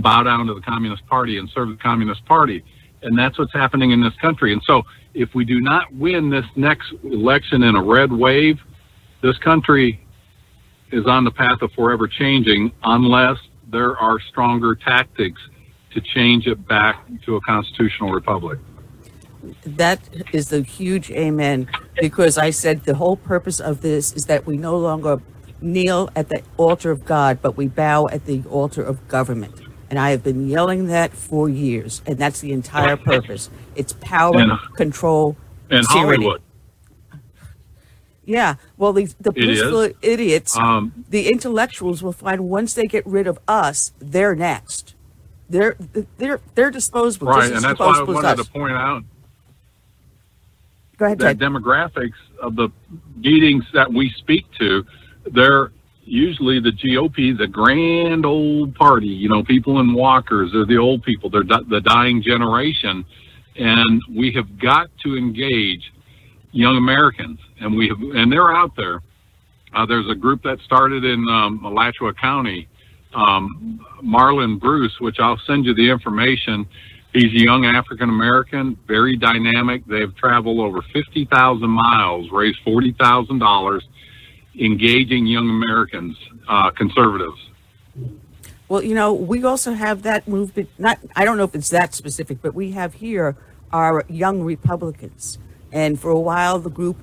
[0.00, 2.64] bow down to the Communist Party and serve the Communist Party.
[3.02, 4.52] And that's what's happening in this country.
[4.52, 4.82] And so,
[5.12, 8.58] if we do not win this next election in a red wave,
[9.22, 10.00] this country
[10.90, 13.36] is on the path of forever changing unless
[13.70, 15.40] there are stronger tactics
[15.92, 18.58] to change it back to a constitutional republic.
[19.64, 20.00] That
[20.32, 21.68] is the huge amen
[22.00, 25.20] because I said the whole purpose of this is that we no longer
[25.60, 29.60] kneel at the altar of God, but we bow at the altar of government.
[29.90, 33.50] And I have been yelling that for years, and that's the entire purpose.
[33.76, 35.36] It's power, and, control,
[35.70, 36.24] and tyranny.
[36.24, 36.42] Hollywood.
[38.24, 43.26] Yeah, well, the, the political idiots, um, the intellectuals will find once they get rid
[43.26, 44.94] of us, they're next.
[45.48, 45.76] They're
[46.16, 47.28] they're they're disposable.
[47.28, 49.04] Right, and that's why I wanted to point out
[50.96, 52.68] Go ahead, that demographics of the
[53.16, 54.84] meetings that we speak to,
[55.32, 55.72] they're
[56.04, 61.02] usually the GOP, the grand old party, you know, people in walkers, they're the old
[61.02, 63.04] people, they're the dying generation.
[63.56, 65.92] And we have got to engage
[66.52, 69.00] young Americans, and we have, and they're out there.
[69.74, 72.68] Uh, there's a group that started in um, Alachua County,
[73.14, 76.66] um, Marlon Bruce, which I'll send you the information.
[77.14, 79.86] He's a young African American, very dynamic.
[79.86, 83.80] They've traveled over 50,000 miles, raised $40,000,
[84.58, 86.18] engaging young Americans,
[86.48, 87.38] uh, conservatives.
[88.68, 90.70] Well, you know, we also have that movement.
[90.76, 93.36] Not, I don't know if it's that specific, but we have here
[93.72, 95.38] our young Republicans,
[95.70, 96.96] and for a while the group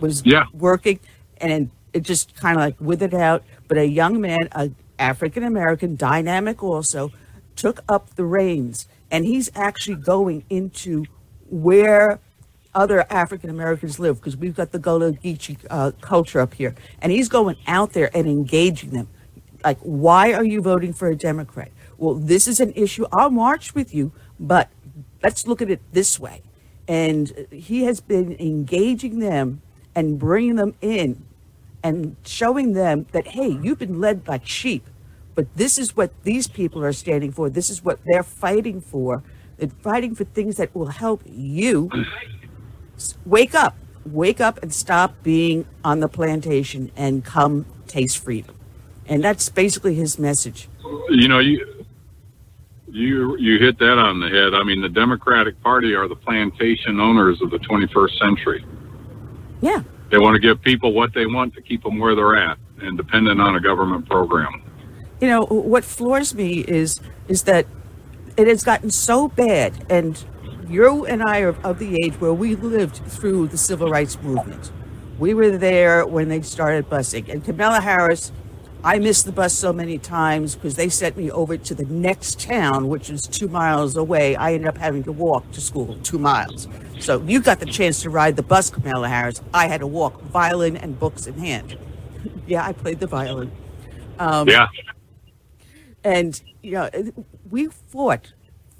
[0.00, 0.46] was yeah.
[0.52, 0.98] working,
[1.36, 3.44] and it just kind of like withered out.
[3.68, 7.12] But a young man, a African American, dynamic also,
[7.54, 11.04] took up the reins and he's actually going into
[11.48, 12.18] where
[12.74, 17.12] other African Americans live because we've got the Gullah Geechee uh, culture up here, and
[17.12, 19.08] he's going out there and engaging them.
[19.62, 21.70] Like, why are you voting for a Democrat?
[21.98, 23.04] Well, this is an issue.
[23.12, 24.10] I'll march with you,
[24.40, 24.70] but
[25.22, 26.42] let's look at it this way.
[26.88, 29.60] And he has been engaging them
[29.94, 31.24] and bringing them in
[31.84, 34.86] and showing them that, hey, you've been led like sheep.
[35.34, 37.48] But this is what these people are standing for.
[37.48, 39.22] This is what they're fighting for.
[39.56, 41.90] They're fighting for things that will help you
[43.24, 43.76] wake up.
[44.04, 48.56] Wake up and stop being on the plantation and come taste freedom.
[49.06, 50.68] And that's basically his message.
[51.08, 51.84] You know, you
[52.88, 54.54] you you hit that on the head.
[54.54, 58.64] I mean, the Democratic Party are the plantation owners of the 21st century.
[59.60, 59.82] Yeah.
[60.10, 62.96] They want to give people what they want to keep them where they're at and
[62.96, 64.61] dependent on a government program
[65.22, 67.64] you know what floors me is is that
[68.36, 70.24] it has gotten so bad and
[70.68, 74.72] you and I are of the age where we lived through the civil rights movement.
[75.18, 77.28] We were there when they started busing.
[77.28, 78.32] And Kamala Harris,
[78.82, 82.40] I missed the bus so many times because they sent me over to the next
[82.40, 84.34] town, which is two miles away.
[84.34, 86.66] I ended up having to walk to school two miles.
[86.98, 89.42] So you got the chance to ride the bus, Kamala Harris.
[89.52, 91.78] I had to walk, violin and books in hand.
[92.46, 93.52] yeah, I played the violin.
[94.18, 94.68] Um, yeah.
[96.04, 96.90] And, you know,
[97.48, 98.32] we fought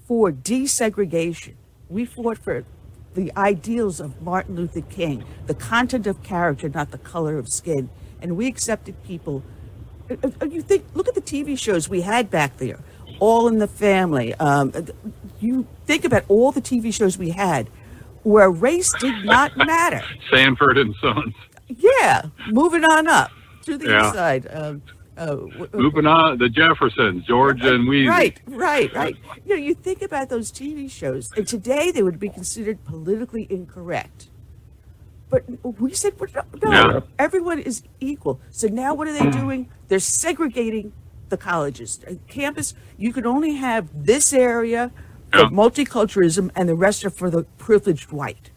[0.06, 1.54] for desegregation.
[1.88, 2.64] We fought for
[3.14, 7.90] the ideals of Martin Luther King, the content of character, not the color of skin.
[8.20, 9.42] And we accepted people.
[10.10, 12.80] Uh, uh, you think, look at the TV shows we had back there,
[13.18, 14.34] All in the Family.
[14.34, 14.72] Um,
[15.40, 17.68] you think about all the TV shows we had
[18.22, 20.02] where race did not matter.
[20.30, 21.34] Sanford and Sons.
[21.68, 23.30] Yeah, moving on up
[23.64, 24.12] to the yeah.
[24.12, 24.46] side.
[24.50, 24.82] Um,
[25.16, 25.36] uh,
[25.72, 28.08] Moving on, the Jeffersons, George and Weezy.
[28.08, 29.16] Right, right, right.
[29.44, 33.46] You know, you think about those TV shows, and today they would be considered politically
[33.50, 34.28] incorrect.
[35.28, 35.44] But
[35.80, 36.14] we said,
[36.62, 37.00] no, yeah.
[37.18, 38.40] everyone is equal.
[38.50, 39.70] So now what are they doing?
[39.88, 40.92] They're segregating
[41.30, 42.00] the colleges.
[42.28, 44.90] Campus, you can only have this area
[45.30, 45.48] for yeah.
[45.48, 48.50] multiculturalism, and the rest are for the privileged white.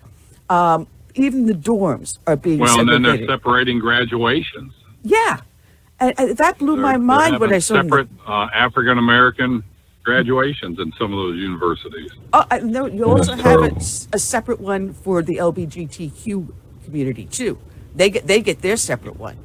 [0.49, 2.95] Um, even the dorms are being well, segregated.
[2.95, 4.73] and then they're separating graduations.
[5.01, 5.39] Yeah,
[6.05, 9.63] and, and that blew my mind when I saw separate uh, African American
[10.03, 12.11] graduations in some of those universities.
[12.31, 13.75] Oh, no, you also have a,
[14.13, 16.53] a, separate one for the LGBTQ
[16.83, 17.57] community too.
[17.95, 19.37] They get they get their separate one.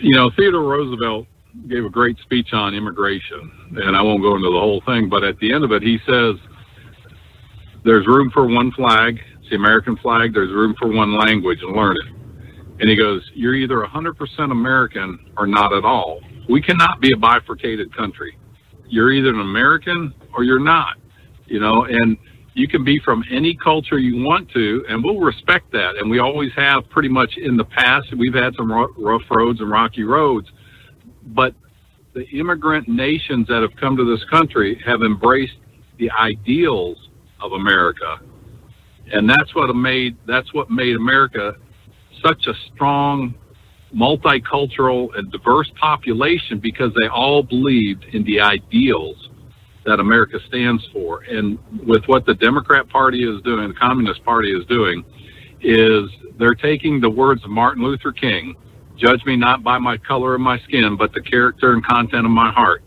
[0.00, 1.26] you know, Theodore Roosevelt
[1.68, 5.22] gave a great speech on immigration, and I won't go into the whole thing, but
[5.22, 6.36] at the end of it, he says
[7.84, 10.34] there's room for one flag, it's the American flag.
[10.34, 12.23] There's room for one language, and learn it
[12.80, 16.20] And he goes, You're either 100% American or not at all.
[16.48, 18.36] We cannot be a bifurcated country.
[18.88, 20.96] You're either an American or you're not,
[21.46, 22.16] you know, and
[22.54, 25.96] you can be from any culture you want to, and we'll respect that.
[25.98, 28.06] And we always have pretty much in the past.
[28.16, 30.48] We've had some rough roads and rocky roads,
[31.26, 31.54] but
[32.14, 35.56] the immigrant nations that have come to this country have embraced
[35.98, 36.96] the ideals
[37.40, 38.20] of America.
[39.12, 41.56] And that's what made that's what made America
[42.24, 43.34] such a strong
[43.94, 49.28] multicultural and diverse population because they all believed in the ideals
[49.84, 51.22] that America stands for.
[51.22, 55.04] And with what the Democrat Party is doing, the Communist Party is doing,
[55.60, 58.56] is they're taking the words of Martin Luther King,
[58.96, 62.30] judge me not by my color of my skin, but the character and content of
[62.30, 62.82] my heart.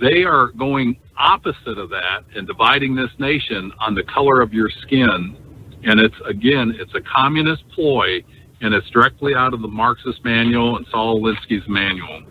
[0.00, 4.68] They are going opposite of that and dividing this nation on the color of your
[4.82, 5.36] skin.
[5.84, 8.22] And it's, again, it's a communist ploy
[8.60, 12.22] and it's directly out of the Marxist manual and Saul Alinsky's manual.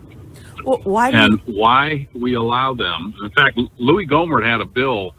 [0.64, 1.10] Well, why?
[1.10, 3.14] and why we allow them.
[3.22, 5.14] In fact, Louie Gohmert had a bill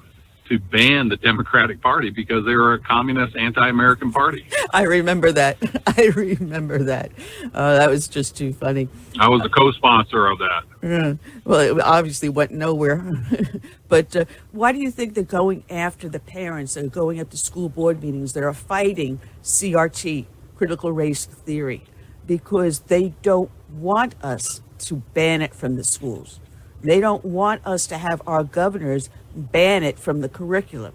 [0.49, 4.45] to ban the Democratic Party because they were a communist, anti-American party.
[4.73, 5.57] I remember that.
[5.87, 7.11] I remember that.
[7.53, 8.89] Uh, that was just too funny.
[9.19, 10.63] I was a co-sponsor of that.
[11.45, 13.03] Well, it obviously went nowhere.
[13.87, 17.29] but uh, why do you think they're going after the parents that are going up
[17.29, 21.83] to school board meetings that are fighting CRT, critical race theory?
[22.25, 26.39] Because they don't want us to ban it from the schools.
[26.81, 30.93] They don't want us to have our governors ban it from the curriculum.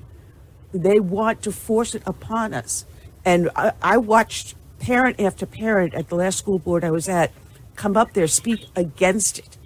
[0.72, 2.84] They want to force it upon us.
[3.24, 7.32] And I, I, watched parent after parent at the last school board I was at
[7.74, 9.57] come up there, speak against it.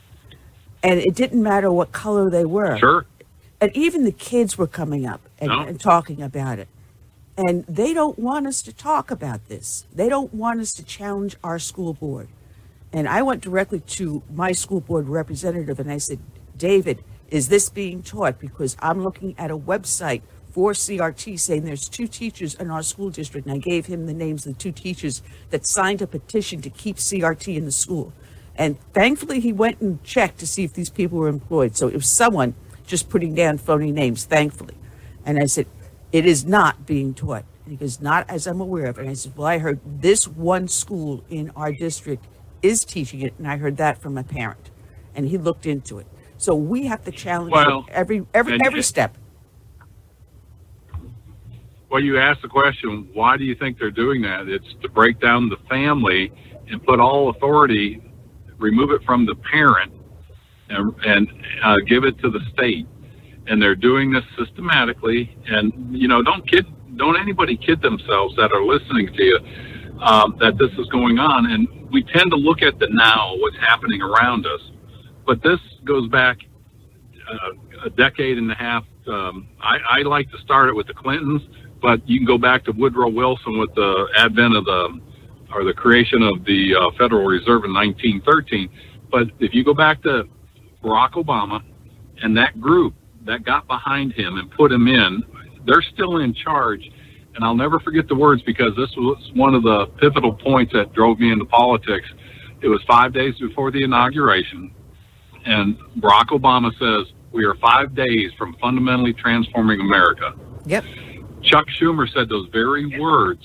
[0.83, 2.79] And it didn't matter what color they were.
[2.79, 3.07] Sure.
[3.61, 5.61] And even the kids were coming up and, no.
[5.61, 6.69] and talking about it.
[7.37, 9.87] And they don't want us to talk about this.
[9.95, 12.29] They don't want us to challenge our school board.
[12.93, 16.19] And I went directly to my school board representative and I said,
[16.57, 18.39] David, is this being taught?
[18.39, 23.09] Because I'm looking at a website for CRT saying there's two teachers in our school
[23.09, 23.47] district.
[23.47, 26.69] And I gave him the names of the two teachers that signed a petition to
[26.69, 28.13] keep CRT in the school.
[28.57, 31.77] And thankfully, he went and checked to see if these people were employed.
[31.77, 32.55] So it was someone
[32.87, 34.75] just putting down phony names, thankfully.
[35.25, 35.67] And I said,
[36.13, 37.45] it is not being taught.
[37.65, 38.99] And he goes, not as I'm aware of.
[38.99, 42.27] And I said, well, I heard this one school in our district
[42.63, 44.71] is teaching it, and I heard that from a parent,
[45.15, 46.07] and he looked into it.
[46.39, 49.17] So we have to challenge well, every every every and, step.
[51.89, 54.49] Well, you asked the question, why do you think they're doing that?
[54.49, 56.33] It's to break down the family
[56.69, 58.03] and put all authority,
[58.63, 59.93] remove it from the parent,
[60.69, 61.29] and, and
[61.63, 62.87] uh, give it to the state.
[63.49, 65.37] And they're doing this systematically.
[65.47, 66.67] And you know, don't kid,
[66.97, 69.39] don't anybody kid themselves that are listening to you
[70.01, 71.51] um, that this is going on.
[71.51, 74.61] And we tend to look at the now, what's happening around us.
[75.27, 76.39] But this goes back
[77.29, 78.85] uh, a decade and a half.
[79.07, 81.43] Um, I, I like to start it with the Clintons,
[81.81, 85.01] but you can go back to Woodrow Wilson with the advent of the
[85.55, 88.69] or the creation of the uh, Federal Reserve in 1913.
[89.11, 90.25] But if you go back to
[90.83, 91.63] Barack Obama
[92.23, 92.95] and that group
[93.27, 95.23] that got behind him and put him in,
[95.67, 96.91] they're still in charge
[97.35, 100.93] and I'll never forget the words because this was one of the pivotal points that
[100.93, 102.07] drove me into politics.
[102.61, 104.73] It was five days before the inauguration,
[105.45, 110.35] and Barack Obama says, We are five days from fundamentally transforming America.
[110.67, 110.85] Yep.
[111.43, 113.41] Chuck Schumer said those very words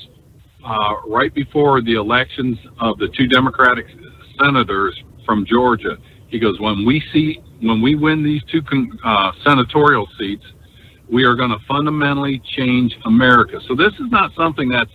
[0.67, 3.85] uh, right before the elections of the two Democratic
[4.39, 5.97] senators from Georgia.
[6.27, 8.61] He goes, When we see, when we win these two
[9.05, 10.43] uh, senatorial seats,
[11.09, 13.59] we are going to fundamentally change America.
[13.67, 14.91] So this is not something that's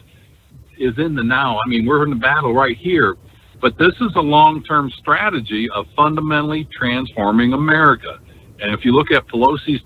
[0.79, 1.59] is in the now.
[1.65, 3.17] I mean, we're in the battle right here,
[3.61, 8.19] but this is a long-term strategy of fundamentally transforming America.
[8.61, 9.81] And if you look at Pelosi's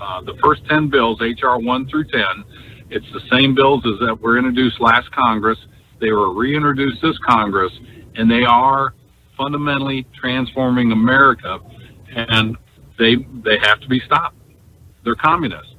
[0.00, 2.22] uh, the first 10 bills, HR 1 through 10,
[2.90, 5.58] it's the same bills as that were introduced last Congress.
[6.00, 7.72] They were reintroduced this Congress,
[8.14, 8.94] and they are
[9.36, 11.60] fundamentally transforming America,
[12.14, 12.56] and
[12.98, 14.36] they they have to be stopped
[15.08, 15.74] they're communists.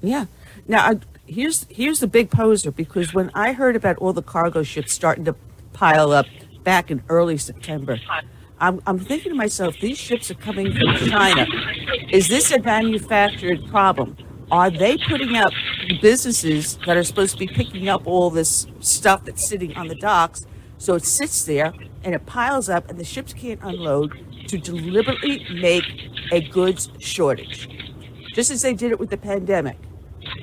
[0.00, 0.26] Yeah.
[0.68, 4.92] Now, here's here's the big poser because when I heard about all the cargo ships
[4.92, 5.34] starting to
[5.72, 6.26] pile up
[6.62, 7.98] back in early September,
[8.60, 11.46] I'm, I'm thinking to myself, these ships are coming from China.
[12.10, 14.16] Is this a manufactured problem?
[14.50, 15.52] Are they putting up
[16.00, 19.94] businesses that are supposed to be picking up all this stuff that's sitting on the
[19.96, 20.46] docks?
[20.78, 21.72] So it sits there
[22.04, 25.84] and it piles up, and the ships can't unload to deliberately make
[26.32, 27.68] a goods shortage
[28.38, 29.76] just as they did it with the pandemic,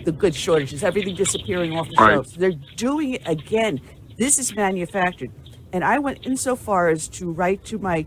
[0.04, 2.14] the goods shortages, everything disappearing off the right.
[2.16, 2.34] shelves.
[2.34, 3.80] They're doing it again
[4.18, 5.32] This is manufactured.
[5.72, 8.06] And I went insofar as to write to my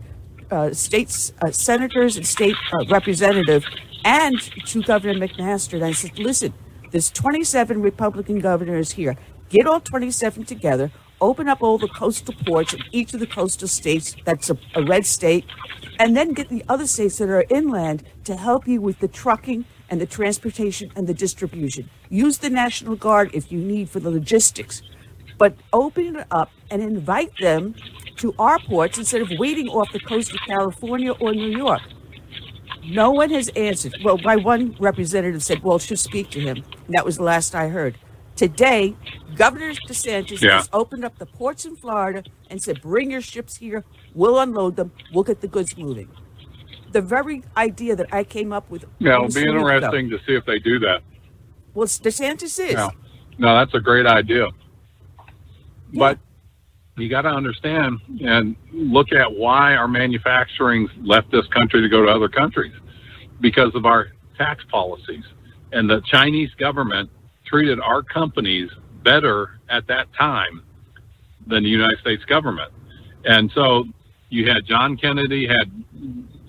[0.51, 3.65] uh, state uh, senators and state uh, representative
[4.03, 5.81] and to Governor McMaster.
[5.81, 6.53] I said, listen,
[6.91, 9.15] there's 27 Republican governors here.
[9.49, 13.67] Get all 27 together, open up all the coastal ports in each of the coastal
[13.67, 15.45] states that's a, a red state,
[15.99, 19.65] and then get the other states that are inland to help you with the trucking
[19.89, 21.89] and the transportation and the distribution.
[22.09, 24.81] Use the National Guard if you need for the logistics,
[25.37, 27.75] but open it up and invite them
[28.17, 31.81] to our ports instead of waiting off the coast of California or New York.
[32.89, 33.95] No one has answered.
[34.03, 36.57] Well, my one representative said, well, she'll speak to him.
[36.87, 37.97] And that was the last I heard.
[38.35, 38.95] Today,
[39.35, 40.57] Governor DeSantis Yeah.
[40.57, 43.83] has opened up the ports in Florida and said, bring your ships here.
[44.13, 44.91] We'll unload them.
[45.13, 46.09] We'll get the goods moving.
[46.91, 48.85] The very idea that I came up with.
[48.97, 49.69] Yeah, it'll be week ago.
[49.69, 51.01] interesting to see if they do that.
[51.73, 52.71] Well, DeSantis is.
[52.73, 52.89] Yeah.
[53.37, 54.47] No, that's a great idea.
[55.93, 56.17] But
[57.01, 62.05] you got to understand and look at why our manufacturing left this country to go
[62.05, 62.73] to other countries
[63.41, 64.07] because of our
[64.37, 65.23] tax policies.
[65.71, 67.09] And the Chinese government
[67.45, 68.69] treated our companies
[69.03, 70.63] better at that time
[71.47, 72.71] than the United States government.
[73.25, 73.85] And so
[74.29, 75.71] you had John Kennedy had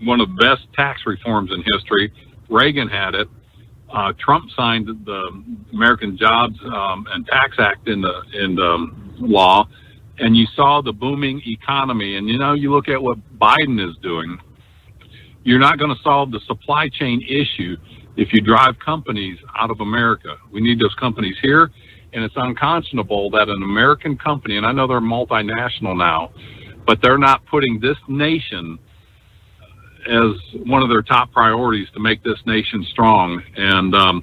[0.02, 2.12] one of the best tax reforms in history.
[2.48, 3.28] Reagan had it.
[3.92, 9.14] Uh, Trump signed the American Jobs um, and Tax Act in the in the um,
[9.18, 9.66] law,
[10.20, 12.16] and you saw the booming economy.
[12.16, 14.38] And you know, you look at what Biden is doing.
[15.42, 17.76] You're not going to solve the supply chain issue
[18.16, 20.36] if you drive companies out of America.
[20.52, 21.70] We need those companies here,
[22.12, 26.30] and it's unconscionable that an American company, and I know they're multinational now,
[26.86, 28.78] but they're not putting this nation
[30.06, 30.32] as
[30.66, 33.42] one of their top priorities to make this nation strong.
[33.56, 34.22] And um,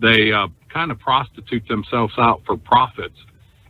[0.00, 3.16] they uh, kind of prostitute themselves out for profits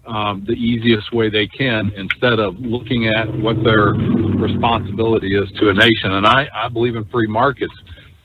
[0.06, 5.70] um, the easiest way they can instead of looking at what their responsibility is to
[5.70, 6.12] a nation.
[6.12, 7.74] And I, I believe in free markets,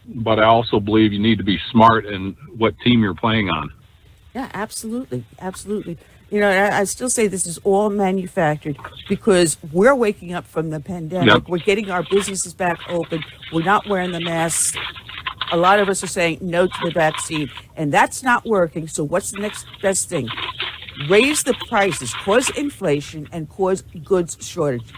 [0.08, 3.72] but I also believe you need to be smart in what team you're playing on.
[4.34, 5.98] Yeah, absolutely, absolutely.
[6.30, 8.78] You know, I, I still say this is all manufactured
[9.10, 11.28] because we're waking up from the pandemic.
[11.28, 11.50] Yep.
[11.50, 13.24] We're getting our businesses back open.
[13.52, 14.78] We're not wearing the masks.
[15.52, 18.88] A lot of us are saying no to the vaccine, and that's not working.
[18.88, 20.30] So, what's the next best thing?
[21.10, 24.94] Raise the prices, cause inflation, and cause goods shortage.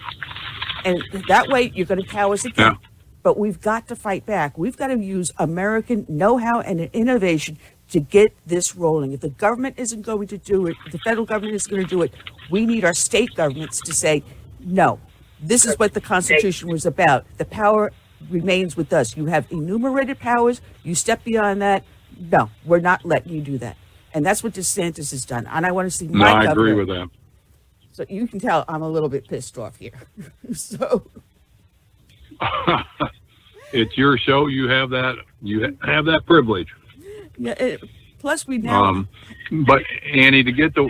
[0.86, 2.74] And that way, you're going to cow us again.
[2.74, 2.88] Yeah.
[3.22, 4.58] But we've got to fight back.
[4.58, 7.58] We've got to use American know how and innovation
[7.92, 9.14] to get this rolling.
[9.14, 12.02] If the government isn't going to do it, the federal government isn't going to do
[12.02, 12.14] it,
[12.52, 14.24] we need our state governments to say,
[14.60, 15.00] no,
[15.42, 17.26] this is what the Constitution was about.
[17.38, 17.92] The power
[18.30, 19.16] remains with us.
[19.16, 20.62] You have enumerated powers.
[20.84, 21.84] You step beyond that.
[22.18, 23.78] No, we're not letting you do that.
[24.14, 25.48] And that's what DeSantis has done.
[25.48, 26.20] And I want to see my.
[26.20, 26.52] No, I governor.
[26.68, 27.10] agree with that.
[27.94, 29.94] So you can tell I'm a little bit pissed off here.
[30.54, 31.06] so
[33.74, 34.48] it's your show.
[34.48, 35.16] You have that.
[35.42, 36.68] You have that privilege.
[37.38, 37.54] yeah.
[37.54, 37.82] It,
[38.20, 39.10] plus, we now Um,
[39.66, 39.84] but
[40.14, 40.90] Annie, to get the,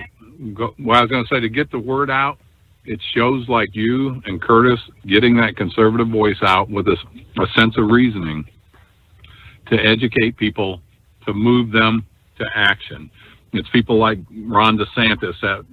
[0.54, 2.40] go, well, I was going to say to get the word out,
[2.86, 6.98] it shows like you and Curtis getting that conservative voice out with a,
[7.38, 8.46] a sense of reasoning
[9.68, 10.82] to educate people,
[11.26, 12.06] to move them
[12.38, 13.10] to action.
[13.52, 15.66] It's people like Ron DeSantis that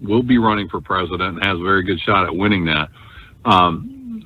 [0.00, 2.88] will be running for president and has a very good shot at winning that.
[3.44, 4.24] Um,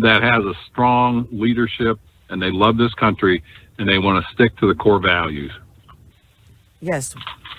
[0.00, 1.98] that has a strong leadership
[2.30, 3.42] and they love this country
[3.78, 5.52] and they want to stick to the core values.
[6.80, 7.14] Yes,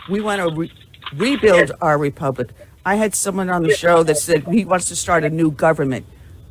[0.09, 0.71] we want to re-
[1.15, 2.49] rebuild our republic.
[2.85, 6.05] I had someone on the show that said he wants to start a new government.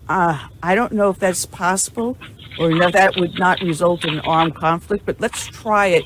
[0.09, 2.17] Uh, I don't know if that's possible
[2.59, 6.05] or if that would not result in armed conflict, but let's try it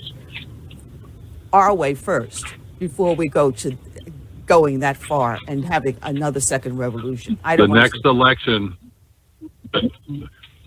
[1.52, 2.46] our way first
[2.78, 3.76] before we go to
[4.46, 7.38] going that far and having another second revolution.
[7.44, 8.76] I the don't want next election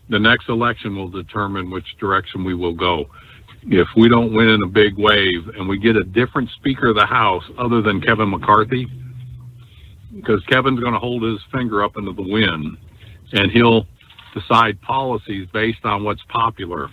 [0.09, 3.05] the next election will determine which direction we will go
[3.67, 6.95] if we don't win in a big wave and we get a different speaker of
[6.95, 8.87] the house other than kevin mccarthy
[10.15, 12.77] because kevin's going to hold his finger up into the wind
[13.33, 13.85] and he'll
[14.33, 16.89] decide policies based on what's popular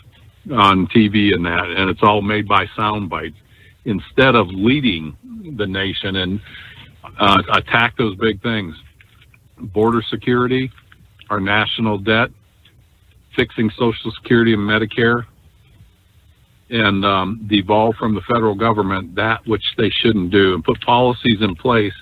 [0.52, 3.36] on tv and that and it's all made by sound bites
[3.84, 5.16] instead of leading
[5.56, 6.40] the nation and
[7.18, 8.74] uh, attack those big things
[9.58, 10.70] border security
[11.32, 12.28] our national debt,
[13.34, 15.24] fixing Social Security and Medicare,
[16.68, 21.38] and um, devolve from the federal government that which they shouldn't do, and put policies
[21.40, 21.94] in place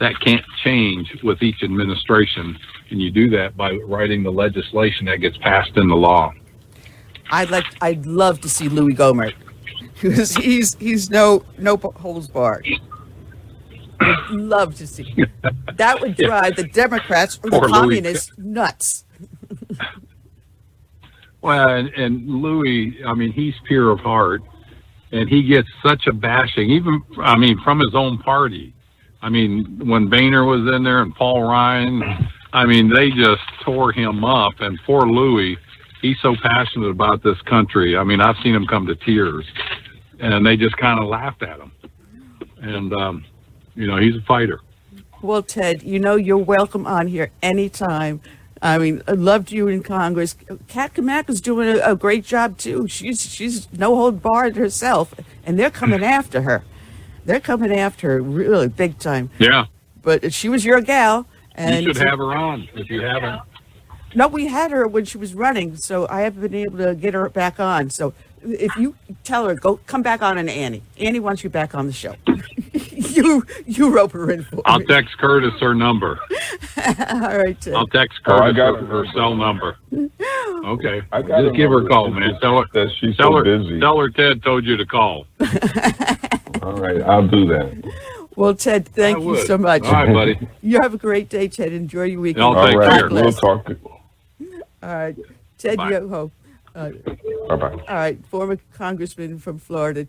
[0.00, 2.58] that can't change with each administration.
[2.90, 6.32] And you do that by writing the legislation that gets passed into law.
[7.30, 9.34] I'd like, I'd love to see Louie Gohmert
[10.00, 12.66] because he's he's no no holds barred.
[14.00, 15.14] would love to see.
[15.74, 18.02] That would drive the Democrats or the Poor Louie.
[18.36, 19.04] nuts.
[21.42, 24.42] Well, and, and Louie, I mean, he's pure of heart,
[25.12, 28.74] and he gets such a bashing, even I mean, from his own party.
[29.22, 32.02] I mean, when Boehner was in there and Paul Ryan,
[32.52, 34.54] I mean, they just tore him up.
[34.60, 35.56] And poor Louie,
[36.02, 37.96] he's so passionate about this country.
[37.96, 39.44] I mean, I've seen him come to tears,
[40.20, 41.72] and they just kind of laughed at him.
[42.60, 43.24] And um,
[43.74, 44.60] you know, he's a fighter.
[45.22, 48.20] Well, Ted, you know you're welcome on here anytime.
[48.62, 50.34] I mean, I loved you in Congress.
[50.68, 52.88] Kat Cammack is doing a, a great job too.
[52.88, 55.14] She's she's no hold barred herself,
[55.44, 56.64] and they're coming after her.
[57.24, 59.30] They're coming after her really big time.
[59.38, 59.66] Yeah,
[60.02, 63.42] But she was your gal, and you should have her on if you haven't.
[64.14, 67.14] no, we had her when she was running, so I haven't been able to get
[67.14, 67.90] her back on.
[67.90, 68.14] So
[68.46, 68.94] if you
[69.24, 72.14] tell her go come back on an Annie, Annie wants you back on the show.
[72.92, 74.86] you you rope her in for I'll me.
[74.86, 76.18] text Curtis her number.
[77.10, 77.74] All right, Ted.
[77.74, 79.76] I'll text Oh, I Curtis got her, her cell number.
[80.64, 82.38] Okay, I got just give her a call, man.
[82.40, 83.78] Tell her that she's tell so her busy.
[83.80, 85.26] tell her Ted told you to call.
[86.62, 87.92] All right, I'll do that.
[88.34, 89.46] Well, Ted, thank I you would.
[89.46, 89.84] so much.
[89.84, 90.48] All right, buddy.
[90.62, 91.72] You have a great day, Ted.
[91.72, 92.44] Enjoy your weekend.
[92.44, 93.08] I'll All take care.
[93.08, 93.40] We'll bless.
[93.40, 93.70] talk.
[94.82, 95.16] All right,
[95.58, 95.90] Ted Bye.
[95.92, 96.30] Yoho.
[96.76, 96.90] Uh,
[97.48, 97.72] Bye bye.
[97.88, 100.08] all right, former congressman from Florida.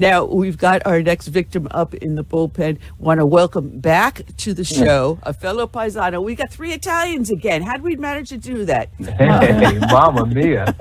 [0.00, 2.78] Now we've got our next victim up in the bullpen.
[3.00, 6.22] Want to welcome back to the show a fellow paisano.
[6.22, 7.62] We got three Italians again.
[7.62, 8.90] How did we manage to do that?
[9.18, 10.72] Hey, Mamma Mia.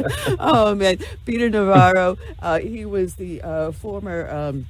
[0.40, 0.96] oh man,
[1.26, 2.16] Peter Navarro.
[2.38, 4.66] Uh, he was the uh, former um,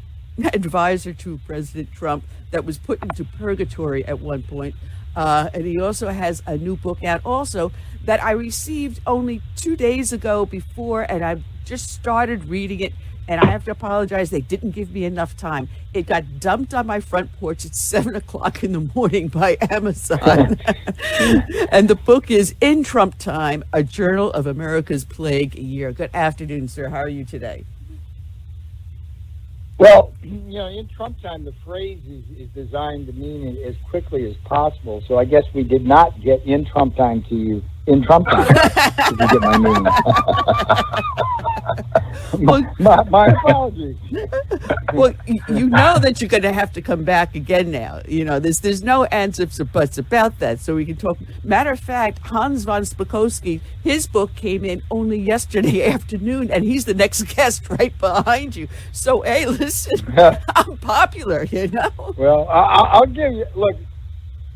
[0.53, 4.75] advisor to President Trump that was put into purgatory at one point.
[5.15, 7.71] Uh, and he also has a new book out, also
[8.05, 12.93] that I received only two days ago before, and I've just started reading it.
[13.33, 15.71] And I have to apologize; they didn't give me enough time.
[15.95, 20.61] It got dumped on my front porch at seven o'clock in the morning by Amazon.
[21.73, 25.93] and the book is In Trump Time, a journal of America's plague year.
[25.93, 26.91] Good afternoon, sir.
[26.91, 27.65] How are you today?
[29.79, 33.75] Well, you know, in Trump time, the phrase is, is designed to mean it as
[33.89, 35.03] quickly as possible.
[35.09, 38.47] So I guess we did not get in Trump time to you in Trump time.
[38.51, 39.85] if you get my meaning.
[42.39, 43.97] my, my, my apologies.
[44.93, 45.15] Well,
[45.49, 48.01] you know that you're going to have to come back again now.
[48.07, 50.61] You know, there's there's no ands ifs or buts about that.
[50.61, 51.19] So we can talk.
[51.43, 56.85] Matter of fact, Hans von Spakovsky, his book came in only yesterday afternoon, and he's
[56.85, 58.69] the next guest right behind you.
[58.93, 59.93] So hey, listen,
[60.57, 61.45] I'm popular.
[61.45, 61.91] You know.
[62.17, 63.77] Well, I, I- I'll give you, look,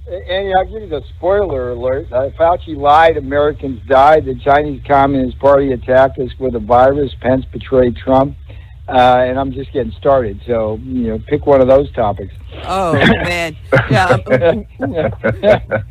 [0.06, 2.12] Annie, I'll give you the spoiler alert.
[2.12, 7.44] Uh, Fauci lied, Americans died, the Chinese Communist Party attacked us with a virus, Pence
[7.46, 8.36] betrayed Trump,
[8.88, 10.40] uh, and I'm just getting started.
[10.46, 12.32] So, you know, pick one of those topics.
[12.62, 13.56] Oh man,
[13.90, 14.64] yeah.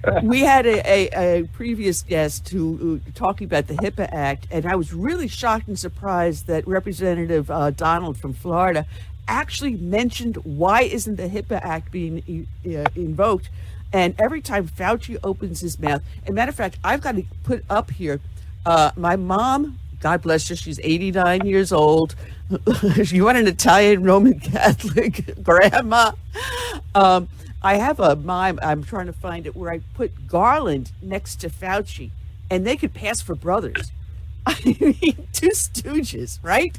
[0.08, 4.48] um, we had a, a, a previous guest who uh, talking about the HIPAA Act,
[4.50, 8.86] and I was really shocked and surprised that Representative uh, Donald from Florida
[9.28, 13.50] actually mentioned why isn't the HIPAA Act being uh, invoked.
[13.94, 17.64] And every time Fauci opens his mouth, and matter of fact, I've got to put
[17.70, 18.20] up here.
[18.66, 22.16] Uh, my mom, God bless her, she's 89 years old.
[22.98, 26.12] you want an Italian Roman Catholic grandma?
[26.94, 27.30] Um,
[27.64, 28.60] I have a mime.
[28.62, 32.12] I'm trying to find it where I put Garland next to Fauci,
[32.50, 33.92] and they could pass for brothers.
[34.46, 36.78] I mean, two stooges, right?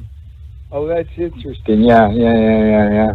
[0.72, 1.82] Oh, that's interesting.
[1.82, 3.12] Yeah, yeah, yeah, yeah, yeah.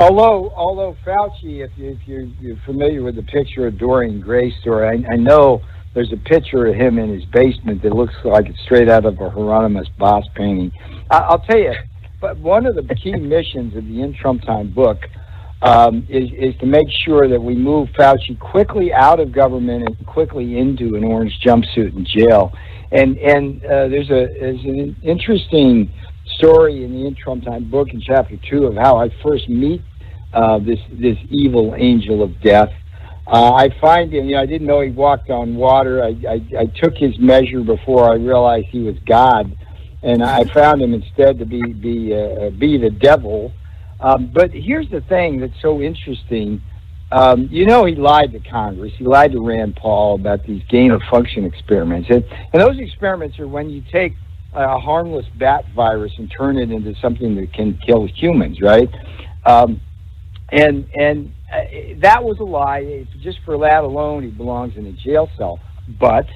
[0.00, 4.52] Although, although Fauci, if, you, if you're, you're familiar with the picture of Dorian Gray
[4.60, 5.62] story, I, I know
[5.94, 9.20] there's a picture of him in his basement that looks like it's straight out of
[9.20, 10.72] a Hieronymus Bosch painting.
[11.10, 11.74] I, I'll tell you,
[12.20, 14.98] but one of the key missions of the In Trump Time book
[15.62, 20.06] um, is, is to make sure that we move Fauci quickly out of government and
[20.06, 22.52] quickly into an orange jumpsuit in jail.
[22.92, 25.92] And and uh, there's a there's an interesting
[26.40, 29.82] story in the In Time book in chapter two of how I first meet
[30.32, 32.70] uh, this this evil angel of death.
[33.26, 34.26] Uh, I find him.
[34.26, 36.02] You know, I didn't know he walked on water.
[36.02, 39.54] I, I I took his measure before I realized he was God,
[40.02, 43.52] and I found him instead to be be uh, be the devil.
[44.00, 46.62] Um, but here's the thing that's so interesting.
[47.12, 48.92] Um, you know, he lied to Congress.
[48.96, 53.38] He lied to Rand Paul about these gain of function experiments, and and those experiments
[53.38, 54.14] are when you take
[54.52, 58.88] a harmless bat virus and turn it into something that can kill humans, right?
[59.46, 59.80] Um,
[60.50, 63.06] and and uh, that was a lie.
[63.22, 65.60] Just for that alone, he belongs in a jail cell.
[66.00, 66.26] But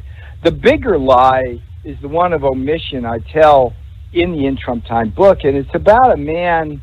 [0.44, 3.74] the bigger lie is the one of omission I tell
[4.12, 6.80] in the In Trump Time book, and it's about a man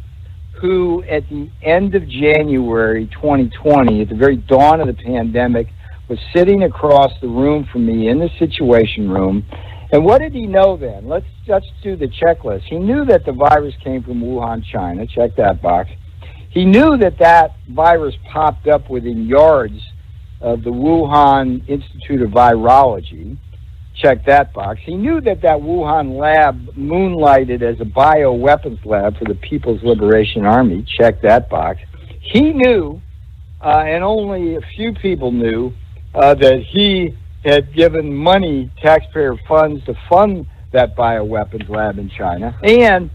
[0.59, 5.67] who, at the end of January 2020, at the very dawn of the pandemic,
[6.07, 9.45] was sitting across the room from me in the Situation Room.
[9.91, 11.07] And what did he know then?
[11.07, 12.63] Let's let's do the checklist.
[12.63, 15.05] He knew that the virus came from Wuhan, China.
[15.05, 15.89] Check that box.
[16.49, 19.79] He knew that that virus popped up within yards
[20.39, 23.37] of the Wuhan Institute of Virology.
[23.95, 24.79] Check that box.
[24.83, 30.45] He knew that that Wuhan lab moonlighted as a bioweapons lab for the People's Liberation
[30.45, 30.85] Army.
[30.97, 31.79] Check that box.
[32.21, 33.01] He knew,
[33.61, 35.73] uh, and only a few people knew,
[36.15, 42.57] uh, that he had given money, taxpayer funds, to fund that bioweapons lab in China.
[42.63, 43.09] And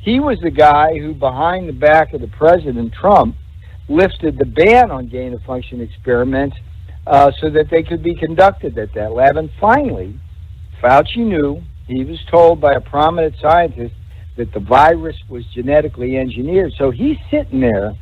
[0.00, 3.36] he was the guy who, behind the back of the President Trump,
[3.88, 6.56] lifted the ban on gain of function experiments
[7.06, 9.36] uh, so that they could be conducted at that lab.
[9.36, 10.18] And finally,
[10.82, 13.94] Fauci knew, he was told by a prominent scientist
[14.36, 16.72] that the virus was genetically engineered.
[16.78, 17.94] So he's sitting there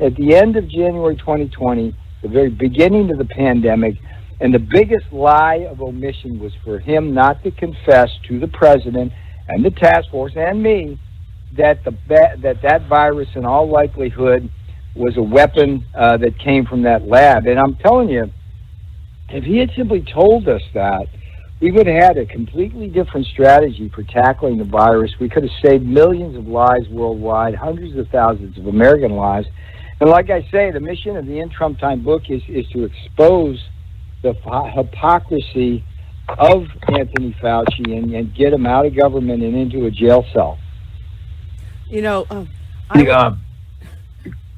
[0.00, 3.94] at the end of January 2020, the very beginning of the pandemic,
[4.40, 9.12] and the biggest lie of omission was for him not to confess to the president
[9.48, 10.98] and the task force and me
[11.56, 14.50] that the that that virus in all likelihood
[14.94, 17.46] was a weapon uh, that came from that lab.
[17.46, 18.30] And I'm telling you,
[19.28, 21.06] if he had simply told us that,
[21.60, 25.10] we would have had a completely different strategy for tackling the virus.
[25.20, 29.46] We could have saved millions of lives worldwide, hundreds of thousands of American lives.
[30.00, 32.84] And like I say, the mission of the In Trump Time book is, is to
[32.84, 33.58] expose
[34.22, 34.34] the
[34.74, 35.84] hypocrisy
[36.28, 40.58] of Anthony Fauci and, and get him out of government and into a jail cell.
[41.88, 42.48] You know, um,
[42.90, 43.34] I, yeah.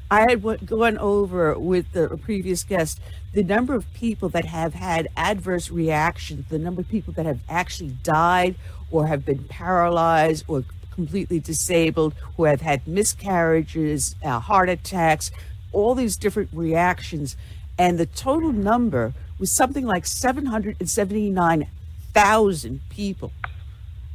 [0.09, 2.99] I had gone over with the previous guest
[3.33, 7.39] the number of people that have had adverse reactions, the number of people that have
[7.47, 8.55] actually died
[8.89, 15.31] or have been paralyzed or completely disabled, who have had miscarriages, uh, heart attacks,
[15.71, 17.37] all these different reactions.
[17.77, 23.33] And the total number was something like 779,000 people.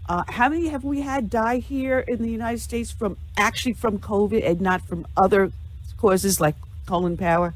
[0.08, 3.98] Uh, how many have we had die here in the United States from actually from
[3.98, 5.50] COVID and not from other
[5.98, 6.54] causes like
[6.86, 7.54] colon power?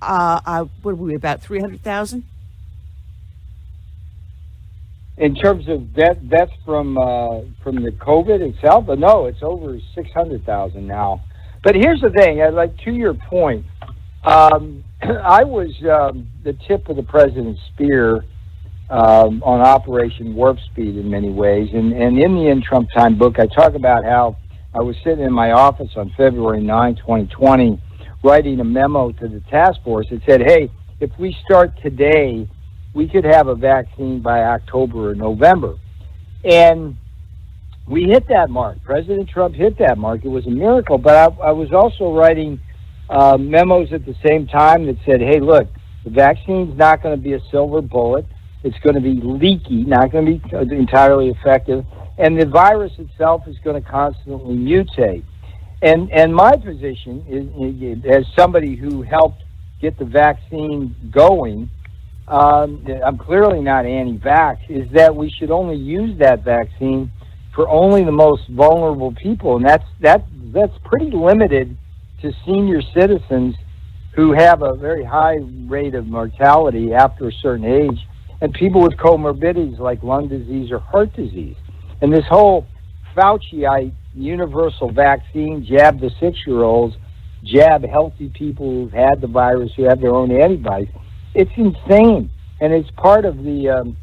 [0.00, 2.22] Uh, uh, what are we about three hundred thousand?
[5.16, 9.80] In terms of that, that's from uh, from the COVID itself, but no, it's over
[9.96, 11.24] six hundred thousand now.
[11.64, 13.66] But here's the thing: I'd like to your point.
[14.22, 14.84] Um,
[15.24, 18.24] I was um, the tip of the president's spear
[18.90, 23.16] um, on Operation Warp Speed in many ways, and and in the In Trump Time
[23.16, 24.36] book, I talk about how
[24.74, 27.80] I was sitting in my office on February 9, 2020
[28.22, 30.70] writing a memo to the task force that said, hey,
[31.00, 32.48] if we start today,
[32.94, 35.76] we could have a vaccine by October or November.
[36.44, 36.96] And
[37.88, 38.82] we hit that mark.
[38.84, 40.24] President Trump hit that mark.
[40.24, 40.98] It was a miracle.
[40.98, 42.60] But I, I was also writing
[43.10, 45.68] uh, memos at the same time that said, hey, look,
[46.04, 48.24] the vaccine's not going to be a silver bullet.
[48.62, 51.84] It's going to be leaky, not going to be entirely effective.
[52.18, 55.24] And the virus itself is going to constantly mutate.
[55.82, 59.42] And and my position is, as somebody who helped
[59.80, 61.70] get the vaccine going,
[62.28, 64.58] um, I'm clearly not anti-vax.
[64.68, 67.10] Is that we should only use that vaccine
[67.54, 71.78] for only the most vulnerable people, and that's that that's pretty limited
[72.22, 73.54] to senior citizens
[74.14, 78.06] who have a very high rate of mortality after a certain age,
[78.40, 81.56] and people with comorbidities like lung disease or heart disease.
[82.00, 82.66] And this whole
[83.16, 86.96] Fauciite universal vaccine, jab the six year olds,
[87.44, 90.88] jab healthy people who've had the virus, who have their own antibodies.
[91.34, 92.30] It's insane.
[92.60, 93.96] And it's part of the um,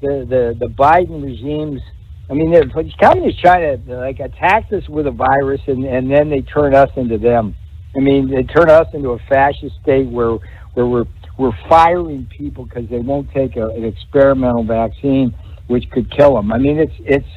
[0.00, 1.80] the, the the Biden regime's
[2.30, 6.40] I mean, the communist China like attacks us with a virus, and, and then they
[6.40, 7.54] turn us into them.
[7.96, 10.38] I mean, they turn us into a fascist state where
[10.72, 11.06] where we're
[11.36, 15.34] we're firing people because they won't take a, an experimental vaccine,
[15.66, 16.52] which could kill them.
[16.52, 17.28] I mean, it's it's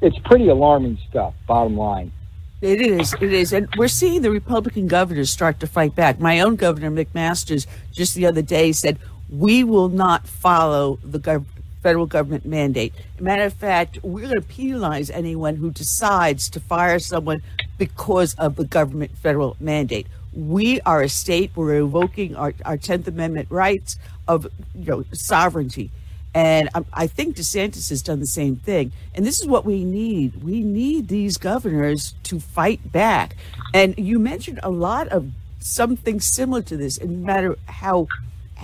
[0.00, 1.34] it's pretty alarming stuff.
[1.46, 2.12] Bottom line.
[2.60, 3.14] It is.
[3.20, 3.52] It is.
[3.52, 6.18] And we're seeing the Republican governors start to fight back.
[6.18, 8.98] My own governor, McMaster's, just the other day said,
[9.28, 11.44] we will not follow the gov-
[11.84, 12.94] federal government mandate.
[13.20, 17.42] Matter of fact, we're going to penalize anyone who decides to fire someone
[17.76, 20.06] because of the government federal mandate.
[20.32, 21.50] We are a state.
[21.54, 25.90] We're invoking our, our 10th Amendment rights of you know, sovereignty.
[26.32, 28.90] And I, I think DeSantis has done the same thing.
[29.14, 30.42] And this is what we need.
[30.42, 33.36] We need these governors to fight back.
[33.74, 35.30] And you mentioned a lot of
[35.60, 38.08] something similar to this, and no matter how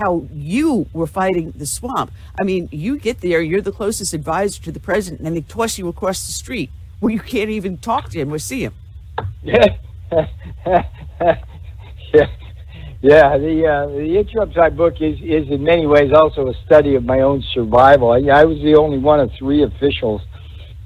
[0.00, 2.10] how you were fighting the swamp.
[2.40, 5.78] I mean, you get there, you're the closest advisor to the president, and they toss
[5.78, 6.70] you across the street
[7.00, 8.74] where you can't even talk to him or see him.
[12.12, 12.26] Yeah,
[13.02, 13.38] yeah.
[13.38, 16.96] The uh, the In Trump Time book is is in many ways also a study
[16.96, 18.10] of my own survival.
[18.10, 20.22] I, I was the only one of three officials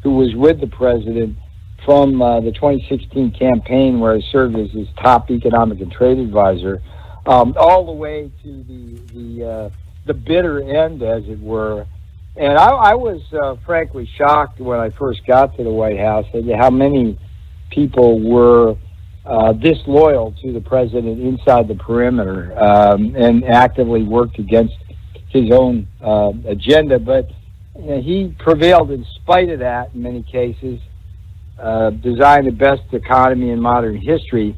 [0.02, 1.38] who was with the president
[1.84, 6.82] from uh, the 2016 campaign, where I served as his top economic and trade advisor,
[7.26, 9.70] um, all the way to the the uh,
[10.06, 11.86] the bitter end, as it were.
[12.36, 16.26] And I, I was uh, frankly shocked when I first got to the White House
[16.34, 17.16] at how many
[17.70, 18.76] people were
[19.24, 24.74] uh, disloyal to the president inside the perimeter um, and actively worked against
[25.30, 26.98] his own uh, agenda.
[26.98, 27.30] But
[27.78, 30.80] you know, he prevailed in spite of that in many cases,
[31.58, 34.56] uh, designed the best economy in modern history.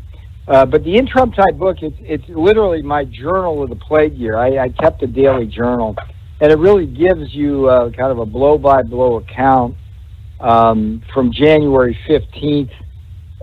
[0.49, 4.15] Uh, but the In Trump Time book, it's, it's literally my journal of the plague
[4.15, 4.37] year.
[4.37, 5.97] I, I kept a daily journal,
[6.41, 9.77] and it really gives you uh, kind of a blow by blow account
[10.39, 12.71] um, from January 15th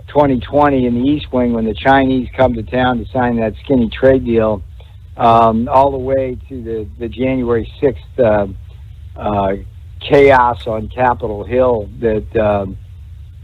[0.08, 3.90] 2020 in the East Wing when the Chinese come to town to sign that skinny
[3.90, 4.62] trade deal,
[5.16, 9.56] um, all the way to the, the January 6th uh, uh,
[10.00, 12.78] chaos on Capitol Hill that um,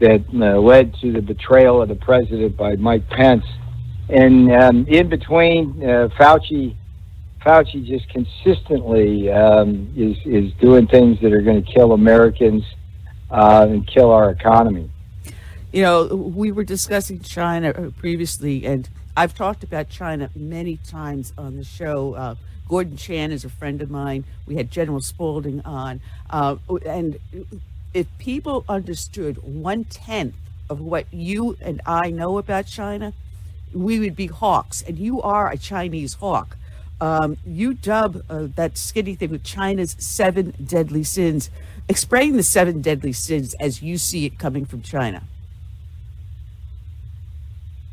[0.01, 3.45] that uh, led to the betrayal of the president by Mike Pence.
[4.09, 6.77] And um, in between, uh, Fauci
[7.45, 12.65] Fauci just consistently um, is is doing things that are going to kill Americans
[13.31, 14.91] uh, and kill our economy.
[15.73, 21.33] You know, we were discussing China uh, previously, and I've talked about China many times
[21.39, 22.15] on the show.
[22.15, 22.35] Uh,
[22.69, 24.25] Gordon Chang is a friend of mine.
[24.47, 26.01] We had General Spalding on.
[26.29, 27.19] Uh, and
[27.93, 30.35] if people understood one tenth
[30.69, 33.13] of what you and I know about China,
[33.75, 34.83] we would be hawks.
[34.83, 36.57] And you are a Chinese hawk.
[37.01, 41.51] Um, you dub uh, that skinny thing with China's seven deadly sins.
[41.89, 45.23] Explain the seven deadly sins as you see it coming from China.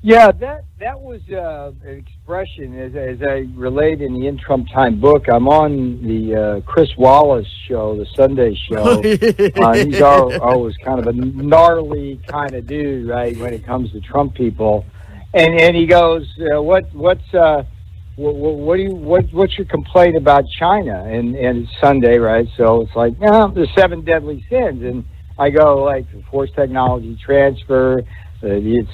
[0.07, 4.69] Yeah, that that was uh, an expression as, as I relate in the In Trump
[4.73, 5.25] Time book.
[5.27, 9.01] I'm on the uh, Chris Wallace show, the Sunday show.
[9.61, 13.99] uh, he's always kind of a gnarly kind of dude, right, when it comes to
[13.99, 14.85] Trump people.
[15.33, 17.63] And and he goes, uh, "What what's uh,
[18.15, 22.47] what, what do you what what's your complaint about China?" And and it's Sunday, right?
[22.55, 24.83] So it's like, yeah, the seven deadly sins.
[24.83, 25.03] And
[25.37, 28.05] I go like forced technology transfer
[28.41, 28.89] it's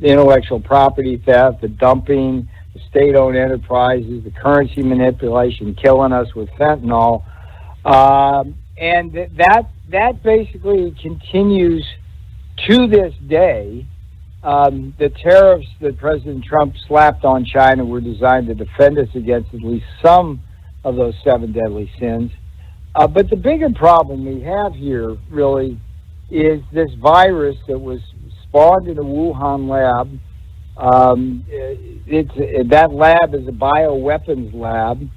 [0.00, 7.24] intellectual property theft, the dumping, the state-owned enterprises, the currency manipulation, killing us with fentanyl,
[7.84, 11.86] um, and that that basically continues
[12.66, 13.86] to this day.
[14.42, 19.52] Um, the tariffs that President Trump slapped on China were designed to defend us against
[19.52, 20.40] at least some
[20.84, 22.30] of those seven deadly sins.
[22.94, 25.80] Uh, but the bigger problem we have here, really,
[26.30, 28.00] is this virus that was
[28.48, 30.18] spawned in a Wuhan lab.
[30.76, 35.08] Um, it's that lab is a bioweapons lab.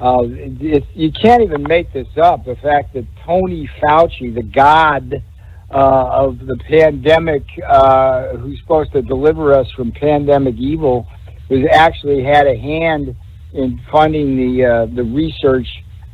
[0.00, 2.44] Uh, it, you can't even make this up.
[2.46, 5.22] The fact that Tony Fauci, the god
[5.70, 11.06] uh, of the pandemic, uh, who's supposed to deliver us from pandemic evil,
[11.50, 13.14] was actually had a hand
[13.52, 15.66] in funding the uh, the research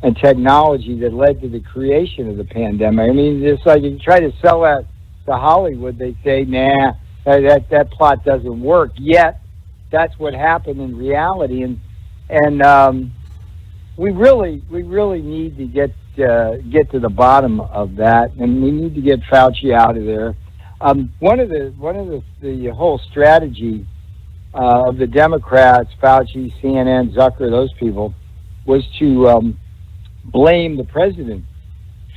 [0.03, 3.09] and technology that led to the creation of the pandemic.
[3.09, 4.85] I mean, it's like you try to sell that
[5.27, 6.93] to Hollywood, they say, nah,
[7.25, 8.91] that that plot doesn't work.
[8.97, 9.39] Yet,
[9.91, 11.79] that's what happened in reality, and
[12.29, 13.11] and um,
[13.97, 18.63] we really we really need to get uh, get to the bottom of that, and
[18.63, 20.35] we need to get Fauci out of there.
[20.79, 23.85] Um, one of the one of the the whole strategy
[24.53, 28.13] uh, of the Democrats, Fauci, CNN, Zucker, those people,
[28.65, 29.59] was to um,
[30.23, 31.43] blame the president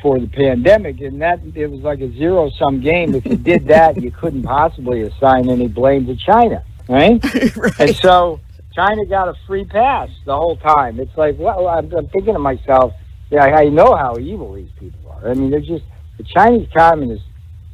[0.02, 3.14] for the pandemic, and that it was like a zero sum game.
[3.14, 7.22] If you did that, you couldn't possibly assign any blame to China, right?
[7.56, 7.80] right?
[7.80, 8.40] And so
[8.74, 11.00] China got a free pass the whole time.
[11.00, 12.94] It's like, well, I'm, I'm thinking to myself,
[13.30, 15.30] yeah, I know how evil these people are.
[15.30, 15.84] I mean, they're just
[16.18, 17.26] the Chinese communists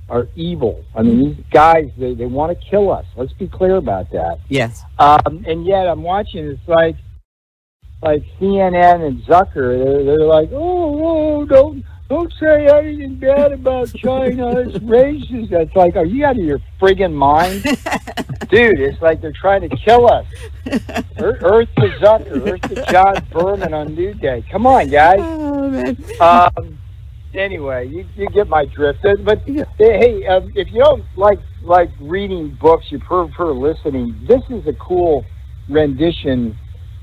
[0.08, 0.84] are evil.
[0.94, 3.06] I mean, these guys they they want to kill us.
[3.16, 4.38] Let's be clear about that.
[4.48, 4.82] Yes.
[4.98, 6.46] Um, and yet I'm watching.
[6.46, 6.96] It's like
[8.02, 9.82] like CNN and Zucker.
[9.82, 14.58] They're, they're like, oh, oh, don't don't say anything bad about China.
[14.60, 15.52] It's racist.
[15.52, 17.62] It's like, are you out of your friggin' mind?
[18.48, 20.26] Dude, it's like they're trying to kill us.
[21.18, 24.44] Earth to Zucker, Earth to John Berman on New Day.
[24.50, 25.18] Come on, guys.
[25.20, 26.50] Oh.
[26.56, 26.78] Um,
[27.34, 29.00] anyway, you, you get my drift.
[29.24, 29.40] But
[29.78, 34.16] hey, um, if you don't like like reading books, you prefer listening.
[34.28, 35.24] This is a cool
[35.68, 36.56] rendition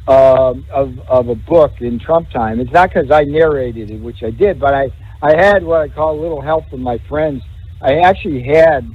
[0.07, 2.59] uh, of of a book in Trump time.
[2.59, 5.87] It's not because I narrated it, which I did, but I I had what I
[5.87, 7.41] call a little help from my friends.
[7.81, 8.89] I actually had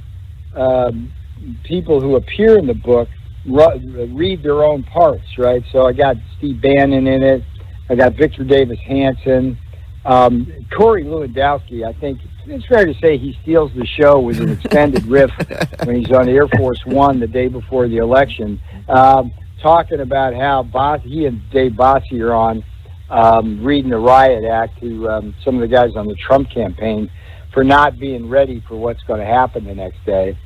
[0.55, 1.11] um,
[1.63, 3.07] people who appear in the book
[3.45, 5.63] read their own parts, right?
[5.71, 7.43] So I got Steve Bannon in it.
[7.89, 9.57] I got Victor Davis Hanson.
[10.05, 14.49] Um, Corey Lewandowski, I think it's fair to say he steals the show with an
[14.49, 15.31] extended riff
[15.83, 19.31] when he's on Air Force One the day before the election, um,
[19.61, 22.63] talking about how Boss, he and Dave Bossie are on
[23.09, 27.09] um, reading the riot act to um, some of the guys on the Trump campaign
[27.53, 30.37] for not being ready for what's going to happen the next day.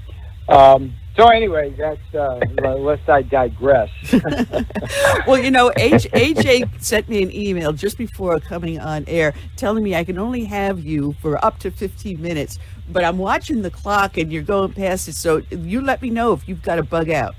[0.47, 2.39] Um, so anyway, that's uh,
[2.77, 3.89] lest I digress.
[5.27, 9.83] well, you know, H- AJ sent me an email just before coming on air, telling
[9.83, 12.57] me I can only have you for up to 15 minutes.
[12.89, 15.15] But I'm watching the clock, and you're going past it.
[15.15, 17.35] So you let me know if you've got to bug out.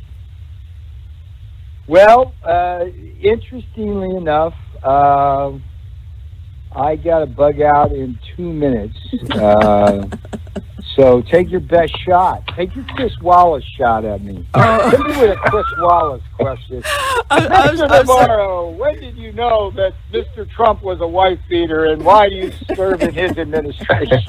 [1.86, 2.86] Well, uh,
[3.20, 5.52] interestingly enough, uh,
[6.72, 8.96] I got to bug out in two minutes.
[9.30, 10.08] Uh,
[10.96, 12.46] so take your best shot.
[12.56, 14.46] Take your Chris Wallace shot at me.
[14.54, 14.90] Oh.
[14.90, 16.82] Hit me with a Chris Wallace question.
[17.30, 17.88] Mr.
[17.88, 20.48] Navarro, when did you know that Mr.
[20.50, 24.22] Trump was a wife beater, and why do you serve in his administration?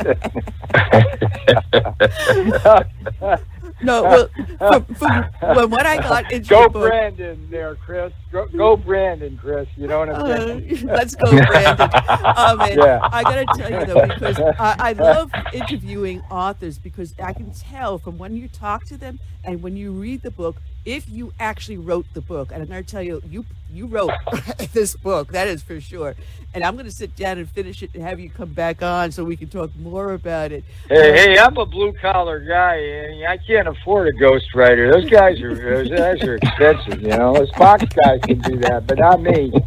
[3.86, 8.12] no, well, from, from, from, what I got into go Brandon there, Chris.
[8.32, 9.68] Go, go, Brandon, Chris.
[9.78, 10.82] You know what I'm uh, saying?
[10.88, 11.82] let's go, Brandon.
[11.82, 13.00] Um, yeah.
[13.12, 17.52] I got to tell you though, because I, I love interviewing authors because I can
[17.52, 21.34] tell from when you talk to them and when you read the book if you
[21.40, 24.12] actually wrote the book, and I'm going to tell you, you you wrote
[24.74, 26.16] this book, that is for sure.
[26.54, 29.12] And I'm going to sit down and finish it and have you come back on
[29.12, 30.64] so we can talk more about it.
[30.88, 34.94] Hey, um, hey, I'm a blue collar guy, and I can't afford a ghostwriter.
[34.94, 37.34] Those guys are those guys are expensive, you know.
[37.34, 39.52] Those Fox guys can do that, but not me.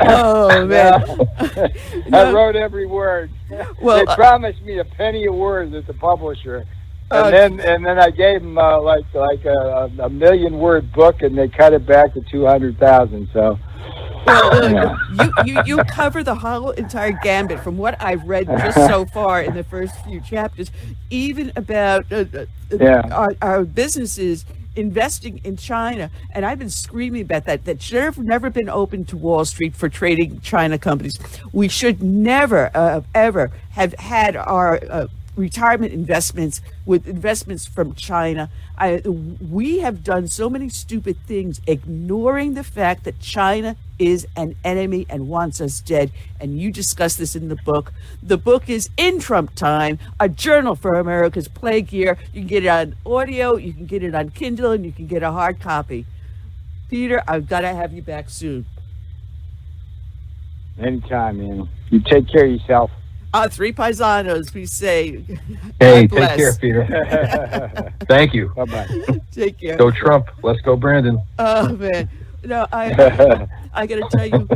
[0.00, 1.02] Oh man,
[2.08, 2.18] no.
[2.18, 3.30] I wrote every word.
[3.80, 6.64] Well, they uh, promised me a penny a word at the publisher
[7.12, 10.92] and uh, then and then I gave them uh, like like a, a million word
[10.92, 13.28] book, and they cut it back to two hundred thousand.
[13.32, 13.58] So.
[14.24, 14.96] Well, yeah.
[15.44, 19.42] you, you you cover the whole entire gambit from what I've read just so far
[19.42, 20.70] in the first few chapters,
[21.10, 23.02] even about uh, uh yeah.
[23.10, 24.44] our, our businesses
[24.76, 26.10] investing in China.
[26.30, 29.74] And I've been screaming about that, that should have never been open to Wall Street
[29.74, 31.18] for trading China companies.
[31.52, 38.50] We should never, uh, ever have had our uh, retirement investments with investments from China.
[38.76, 44.56] I, we have done so many stupid things, ignoring the fact that China is an
[44.64, 46.10] enemy and wants us dead.
[46.40, 47.92] And you discuss this in the book.
[48.22, 52.18] The book is In Trump Time, a journal for America's plague year.
[52.32, 55.06] You can get it on audio, you can get it on Kindle, and you can
[55.06, 56.06] get a hard copy.
[56.90, 58.66] Peter, I've got to have you back soon.
[60.78, 61.68] Anytime, man.
[61.90, 62.90] You take care of yourself.
[63.34, 65.24] Uh, three paisanos, we say.
[65.80, 67.94] Hey, take care, Peter.
[68.06, 68.52] Thank you.
[68.54, 69.20] Bye bye.
[69.30, 69.76] Take care.
[69.76, 70.28] Go Trump.
[70.42, 71.18] Let's go, Brandon.
[71.38, 72.10] Oh man,
[72.44, 74.48] no, I I got to tell you,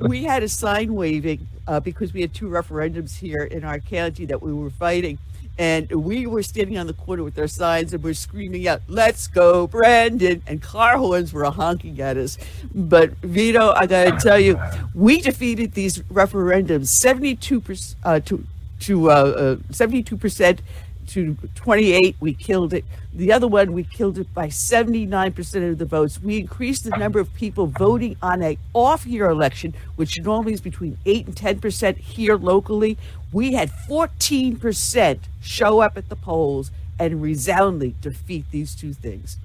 [0.00, 4.26] we had a sign waving uh, because we had two referendums here in our county
[4.26, 5.18] that we were fighting,
[5.60, 9.26] and we were standing on the corner with our signs and we're screaming out, "Let's
[9.26, 12.38] go, Brandon!" And car horns were honking at us.
[12.74, 14.58] But Vito, I got to tell you,
[14.94, 18.46] we defeated these referendums seventy-two percent uh, to
[18.80, 20.62] to uh, uh, seventy-two percent
[21.10, 22.84] to 28, we killed it.
[23.12, 26.22] The other one, we killed it by 79% of the votes.
[26.22, 30.98] We increased the number of people voting on a off-year election, which normally is between
[31.04, 32.96] 8 and 10% here locally.
[33.32, 39.38] We had 14% show up at the polls and resoundingly defeat these two things.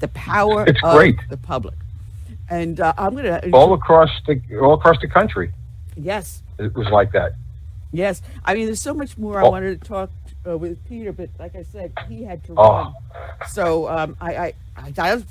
[0.00, 1.16] The power it's of great.
[1.28, 1.74] the public.
[2.50, 5.52] And uh, I'm going to all across the all across the country.
[5.96, 7.34] Yes, it was like that.
[7.92, 10.10] Yes, I mean, there's so much more I wanted to talk
[10.46, 12.72] uh, with Peter, but like I said, he had to oh.
[12.72, 12.94] run.
[13.48, 15.22] So um, I, I, I, I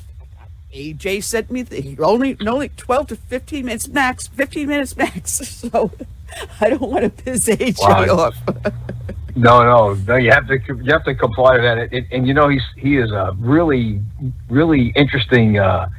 [0.74, 5.42] AJ sent me the, only only twelve to fifteen minutes max, fifteen minutes max.
[5.72, 5.92] So
[6.62, 8.16] I don't want to piss AJ wow.
[8.16, 8.36] off.
[9.36, 10.16] no, no, no.
[10.16, 11.78] You have to you have to comply to that.
[11.78, 14.02] It, it, and you know he's he is a really
[14.50, 15.90] really interesting uh,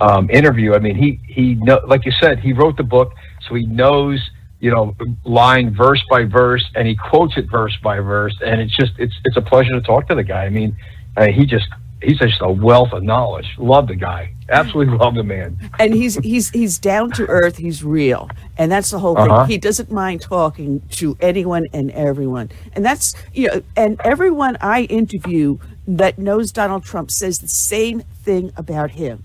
[0.00, 0.74] um, interview.
[0.74, 3.14] I mean he he know, like you said he wrote the book,
[3.48, 4.20] so he knows
[4.60, 4.94] you know,
[5.24, 9.14] line verse by verse, and he quotes it verse by verse, and it's just it's
[9.24, 10.44] it's a pleasure to talk to the guy.
[10.44, 10.76] I mean,
[11.16, 11.66] uh, he just
[12.02, 13.46] he's just a wealth of knowledge.
[13.58, 15.58] Love the guy, absolutely love the man.
[15.78, 17.56] And he's he's he's down to earth.
[17.56, 18.28] He's real,
[18.58, 19.30] and that's the whole thing.
[19.30, 19.44] Uh-huh.
[19.44, 24.82] He doesn't mind talking to anyone and everyone, and that's you know, and everyone I
[24.84, 29.24] interview that knows Donald Trump says the same thing about him.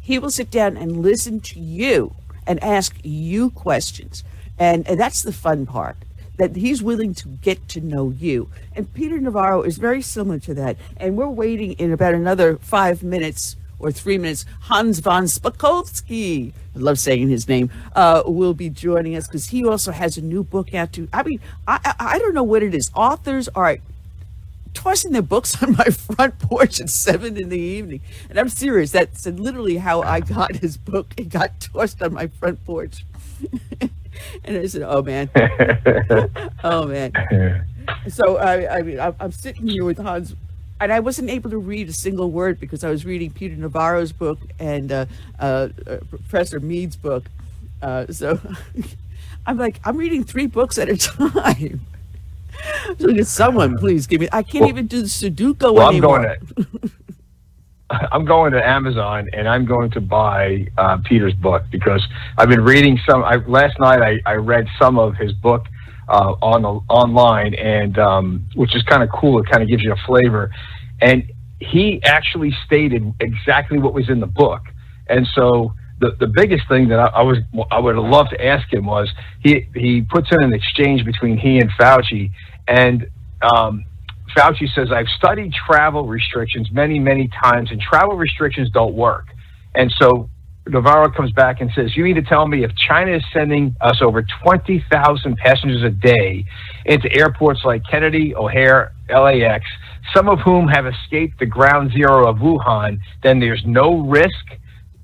[0.00, 2.14] He will sit down and listen to you
[2.46, 4.22] and ask you questions.
[4.58, 5.96] And, and that's the fun part
[6.36, 8.48] that he's willing to get to know you.
[8.74, 10.76] And Peter Navarro is very similar to that.
[10.96, 14.44] And we're waiting in about another five minutes or three minutes.
[14.62, 19.64] Hans von Spakovsky, I love saying his name, uh, will be joining us because he
[19.64, 21.08] also has a new book out too.
[21.12, 22.90] I mean, I, I, I don't know what it is.
[22.94, 23.78] Authors are
[24.72, 28.00] tossing their books on my front porch at seven in the evening.
[28.28, 28.90] And I'm serious.
[28.90, 31.14] That's literally how I got his book.
[31.16, 33.04] It got tossed on my front porch.
[34.44, 35.30] and I said, "Oh man,
[36.64, 37.12] oh man."
[38.08, 40.34] So I, I mean, I'm, sitting here with Hans,
[40.80, 44.12] and I wasn't able to read a single word because I was reading Peter Navarro's
[44.12, 45.06] book and uh,
[45.38, 47.24] uh, uh, Professor Mead's book.
[47.82, 48.40] Uh, so
[49.46, 51.80] I'm like, I'm reading three books at a time.
[52.98, 54.28] so someone please give me?
[54.32, 56.26] I can't well, even do the Sudoku well, anymore.
[56.26, 56.90] I'm going to.
[57.90, 62.06] I'm going to Amazon and I'm going to buy uh, Peter's book because
[62.38, 63.22] I've been reading some.
[63.22, 65.66] I, last night I, I read some of his book
[66.08, 69.38] uh, on the, online, and um, which is kind of cool.
[69.38, 70.50] It kind of gives you a flavor.
[71.00, 71.30] And
[71.60, 74.62] he actually stated exactly what was in the book.
[75.08, 77.38] And so the, the biggest thing that I, I was
[77.70, 81.58] I would loved to ask him was he he puts in an exchange between he
[81.58, 82.30] and Fauci,
[82.66, 83.08] and
[83.42, 83.84] um,
[84.36, 89.26] Fauci says I've studied travel restrictions many many times, and travel restrictions don't work.
[89.74, 90.28] And so
[90.66, 94.00] Navarro comes back and says, You need to tell me if China is sending us
[94.00, 96.44] over 20,000 passengers a day
[96.86, 99.64] into airports like Kennedy, O'Hare, LAX,
[100.14, 104.44] some of whom have escaped the ground zero of Wuhan, then there's no risk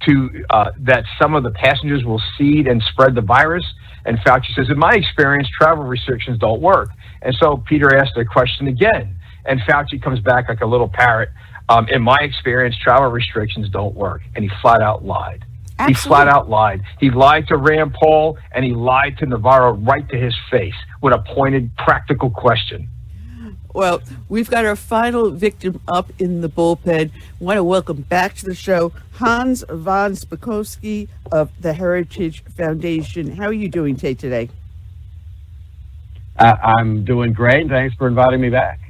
[0.09, 3.65] to uh, that some of the passengers will seed and spread the virus?
[4.07, 6.89] And Fauci says, In my experience, travel restrictions don't work.
[7.21, 9.17] And so Peter asked the question again.
[9.45, 11.31] And Fauci comes back like a little parrot.
[11.69, 14.23] Um, in my experience, travel restrictions don't work.
[14.35, 15.45] And he flat out lied.
[15.79, 15.95] Absolutely.
[15.95, 16.83] He flat out lied.
[16.99, 21.15] He lied to Rand Paul and he lied to Navarro right to his face with
[21.15, 22.89] a pointed, practical question.
[23.73, 27.11] Well, we've got our final victim up in the bullpen.
[27.13, 33.37] I want to welcome back to the show Hans von Spakovsky of the Heritage Foundation.
[33.37, 34.51] How are you doing today?
[36.37, 37.69] I'm doing great.
[37.69, 38.81] Thanks for inviting me back.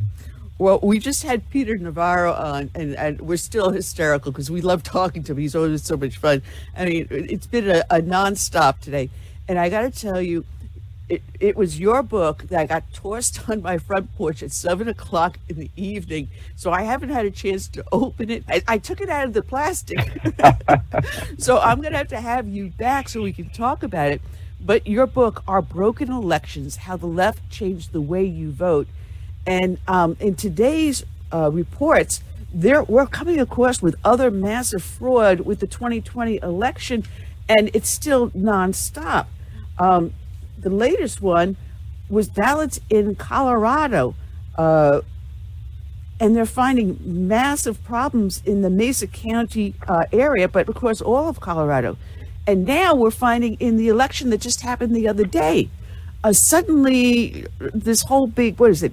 [0.61, 4.83] Well, we just had Peter Navarro on, and, and we're still hysterical because we love
[4.83, 5.39] talking to him.
[5.39, 6.43] He's always so much fun.
[6.77, 9.09] I mean, it's been a, a nonstop today.
[9.49, 10.45] And I got to tell you,
[11.09, 15.39] it, it was your book that got tossed on my front porch at seven o'clock
[15.49, 16.29] in the evening.
[16.57, 18.45] So I haven't had a chance to open it.
[18.47, 19.99] I, I took it out of the plastic.
[21.39, 24.21] so I'm going to have to have you back so we can talk about it.
[24.61, 28.89] But your book, Our Broken Elections How the Left Changed the Way You Vote,
[29.47, 32.23] and um, in today's uh, reports,
[32.53, 37.05] there we're coming across with other massive fraud with the 2020 election,
[37.49, 39.27] and it's still nonstop.
[39.79, 40.13] Um,
[40.59, 41.57] the latest one
[42.09, 44.15] was ballots in Colorado,
[44.59, 45.01] uh,
[46.19, 46.99] and they're finding
[47.29, 51.97] massive problems in the Mesa County uh, area, but of course all of Colorado.
[52.47, 55.71] And now we're finding in the election that just happened the other day,
[56.23, 58.93] uh, suddenly this whole big what is it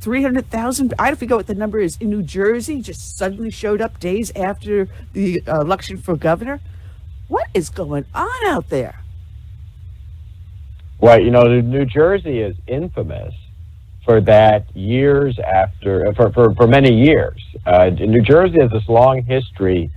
[0.00, 1.98] 300,000 I don't forget what the number is.
[2.00, 6.60] In New Jersey just suddenly showed up days after the uh, election for governor.
[7.28, 9.00] What is going on out there?
[10.98, 13.34] Well you know New Jersey is infamous
[14.04, 17.42] for that years after uh, for, for, for many years.
[17.66, 19.90] Uh, New Jersey has this long history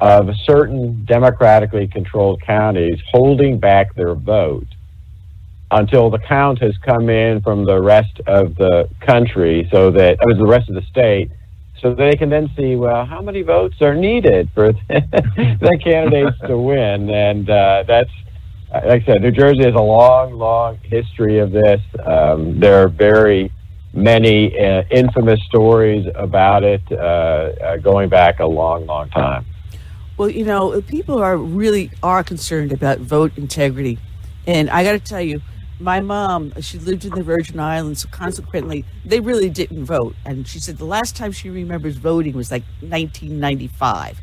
[0.00, 4.66] of certain democratically controlled counties holding back their vote
[5.72, 10.26] until the count has come in from the rest of the country, so that I
[10.26, 11.30] was the rest of the state,
[11.80, 16.56] so they can then see well how many votes are needed for the candidates to
[16.58, 18.10] win, and uh, that's
[18.72, 21.80] like I said, New Jersey has a long, long history of this.
[22.06, 23.52] Um, there are very
[23.92, 29.44] many uh, infamous stories about it uh, uh going back a long, long time.
[30.16, 33.98] Well, you know, people are really are concerned about vote integrity,
[34.46, 35.42] and I got to tell you,
[35.80, 40.14] my mom, she lived in the Virgin Islands, so consequently, they really didn't vote.
[40.24, 44.20] And she said the last time she remembers voting was like 1995.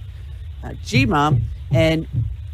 [0.63, 1.43] Uh, gee, mom.
[1.71, 2.07] And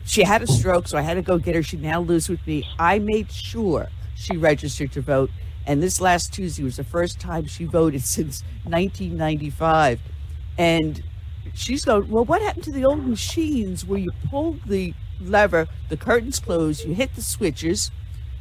[0.06, 1.64] she had a stroke, so I had to go get her.
[1.64, 2.64] She now lives with me.
[2.80, 5.30] I made sure she registered to vote.
[5.68, 10.00] And this last Tuesday was the first time she voted since 1995.
[10.58, 11.04] And
[11.54, 15.98] she's going, Well, what happened to the old machines where you pulled the lever, the
[15.98, 17.92] curtains closed, you hit the switches,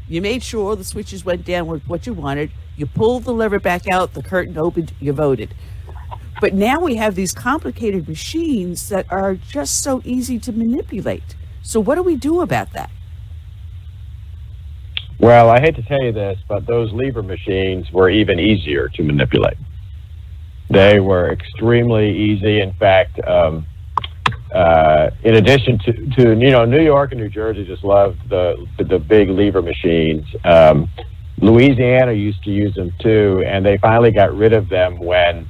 [0.08, 2.50] you made sure the switches went down with what you wanted.
[2.76, 5.54] You pulled the lever back out, the curtain opened, you voted.
[6.40, 11.36] But now we have these complicated machines that are just so easy to manipulate.
[11.62, 12.90] So, what do we do about that?
[15.18, 19.02] Well, I hate to tell you this, but those lever machines were even easier to
[19.02, 19.56] manipulate.
[20.68, 22.60] They were extremely easy.
[22.60, 23.66] In fact, um,
[24.54, 28.66] uh, in addition to, to, you know, New York and New Jersey just loved the
[28.78, 30.24] the big lever machines.
[30.44, 30.88] Um,
[31.38, 35.48] Louisiana used to use them too, and they finally got rid of them when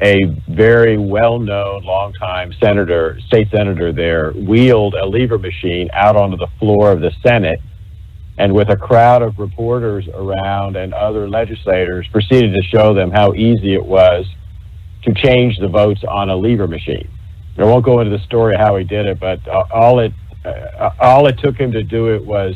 [0.00, 6.46] a very well-known, long-time senator, state senator there, wheeled a lever machine out onto the
[6.60, 7.60] floor of the Senate,
[8.38, 13.34] and with a crowd of reporters around and other legislators, proceeded to show them how
[13.34, 14.24] easy it was
[15.02, 17.08] to change the votes on a lever machine.
[17.58, 20.12] I won't go into the story of how he did it, but all it
[20.44, 22.54] uh, all it took him to do it was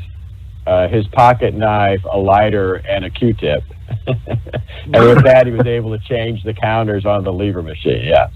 [0.67, 3.65] uh, his pocket knife, a lighter, and a Q-tip.
[4.07, 8.05] and with that, he was able to change the counters on the lever machine.
[8.05, 8.29] Yeah.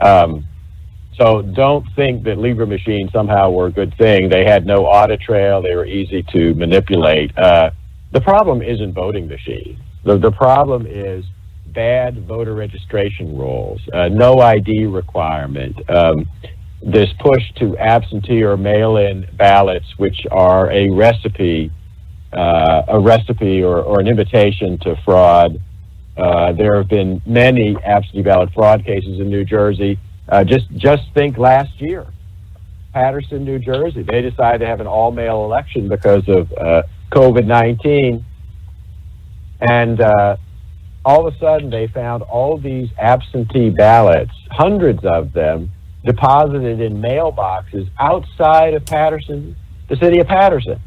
[0.00, 0.46] Um,
[1.16, 4.28] so don't think that lever machines somehow were a good thing.
[4.28, 5.60] They had no audit trail.
[5.60, 7.36] They were easy to manipulate.
[7.36, 7.70] Uh,
[8.12, 9.78] the problem isn't voting machines.
[10.04, 11.24] The, the problem is
[11.72, 16.28] bad voter registration rules, uh, no ID requirement, um,
[16.82, 21.70] this push to absentee or mail-in ballots, which are a recipe,
[22.32, 25.60] uh, a recipe or, or, an invitation to fraud.
[26.16, 29.98] Uh, there have been many absentee ballot fraud cases in New Jersey.
[30.28, 32.06] Uh, just just think last year,
[32.92, 36.82] Paterson, New Jersey, they decided to have an all-mail election because of uh,
[37.12, 38.24] COVID-19,
[39.60, 40.36] and uh,
[41.04, 45.70] all of a sudden they found all these absentee ballots, hundreds of them,
[46.04, 49.56] deposited in mailboxes outside of Paterson,
[49.88, 50.80] the city of Paterson.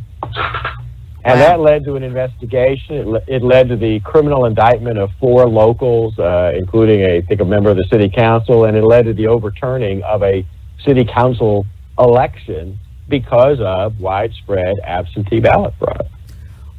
[1.25, 2.95] And that led to an investigation.
[2.95, 7.21] It, le- it, led to the criminal indictment of four locals, uh, including, a, I
[7.21, 10.45] think, a member of the city council, and it led to the overturning of a
[10.85, 11.65] city council
[11.97, 12.77] election
[13.07, 16.09] because of widespread absentee ballot fraud.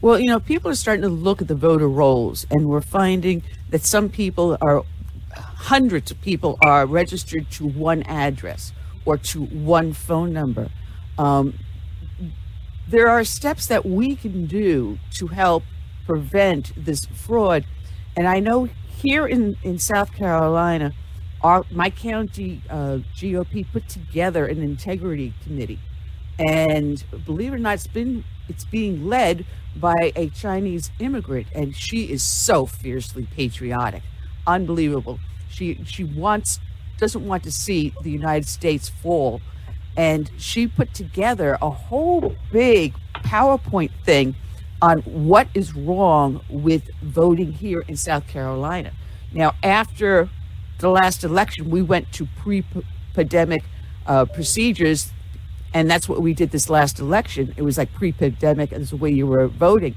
[0.04, 3.42] Well, you know, people are starting to look at the voter rolls, and we're finding
[3.70, 4.84] that some people are,
[5.34, 8.74] hundreds of people are registered to one address
[9.06, 10.68] or to one phone number.
[11.16, 11.58] Um,
[12.86, 15.62] there are steps that we can do to help
[16.04, 17.64] prevent this fraud.
[18.14, 18.68] And I know
[18.98, 20.92] here in, in South Carolina,
[21.40, 25.78] our my county uh, GOP put together an integrity committee,
[26.38, 29.44] and believe it or not, it's been it's being led
[29.76, 34.02] by a Chinese immigrant, and she is so fiercely patriotic,
[34.46, 35.18] unbelievable.
[35.48, 36.60] She she wants
[36.98, 39.40] doesn't want to see the United States fall,
[39.96, 44.34] and she put together a whole big PowerPoint thing
[44.80, 48.92] on what is wrong with voting here in South Carolina.
[49.32, 50.28] Now, after
[50.78, 53.64] the last election, we went to pre-pandemic
[54.06, 55.10] uh, procedures
[55.74, 57.52] and that's what we did this last election.
[57.56, 59.96] It was like pre-pandemic, and the way you were voting.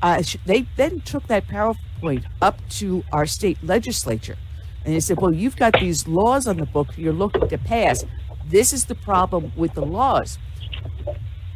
[0.00, 4.38] Uh, they then took that PowerPoint up to our state legislature,
[4.84, 8.04] and they said, "Well, you've got these laws on the book you're looking to pass.
[8.46, 10.38] This is the problem with the laws."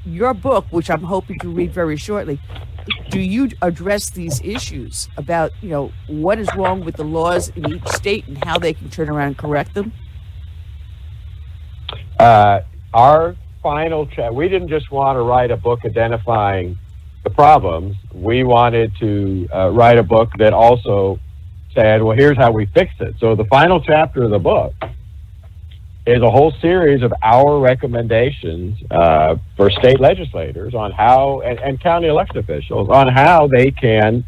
[0.05, 2.39] Your book, which I'm hoping to read very shortly,
[3.09, 7.73] do you address these issues about you know what is wrong with the laws in
[7.73, 9.93] each state and how they can turn around and correct them?
[12.19, 12.61] Uh,
[12.93, 14.31] our final check.
[14.31, 16.79] We didn't just want to write a book identifying
[17.25, 17.97] the problems.
[18.13, 21.19] We wanted to uh, write a book that also
[21.75, 23.15] said, well, here's how we fix it.
[23.19, 24.75] So the final chapter of the book
[26.07, 31.81] is a whole series of our recommendations uh, for state legislators on how, and, and
[31.81, 34.23] county election officials, on how they can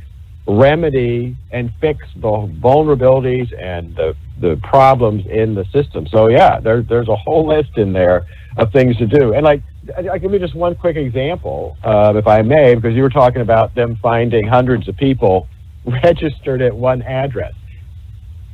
[0.47, 2.29] remedy and fix the
[2.61, 6.07] vulnerabilities and the, the problems in the system.
[6.07, 9.35] So yeah, there, there's a whole list in there of things to do.
[9.35, 9.63] And like,
[9.97, 13.41] I, give you just one quick example, uh, if I may, because you were talking
[13.41, 15.49] about them finding hundreds of people
[16.05, 17.55] registered at one address.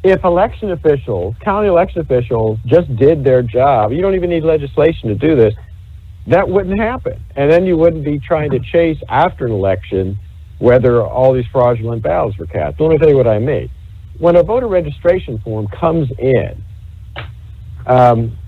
[0.04, 5.08] If election officials, county election officials, just did their job, you don't even need legislation
[5.08, 5.54] to do this,
[6.26, 7.22] that wouldn't happen.
[7.36, 10.18] And then you wouldn't be trying to chase after an election
[10.62, 12.80] whether all these fraudulent ballots were cast.
[12.80, 13.68] Let me tell you what I mean.
[14.18, 16.62] When a voter registration form comes in,
[17.84, 18.38] um,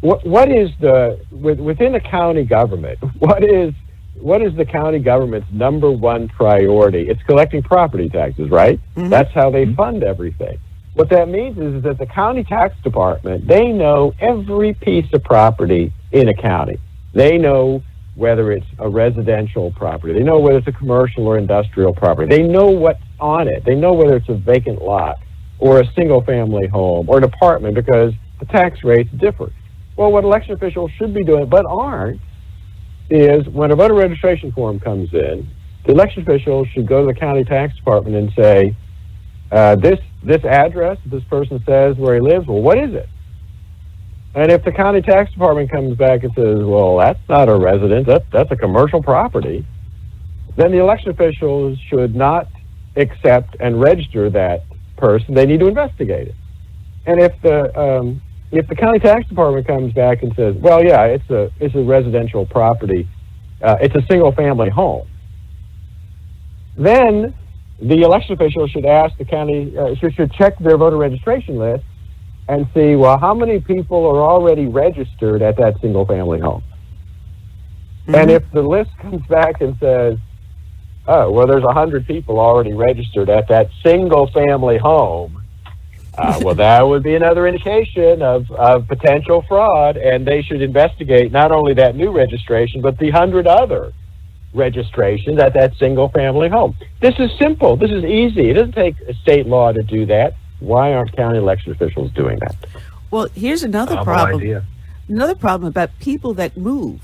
[0.00, 2.98] what what is the within the county government?
[3.18, 3.74] What is
[4.20, 7.08] what is the county government's number one priority?
[7.08, 8.78] It's collecting property taxes, right?
[8.94, 9.08] Mm-hmm.
[9.08, 10.58] That's how they fund everything.
[10.94, 15.24] What that means is, is that the county tax department they know every piece of
[15.24, 16.78] property in a county.
[17.14, 17.82] They know
[18.18, 20.12] whether it's a residential property.
[20.12, 22.28] They know whether it's a commercial or industrial property.
[22.36, 23.64] They know what's on it.
[23.64, 25.16] They know whether it's a vacant lot.
[25.60, 29.52] or a single family home or an apartment because the tax rates differ.
[29.96, 32.20] Well, what election officials should be doing, but aren't,
[33.10, 35.48] is when a voter registration form comes in,
[35.86, 38.76] the election officials should go to the county tax department and say,
[39.50, 43.08] uh, this this address this person says where he lives, well, what is it?
[44.34, 48.06] And if the county tax department comes back and says, well, that's not a residence,
[48.06, 49.66] that's, that's a commercial property,
[50.56, 52.48] then the election officials should not
[52.96, 54.64] accept and register that
[54.96, 55.34] person.
[55.34, 56.34] They need to investigate it.
[57.06, 61.04] And if the um, if the county tax department comes back and says, well, yeah,
[61.04, 63.08] it's a it's a residential property,
[63.62, 65.08] uh, it's a single family home,
[66.76, 67.34] then
[67.80, 71.84] the election officials should ask the county uh, should, should check their voter registration list
[72.48, 76.62] and see well how many people are already registered at that single family home.
[78.02, 78.14] Mm-hmm.
[78.14, 80.18] And if the list comes back and says,
[81.06, 85.42] oh well, there's a hundred people already registered at that single family home.
[86.16, 91.30] Uh, well, that would be another indication of, of potential fraud, and they should investigate
[91.30, 93.92] not only that new registration, but the hundred other
[94.54, 96.74] registrations at that single family home.
[97.00, 97.76] This is simple.
[97.76, 98.50] This is easy.
[98.50, 100.34] It doesn't take a state law to do that.
[100.60, 102.56] Why aren't county election officials doing that?
[103.10, 104.64] Well, here's another problem.
[105.08, 107.00] Another problem about people that move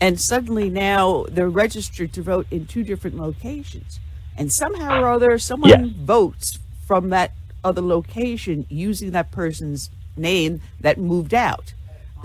[0.00, 4.00] and suddenly now they're registered to vote in two different locations.
[4.36, 5.88] And somehow or other, someone yes.
[5.96, 11.74] votes from that other location using that person's name that moved out.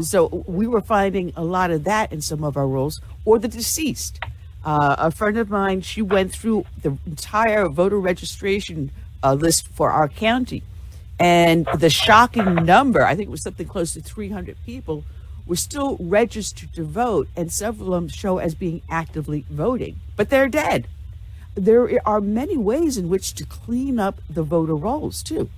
[0.02, 3.48] So we were finding a lot of that in some of our rolls, or the
[3.48, 4.20] deceased.
[4.64, 8.92] Uh, a friend of mine, she went through the entire voter registration
[9.26, 10.62] uh, list for our county.
[11.20, 15.04] And the shocking number, I think it was something close to 300 people,
[15.48, 20.30] were still registered to vote, and several of them show as being actively voting, but
[20.30, 20.88] they're dead.
[21.56, 25.50] There are many ways in which to clean up the voter rolls, too.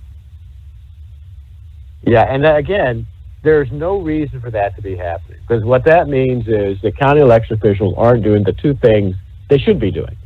[2.02, 3.06] Yeah, and again,
[3.42, 7.20] there's no reason for that to be happening because what that means is the county
[7.20, 9.16] election officials aren't doing the two things
[9.48, 10.16] they should be doing.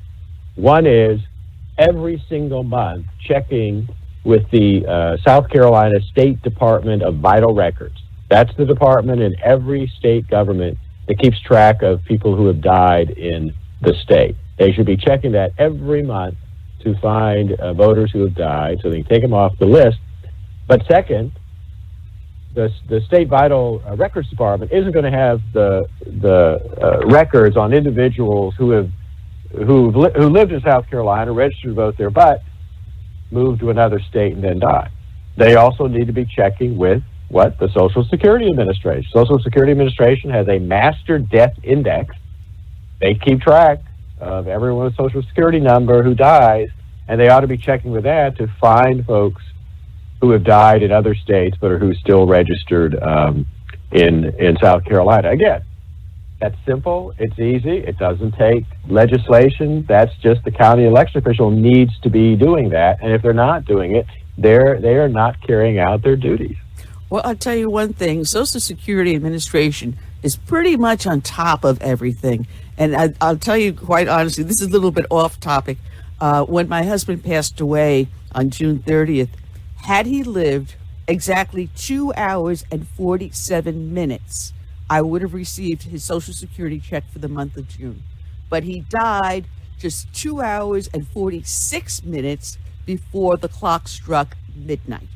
[0.57, 1.21] One is
[1.89, 3.89] every single month checking
[4.25, 7.97] with the uh, South Carolina State Department of Vital Records.
[8.31, 10.79] That's the department in every state government
[11.09, 14.37] that keeps track of people who have died in the state.
[14.59, 16.37] They should be checking that every month
[16.85, 19.99] to find uh, voters who have died so they can take them off the list.
[20.69, 21.33] But second,
[22.55, 27.57] the, the state vital uh, records department isn't going to have the the uh, records
[27.57, 28.91] on individuals who have
[29.53, 32.43] who li- who lived in South Carolina, registered to vote there, but
[33.31, 34.91] moved to another state and then died.
[35.37, 39.11] They also need to be checking with what the Social Security Administration.
[39.13, 42.15] Social Security Administration has a master death index.
[43.01, 43.81] They keep track
[44.21, 46.69] of everyone's Social Security number who dies,
[47.09, 49.43] and they ought to be checking with that to find folks
[50.21, 53.47] who have died in other states but are who still registered um,
[53.91, 55.31] in in South Carolina.
[55.31, 55.63] Again,
[56.43, 57.15] that's simple.
[57.19, 57.79] It's easy.
[57.79, 59.85] It doesn't take legislation.
[59.89, 62.99] That's just the county election official needs to be doing that.
[63.01, 64.07] And if they're not doing it,
[64.37, 66.57] they're they are not carrying out their duties.
[67.11, 71.81] Well, I'll tell you one thing: Social Security Administration is pretty much on top of
[71.81, 72.49] everything.
[72.77, 75.79] And I, will tell you quite honestly, this is a little bit off topic.
[76.21, 79.29] Uh, when my husband passed away on June 30th,
[79.83, 80.75] had he lived
[81.07, 84.53] exactly two hours and 47 minutes,
[84.93, 88.03] I would have received his Social Security check for the month of June.
[88.51, 89.47] But he died
[89.79, 95.09] just two hours and 46 minutes before the clock struck midnight.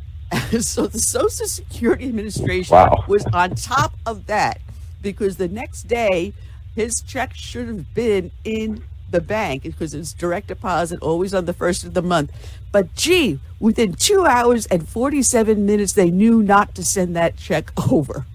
[0.60, 3.04] so the Social Security Administration wow.
[3.06, 4.60] was on top of that
[5.00, 6.32] because the next day
[6.74, 11.52] his check should have been in the bank because it's direct deposit always on the
[11.52, 12.32] first of the month.
[12.72, 17.70] But gee, within two hours and 47 minutes, they knew not to send that check
[17.92, 18.26] over.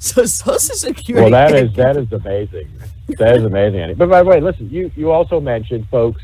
[0.00, 1.30] So Social Security.
[1.30, 2.70] Well, that is that is amazing.
[3.18, 6.22] That is amazing, But by the way, listen, you you also mentioned folks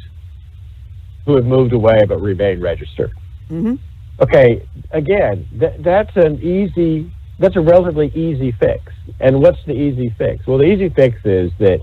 [1.26, 3.12] who have moved away but remain registered.
[3.50, 3.74] Mm-hmm.
[4.20, 8.92] Okay, again, th- that's an easy, that's a relatively easy fix.
[9.20, 10.46] And what's the easy fix?
[10.46, 11.80] Well, the easy fix is that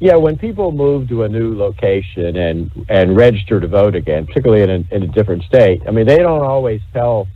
[0.00, 4.62] yeah, when people move to a new location and and register to vote again, particularly
[4.62, 7.28] in a, in a different state, I mean, they don't always tell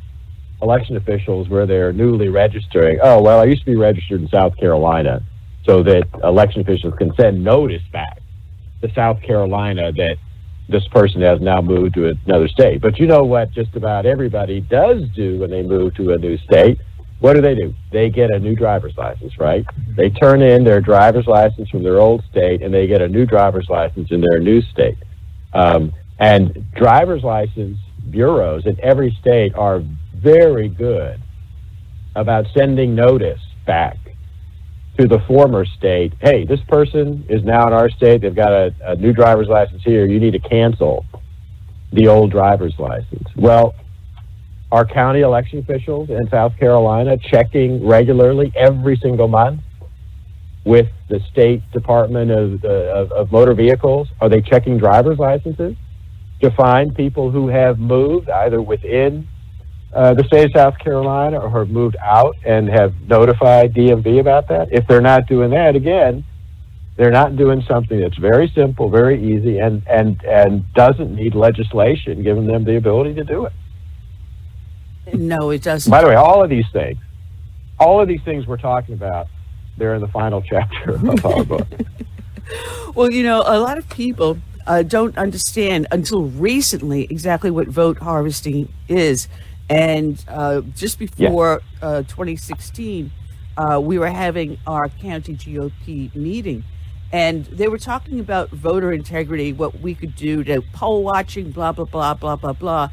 [0.64, 2.98] election officials where they're newly registering.
[3.02, 5.22] Oh, well, I used to be registered in South Carolina,
[5.64, 8.20] so that election officials can send notice back
[8.82, 10.16] to South Carolina that
[10.68, 12.80] this person has now moved to another state.
[12.80, 13.52] But you know what?
[13.52, 16.80] Just about everybody does do when they move to a new state
[17.24, 17.74] what do they do?
[17.90, 19.64] They get a new driver's license, right?
[19.96, 23.24] They turn in their driver's license from their old state and they get a new
[23.24, 24.98] driver's license in their new state.
[25.54, 27.78] Um, and driver's license
[28.10, 29.82] bureaus in every state are
[30.24, 31.20] very good
[32.16, 33.98] about sending notice back
[34.98, 36.14] to the former state.
[36.20, 38.22] Hey, this person is now in our state.
[38.22, 40.06] They've got a, a new driver's license here.
[40.06, 41.04] You need to cancel
[41.92, 43.28] the old driver's license.
[43.36, 43.74] Well,
[44.72, 49.60] our county election officials in South Carolina checking regularly every single month
[50.64, 54.08] with the state department of, uh, of, of, motor vehicles?
[54.20, 55.76] Are they checking driver's licenses
[56.40, 59.28] to find people who have moved either within
[59.94, 64.48] uh, the state of South Carolina or have moved out and have notified DMV about
[64.48, 64.68] that?
[64.73, 66.24] If they're not doing that, again,
[66.97, 72.23] they're not doing something that's very simple, very easy, and, and, and doesn't need legislation
[72.23, 73.52] giving them the ability to do it.
[75.12, 75.90] No, it doesn't.
[75.90, 76.98] By the way, all of these things,
[77.78, 79.28] all of these things we're talking about
[79.76, 81.66] they're in the final chapter of our book.
[82.94, 87.98] well, you know, a lot of people uh, don't understand until recently exactly what vote
[87.98, 89.28] harvesting is.
[89.70, 91.88] And uh, just before yeah.
[91.88, 93.10] uh, 2016,
[93.56, 96.64] uh, we were having our county GOP meeting,
[97.12, 101.72] and they were talking about voter integrity, what we could do to poll watching, blah,
[101.72, 102.88] blah, blah, blah, blah, blah.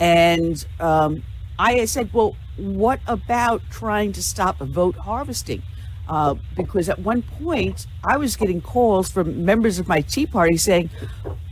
[0.00, 1.22] And um,
[1.58, 5.62] I said, well, what about trying to stop vote harvesting?
[6.08, 10.56] uh, because at one point I was getting calls from members of my Tea Party
[10.56, 10.90] saying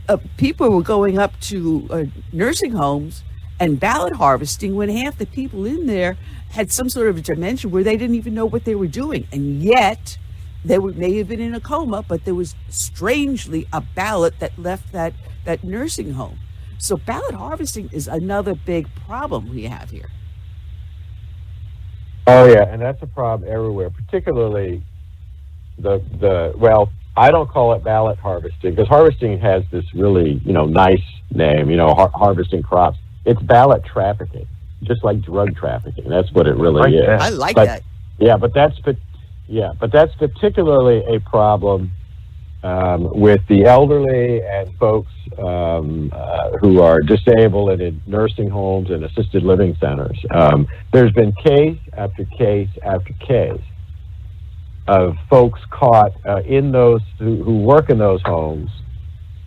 [0.07, 3.23] uh, people were going up to uh, nursing homes
[3.59, 6.17] and ballot harvesting when half the people in there
[6.49, 9.27] had some sort of a dimension where they didn't even know what they were doing,
[9.31, 10.17] and yet
[10.63, 14.57] they were, may have been in a coma, but there was strangely a ballot that
[14.57, 15.13] left that
[15.45, 16.39] that nursing home.
[16.77, 20.09] So ballot harvesting is another big problem we have here.
[22.27, 24.83] Oh yeah, and that's a problem everywhere, particularly
[25.77, 30.53] the the well, I don't call it ballot harvesting because harvesting has this really you
[30.53, 32.97] know nice name, you know, har- harvesting crops.
[33.25, 34.47] It's ballot trafficking,
[34.83, 36.09] just like drug trafficking.
[36.09, 37.21] That's what it really is.
[37.21, 37.81] I like but, that.
[38.19, 38.97] Yeah, but that's but
[39.47, 41.91] yeah, but that's particularly a problem
[42.63, 48.89] um, with the elderly and folks um, uh, who are disabled and in nursing homes
[48.89, 50.17] and assisted living centers.
[50.31, 53.61] Um, there's been case after case after case
[54.87, 58.69] of folks caught uh, in those who, who, work in those homes,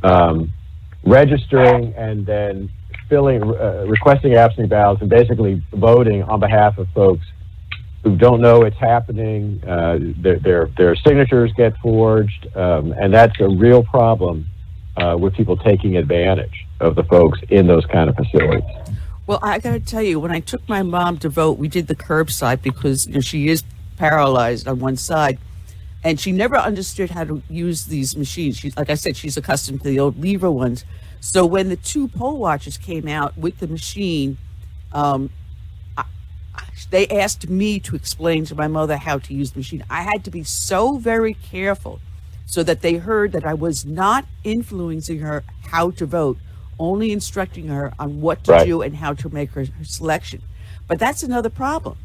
[0.03, 0.53] um,
[1.05, 2.71] registering and then
[3.09, 7.27] filling, uh, requesting absentee ballots and basically voting on behalf of folks
[8.05, 9.63] who don't know it's happening.
[9.67, 14.47] Uh, their, their, their signatures get forged, um, and that's a real problem
[14.97, 18.65] uh, with people taking advantage of the folks in those kind of facilities.
[19.27, 21.87] Well, I got to tell you, when I took my mom to vote, we did
[21.87, 23.63] the curbside because you know, she is
[23.97, 25.39] paralyzed on one side,
[26.03, 28.57] and she never understood how to use these machines.
[28.57, 30.85] She, like I said, she's accustomed to the old lever ones.
[31.21, 34.39] So when the two poll watchers came out with the machine,
[34.93, 35.31] um,
[36.91, 39.85] they asked me to explain to my mother how to use the machine.
[39.91, 42.01] I had to be so very careful
[42.47, 46.39] so that they heard that I was not influencing her how to vote,
[46.79, 48.67] only instructing her on what to right.
[48.67, 50.41] do and how to make her, her selection.
[50.87, 51.99] But that's another problem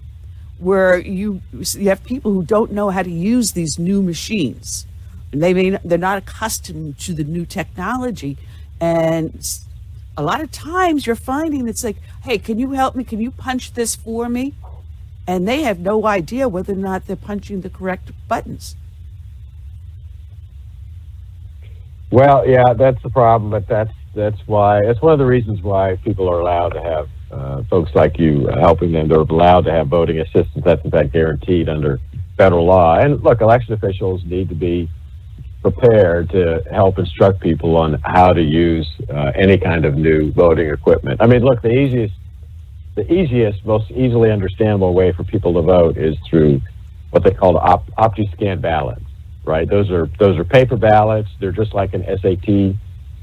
[0.58, 4.86] where you you have people who don't know how to use these new machines.
[5.32, 8.38] And they may they're not accustomed to the new technology
[8.80, 9.46] and
[10.18, 13.04] a lot of times you're finding it's like, hey, can you help me?
[13.04, 14.54] Can you punch this for me?
[15.28, 18.76] And they have no idea whether or not they're punching the correct buttons.
[22.12, 25.96] Well, yeah, that's the problem, but that's that's why it's one of the reasons why
[26.04, 29.08] people are allowed to have uh, folks like you helping them.
[29.08, 30.64] They're allowed to have voting assistance.
[30.64, 32.00] That's in fact guaranteed under
[32.38, 33.00] federal law.
[33.00, 34.90] And look, election officials need to be
[35.64, 40.70] prepared to help instruct people on how to use uh, any kind of new voting
[40.70, 41.22] equipment.
[41.22, 42.14] I mean, look, the easiest,
[42.96, 46.62] the easiest, most easily understandable way for people to vote is through
[47.12, 49.06] what they call the op- OptiScan ballots,
[49.46, 49.68] right?
[49.68, 51.30] Those are those are paper ballots.
[51.40, 52.76] They're just like an SAT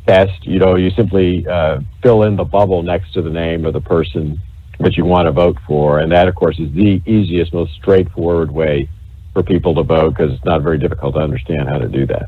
[0.06, 0.46] test.
[0.46, 3.80] You know, you simply uh, fill in the bubble next to the name of the
[3.82, 4.40] person
[4.78, 8.50] that you want to vote for, and that, of course, is the easiest, most straightforward
[8.50, 8.88] way
[9.32, 12.26] for people to vote because it's not very difficult to understand how to do that.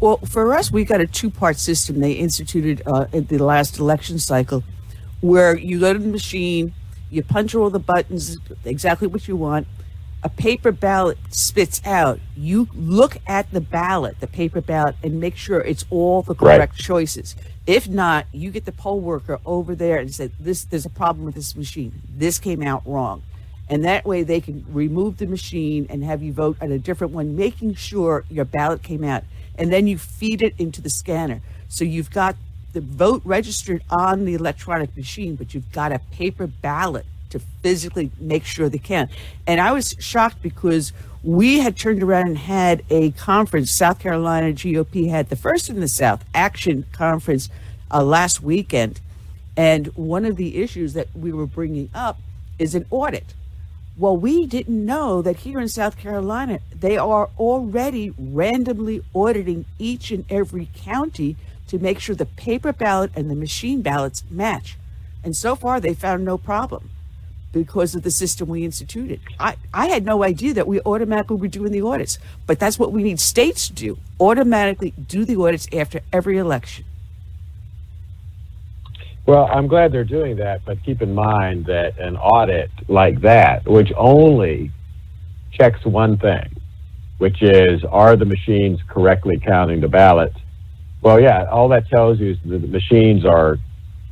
[0.00, 3.78] Well, for us, we got a two part system they instituted uh, at the last
[3.78, 4.62] election cycle
[5.20, 6.74] where you go to the machine,
[7.10, 9.66] you punch all the buttons, exactly what you want.
[10.22, 12.18] A paper ballot spits out.
[12.36, 16.72] You look at the ballot, the paper ballot, and make sure it's all the correct
[16.72, 16.78] right.
[16.78, 17.36] choices.
[17.66, 21.26] If not, you get the poll worker over there and say, "This, there's a problem
[21.26, 22.02] with this machine.
[22.08, 23.22] This came out wrong."
[23.68, 27.12] And that way they can remove the machine and have you vote on a different
[27.12, 29.24] one, making sure your ballot came out.
[29.56, 31.40] And then you feed it into the scanner.
[31.68, 32.36] So you've got
[32.72, 38.10] the vote registered on the electronic machine, but you've got a paper ballot to physically
[38.20, 39.08] make sure they can.
[39.46, 43.70] And I was shocked because we had turned around and had a conference.
[43.70, 47.48] South Carolina GOP had the first in the South action conference
[47.90, 49.00] uh, last weekend.
[49.56, 52.20] And one of the issues that we were bringing up
[52.58, 53.34] is an audit.
[53.96, 60.10] Well, we didn't know that here in South Carolina, they are already randomly auditing each
[60.10, 61.36] and every county
[61.68, 64.76] to make sure the paper ballot and the machine ballots match.
[65.22, 66.90] And so far, they found no problem
[67.52, 69.20] because of the system we instituted.
[69.38, 72.90] I, I had no idea that we automatically were doing the audits, but that's what
[72.90, 76.84] we need states to do automatically do the audits after every election.
[79.26, 83.66] Well, I'm glad they're doing that, but keep in mind that an audit like that,
[83.66, 84.70] which only
[85.50, 86.54] checks one thing,
[87.18, 90.36] which is are the machines correctly counting the ballots?
[91.00, 93.56] Well, yeah, all that tells you is that the machines are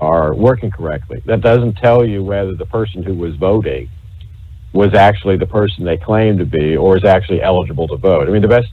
[0.00, 1.22] are working correctly.
[1.26, 3.90] That doesn't tell you whether the person who was voting
[4.72, 8.28] was actually the person they claim to be or is actually eligible to vote.
[8.28, 8.72] I mean, the best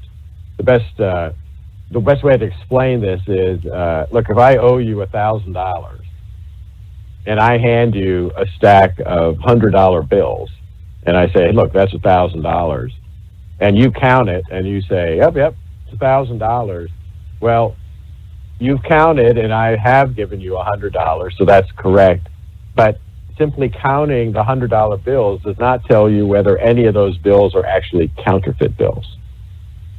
[0.55, 1.31] the best uh,
[1.91, 5.51] the best way to explain this is uh, look, if I owe you a thousand
[5.51, 5.98] dollars
[7.25, 10.49] and I hand you a stack of hundred dollar bills,
[11.03, 12.93] and I say, look, that's a thousand dollars,
[13.59, 16.89] and you count it, and you say, yep, yep, it's a thousand dollars.
[17.41, 17.75] Well,
[18.59, 22.27] you've counted, and I have given you a hundred dollars, so that's correct.
[22.75, 22.99] But
[23.37, 27.55] simply counting the hundred dollar bills does not tell you whether any of those bills
[27.55, 29.17] are actually counterfeit bills.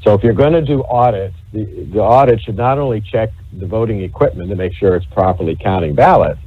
[0.03, 3.67] So if you're going to do audits, the, the audit should not only check the
[3.67, 6.41] voting equipment to make sure it's properly counting ballots,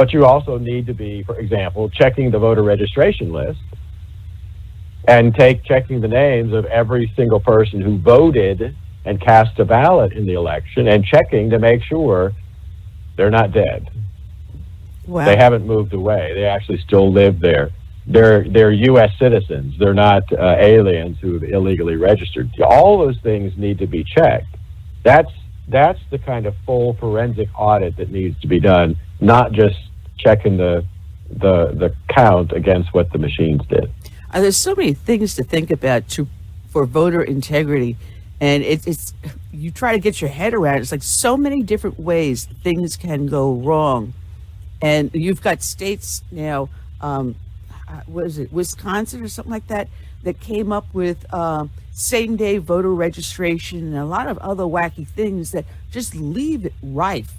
[0.00, 3.60] but you also need to be, for example, checking the voter registration list
[5.06, 10.14] and take checking the names of every single person who voted and cast a ballot
[10.14, 12.32] in the election and checking to make sure
[13.18, 13.90] they're not dead.
[15.06, 15.26] Wow.
[15.26, 16.32] They haven't moved away.
[16.34, 17.68] They actually still live there.
[18.06, 19.10] They're they're U.S.
[19.18, 19.74] citizens.
[19.78, 22.48] They're not uh, aliens who've illegally registered.
[22.62, 24.56] All those things need to be checked.
[25.04, 25.30] That's
[25.68, 29.76] that's the kind of full forensic audit that needs to be done, not just
[30.22, 30.84] checking the
[31.28, 33.90] the the count against what the machines did.
[34.32, 36.26] Uh, there's so many things to think about to
[36.68, 37.96] for voter integrity,
[38.40, 39.14] and it, it's
[39.52, 40.78] you try to get your head around.
[40.78, 40.80] It.
[40.82, 44.12] It's like so many different ways things can go wrong,
[44.80, 46.68] and you've got states now.
[47.00, 47.36] Um,
[47.88, 49.88] uh, what is it, Wisconsin or something like that,
[50.22, 55.06] that came up with uh, same day voter registration and a lot of other wacky
[55.06, 57.34] things that just leave it rife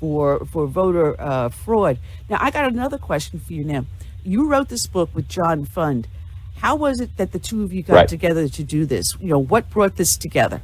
[0.00, 1.98] for for voter uh, fraud.
[2.28, 3.62] Now, I got another question for you.
[3.64, 3.84] Now,
[4.24, 6.08] you wrote this book with John Fund.
[6.56, 8.08] How was it that the two of you got Right.
[8.08, 9.16] together to do this?
[9.20, 10.60] You know, what brought this together?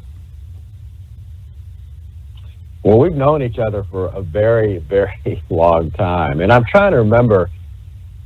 [2.83, 6.99] Well, we've known each other for a very, very long time, and I'm trying to
[6.99, 7.51] remember.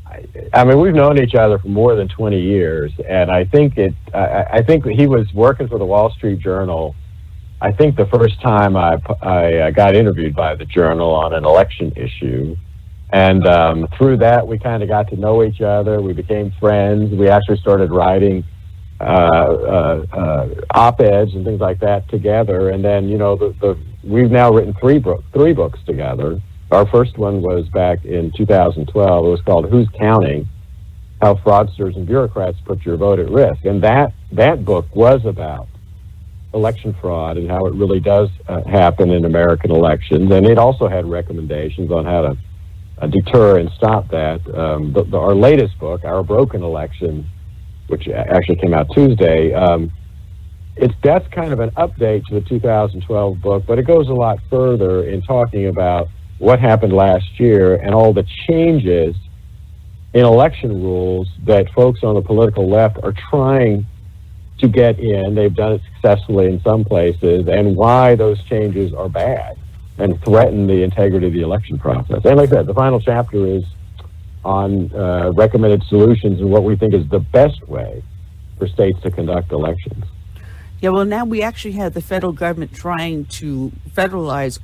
[0.06, 3.78] I, I mean, we've known each other for more than 20 years, and I think
[3.78, 3.94] it.
[4.12, 6.94] I, I think he was working for the Wall Street Journal.
[7.62, 11.44] I think the first time I, I uh, got interviewed by the Journal on an
[11.44, 12.56] election issue,
[13.12, 16.00] and um, through that we kind of got to know each other.
[16.00, 17.12] We became friends.
[17.12, 18.44] We actually started writing
[19.00, 22.70] uh, uh, uh, op-eds and things like that together.
[22.70, 26.40] And then, you know, the, the we've now written three book, three books together.
[26.70, 29.24] Our first one was back in 2012.
[29.24, 30.48] It was called "Who's Counting:
[31.20, 35.66] How Fraudsters and Bureaucrats Put Your Vote at Risk." And that that book was about
[36.52, 40.32] election fraud and how it really does uh, happen in American elections.
[40.32, 42.36] And it also had recommendations on how to
[42.98, 44.40] uh, deter and stop that.
[44.54, 47.26] Um, the, the, our latest book, Our Broken Election,
[47.86, 49.92] which actually came out Tuesday, um,
[50.76, 54.38] it's that's kind of an update to the 2012 book, but it goes a lot
[54.48, 59.14] further in talking about what happened last year and all the changes
[60.14, 63.86] in election rules that folks on the political left are trying
[64.60, 65.34] to get in.
[65.34, 69.56] They've done it successfully in some places, and why those changes are bad
[69.98, 72.24] and threaten the integrity of the election process.
[72.24, 73.64] And like I said, the final chapter is
[74.44, 78.02] on uh, recommended solutions and what we think is the best way
[78.58, 80.05] for states to conduct elections.
[80.80, 84.58] Yeah, well, now we actually have the federal government trying to federalize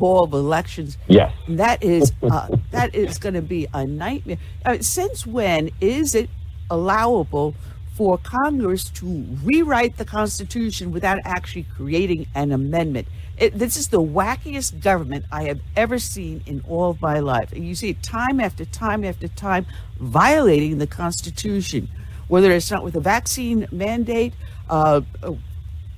[0.00, 0.96] all of elections.
[1.06, 1.32] Yes.
[1.48, 4.38] That is uh, that is going to be a nightmare.
[4.64, 6.30] Uh, since when is it
[6.70, 7.54] allowable
[7.94, 13.06] for Congress to rewrite the Constitution without actually creating an amendment?
[13.38, 17.52] It, this is the wackiest government I have ever seen in all of my life.
[17.52, 19.66] And you see it time after time after time
[19.98, 21.88] violating the Constitution,
[22.28, 24.34] whether it's not with a vaccine mandate,
[24.68, 25.00] uh,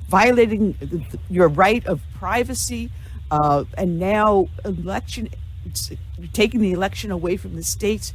[0.08, 2.91] violating the- your right of privacy,
[3.31, 5.28] uh, and now election
[6.33, 8.15] taking the election away from the states.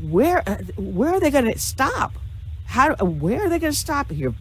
[0.00, 0.42] Where
[0.76, 2.12] where are they going to stop?
[2.68, 4.34] How where are they going to stop here?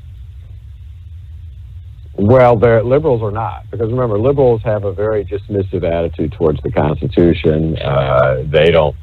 [2.18, 6.72] Well, the liberals are not because remember, liberals have a very dismissive attitude towards the
[6.72, 7.78] Constitution.
[7.78, 8.98] Uh, they don't.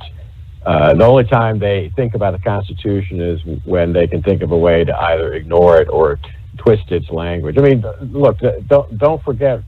[0.67, 4.53] Uh, the only time they think about the Constitution is when they can think of
[4.53, 6.19] a way to either ignore it or
[6.59, 7.57] twist its language.
[7.57, 9.63] I mean, look, don't don't forget.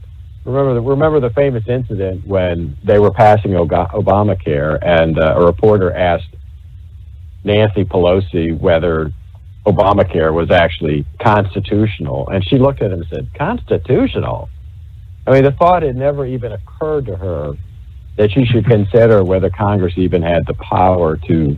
[0.45, 5.93] Remember the, remember the famous incident when they were passing Obamacare, and uh, a reporter
[5.93, 6.37] asked
[7.43, 9.13] Nancy Pelosi whether
[9.67, 12.29] Obamacare was actually constitutional.
[12.29, 14.49] And she looked at him and said, Constitutional?
[15.27, 17.55] I mean, the thought had never even occurred to her
[18.17, 21.57] that she should consider whether Congress even had the power to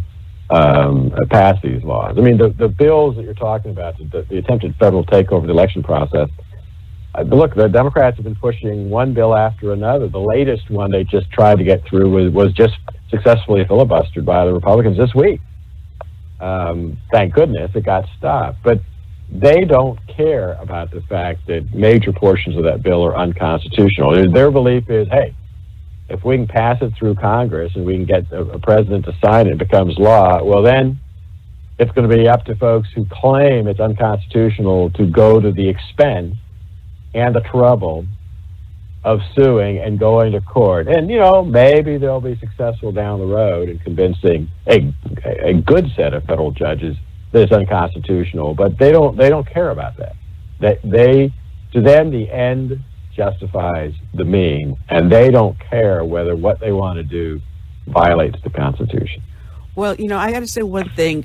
[0.51, 2.17] um, pass these laws.
[2.17, 5.47] I mean, the, the bills that you're talking about, the, the attempted federal takeover of
[5.47, 6.31] the election process,
[7.15, 10.09] uh, look, the Democrats have been pushing one bill after another.
[10.09, 12.75] The latest one they just tried to get through was, was just
[13.11, 15.41] successfully filibustered by the Republicans this week.
[16.41, 18.59] Um, thank goodness it got stopped.
[18.63, 18.81] But
[19.31, 24.33] they don't care about the fact that major portions of that bill are unconstitutional.
[24.33, 25.35] Their belief is, hey,
[26.09, 29.15] if we can pass it through Congress and we can get a, a president to
[29.23, 30.43] sign it, it becomes law.
[30.43, 30.99] Well, then
[31.79, 35.69] it's going to be up to folks who claim it's unconstitutional to go to the
[35.69, 36.37] expense
[37.15, 38.07] and the trouble
[39.05, 40.89] of suing and going to court.
[40.89, 44.93] And, you know, maybe they'll be successful down the road in convincing a,
[45.25, 46.97] a good set of federal judges
[47.33, 50.17] that it's unconstitutional, but they don't, they don't care about that.
[50.61, 51.33] That they,
[51.73, 52.81] to them, the end
[53.15, 57.41] justifies the mean, and they don't care whether what they want to do
[57.87, 59.23] violates the Constitution.
[59.75, 61.25] Well, you know, I got to say one thing.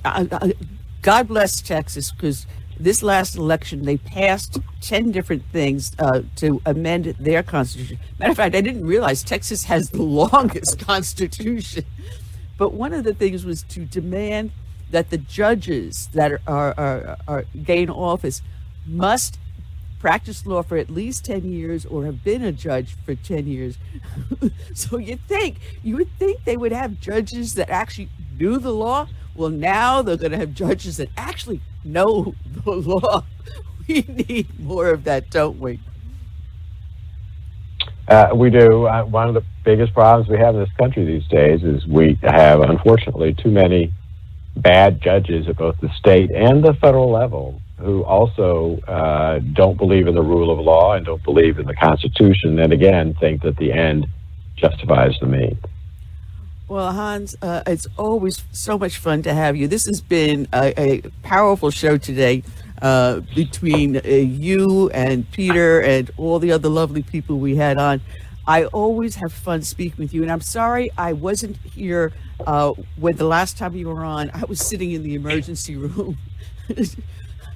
[1.01, 2.45] God bless Texas because
[2.79, 7.99] this last election, they passed 10 different things uh, to amend their constitution.
[8.19, 11.85] Matter of fact, I didn't realize Texas has the longest constitution.
[12.57, 14.51] But one of the things was to demand
[14.91, 18.41] that the judges that are, are, are, gain office
[18.85, 19.39] must
[19.99, 23.77] practice law for at least 10 years or have been a judge for 10 years.
[24.73, 29.07] so you think, you would think they would have judges that actually knew the law.
[29.35, 33.25] Well, now they're going to have judges that actually know the law.
[33.87, 35.79] We need more of that, don't we?
[38.07, 38.85] Uh, we do.
[38.85, 42.19] Uh, one of the biggest problems we have in this country these days is we
[42.23, 43.91] have, unfortunately, too many
[44.55, 50.07] bad judges at both the state and the federal level who also uh, don't believe
[50.07, 53.57] in the rule of law and don't believe in the Constitution, and again, think that
[53.57, 54.07] the end
[54.55, 55.57] justifies the means.
[56.73, 59.67] Well, Hans, uh, it's always so much fun to have you.
[59.67, 62.41] This has been a, a powerful show today
[62.81, 68.01] uh, between uh, you and Peter and all the other lovely people we had on.
[68.47, 72.11] I always have fun speaking with you, and I'm sorry I wasn't here
[72.47, 74.31] uh, when the last time you were on.
[74.33, 76.17] I was sitting in the emergency room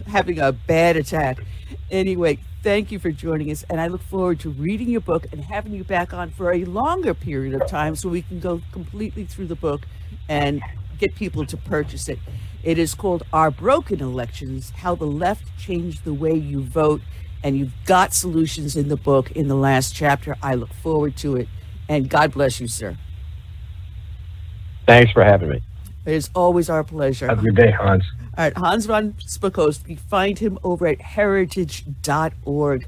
[0.06, 1.40] having a bad attack.
[1.90, 5.44] Anyway, thank you for joining us, and I look forward to reading your book and
[5.44, 9.26] having you back on for a longer period of time so we can go completely
[9.26, 9.88] through the book
[10.30, 10.62] and
[10.98, 12.20] get people to purchase it.
[12.64, 17.02] It is called Our Broken Elections How the Left Changed the Way You Vote.
[17.44, 20.36] And you've got solutions in the book in the last chapter.
[20.42, 21.48] I look forward to it.
[21.88, 22.98] And God bless you, sir.
[24.86, 25.62] Thanks for having me.
[26.08, 27.28] It is always our pleasure.
[27.28, 28.06] Have a good day, Hans.
[28.38, 30.00] All right, Hans von Spakovsky.
[30.00, 32.88] Find him over at heritage.org.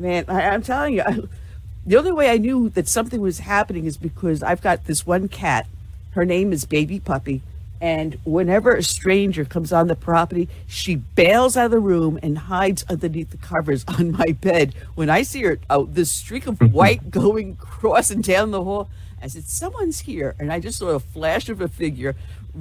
[0.00, 1.20] Man, I, am telling you, I,
[1.86, 5.28] the only way I knew that something was happening is because I've got this one
[5.28, 5.68] cat.
[6.12, 7.42] Her name is Baby Puppy.
[7.80, 12.36] And whenever a stranger comes on the property, she bails out of the room and
[12.36, 14.74] hides underneath the covers on my bed.
[14.96, 18.88] When I see her, oh, this streak of white going crossing down the hall,
[19.22, 20.34] I said, Someone's here.
[20.38, 22.14] And I just saw a flash of a figure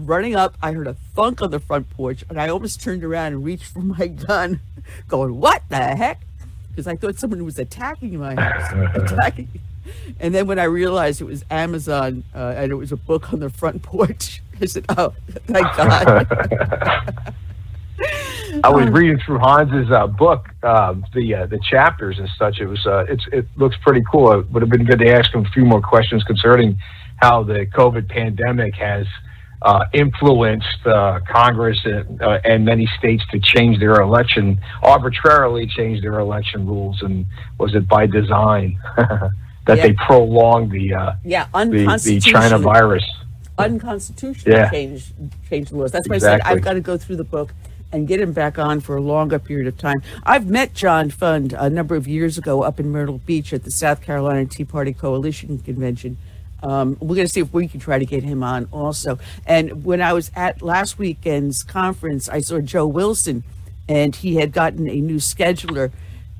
[0.05, 0.55] running up.
[0.61, 3.65] I heard a thunk on the front porch, and I almost turned around and reached
[3.65, 4.59] for my gun,
[5.07, 6.21] going, "What the heck?"
[6.69, 9.49] Because I thought someone was attacking my house, attacking.
[10.19, 13.39] And then when I realized it was Amazon uh, and it was a book on
[13.39, 15.13] the front porch, I said, "Oh,
[15.47, 17.33] thank God."
[18.63, 22.59] I was reading through Hans's uh, book, uh, the uh, the chapters and such.
[22.59, 24.31] It was uh, it's it looks pretty cool.
[24.39, 26.77] It would have been good to ask him a few more questions concerning
[27.17, 29.07] how the COVID pandemic has
[29.61, 36.01] uh, influenced uh, Congress and, uh, and, many states to change their election, arbitrarily change
[36.01, 37.01] their election rules.
[37.01, 37.25] And
[37.59, 39.31] was it by design that
[39.67, 39.75] yeah.
[39.75, 43.03] they prolonged the, uh, yeah, the, the China virus?
[43.57, 44.69] Unconstitutional yeah.
[44.69, 45.11] change,
[45.49, 45.91] change the laws.
[45.91, 46.41] That's why exactly.
[46.43, 47.51] I said I've got to go through the book
[47.91, 50.01] and get him back on for a longer period of time.
[50.23, 53.71] I've met John Fund a number of years ago up in Myrtle Beach at the
[53.71, 56.17] South Carolina Tea Party Coalition convention.
[56.63, 59.19] Um, we're going to see if we can try to get him on also.
[59.45, 63.43] And when I was at last weekend's conference, I saw Joe Wilson,
[63.87, 65.91] and he had gotten a new scheduler.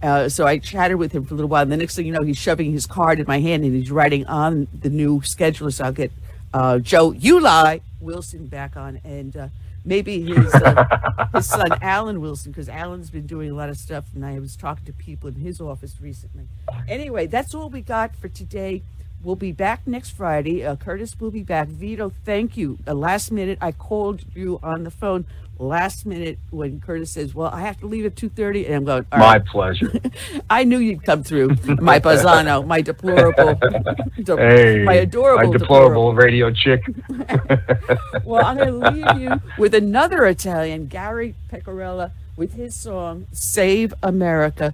[0.01, 1.63] Uh, so I chatted with him for a little while.
[1.63, 3.89] And the next thing you know, he's shoving his card in my hand and he's
[3.89, 5.73] writing on the new scheduler.
[5.73, 6.11] So I'll get
[6.53, 9.47] uh, Joe Uli Wilson back on, and uh,
[9.83, 14.05] maybe his uh, his son Alan Wilson, because Alan's been doing a lot of stuff,
[14.15, 16.47] and I was talking to people in his office recently.
[16.87, 18.81] Anyway, that's all we got for today.
[19.23, 20.65] We'll be back next Friday.
[20.65, 21.67] Uh, Curtis will be back.
[21.67, 22.77] Vito, thank you.
[22.87, 25.25] Uh, last minute, I called you on the phone
[25.59, 28.65] last minute when Curtis says, "Well, I have to leave at 2.30.
[28.67, 29.91] and I'm going, "My pleasure."
[30.49, 36.11] I knew you'd come through, my Bazzano, my deplorable, de- hey, my adorable, my deplorable,
[36.11, 36.13] deplorable.
[36.13, 36.81] radio chick.
[38.23, 43.93] well, I'm going to leave you with another Italian, Gary Pecorella, with his song "Save
[44.03, 44.73] America."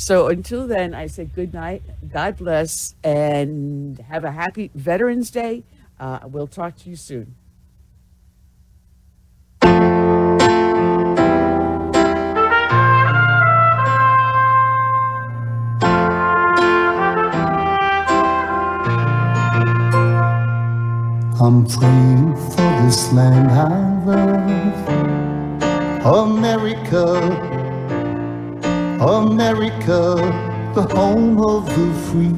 [0.00, 5.62] So until then, I say good night, God bless, and have a happy Veterans Day.
[6.00, 7.34] Uh, we'll talk to you soon.
[21.38, 25.18] I'm praying for this land I love,
[26.06, 27.59] America,
[29.00, 30.16] America,
[30.74, 32.36] the home of the free.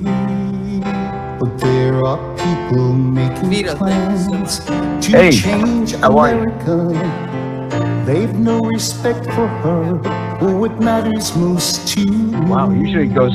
[1.41, 6.87] But there are people making Vito, plans to hey, change America.
[8.07, 9.97] They've no respect for her
[10.41, 12.07] or what matters most to
[12.47, 13.33] Wow, usually it goes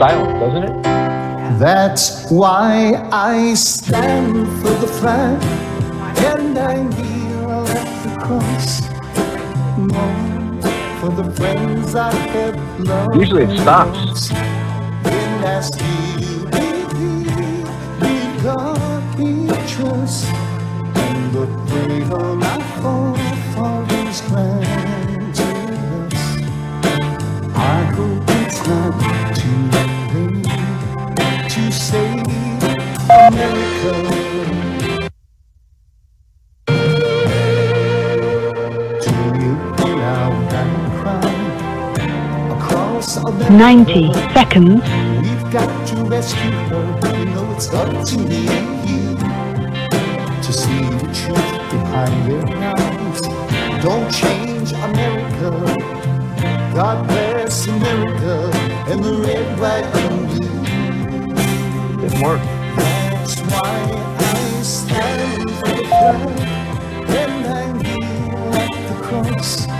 [0.00, 0.82] silent, doesn't it?
[1.60, 5.40] That's why I stand for the flag
[6.24, 8.80] and I kneel at the cross.
[11.00, 13.16] For the friends I have loved.
[13.16, 14.30] Usually it stops.
[14.30, 15.40] In
[43.50, 44.80] 90 seconds.
[45.20, 47.18] We've got to rescue her.
[47.18, 49.16] You know it's up to me and you
[50.40, 52.44] to see the truth behind their.
[53.82, 55.50] Don't change America.
[56.74, 58.50] God bless America
[58.88, 62.06] and the red, white, and blue.
[62.06, 62.44] It worked.
[62.76, 66.14] That's why I stand for
[67.10, 69.79] and I kneel at the cross.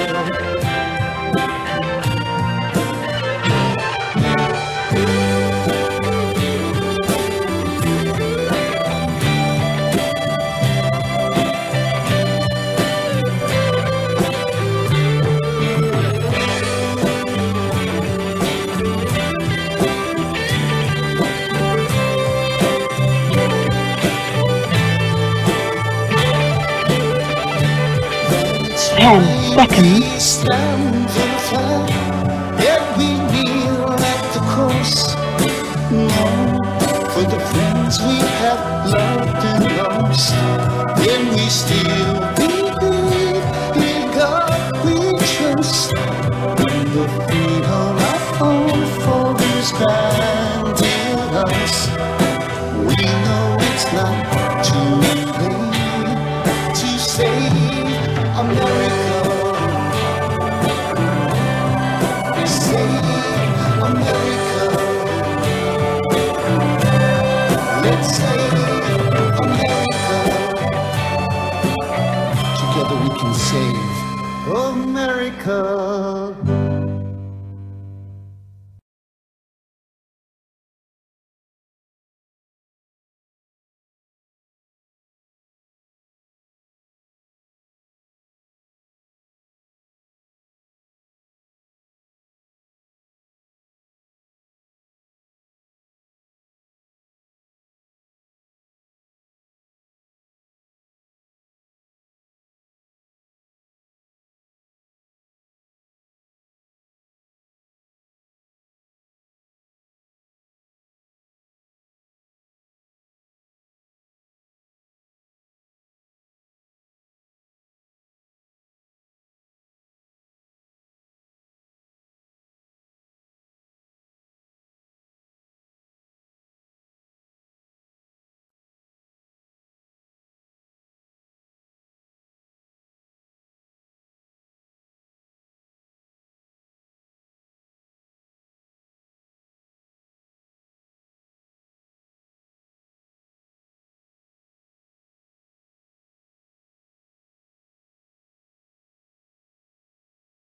[29.01, 30.90] 10 seconds.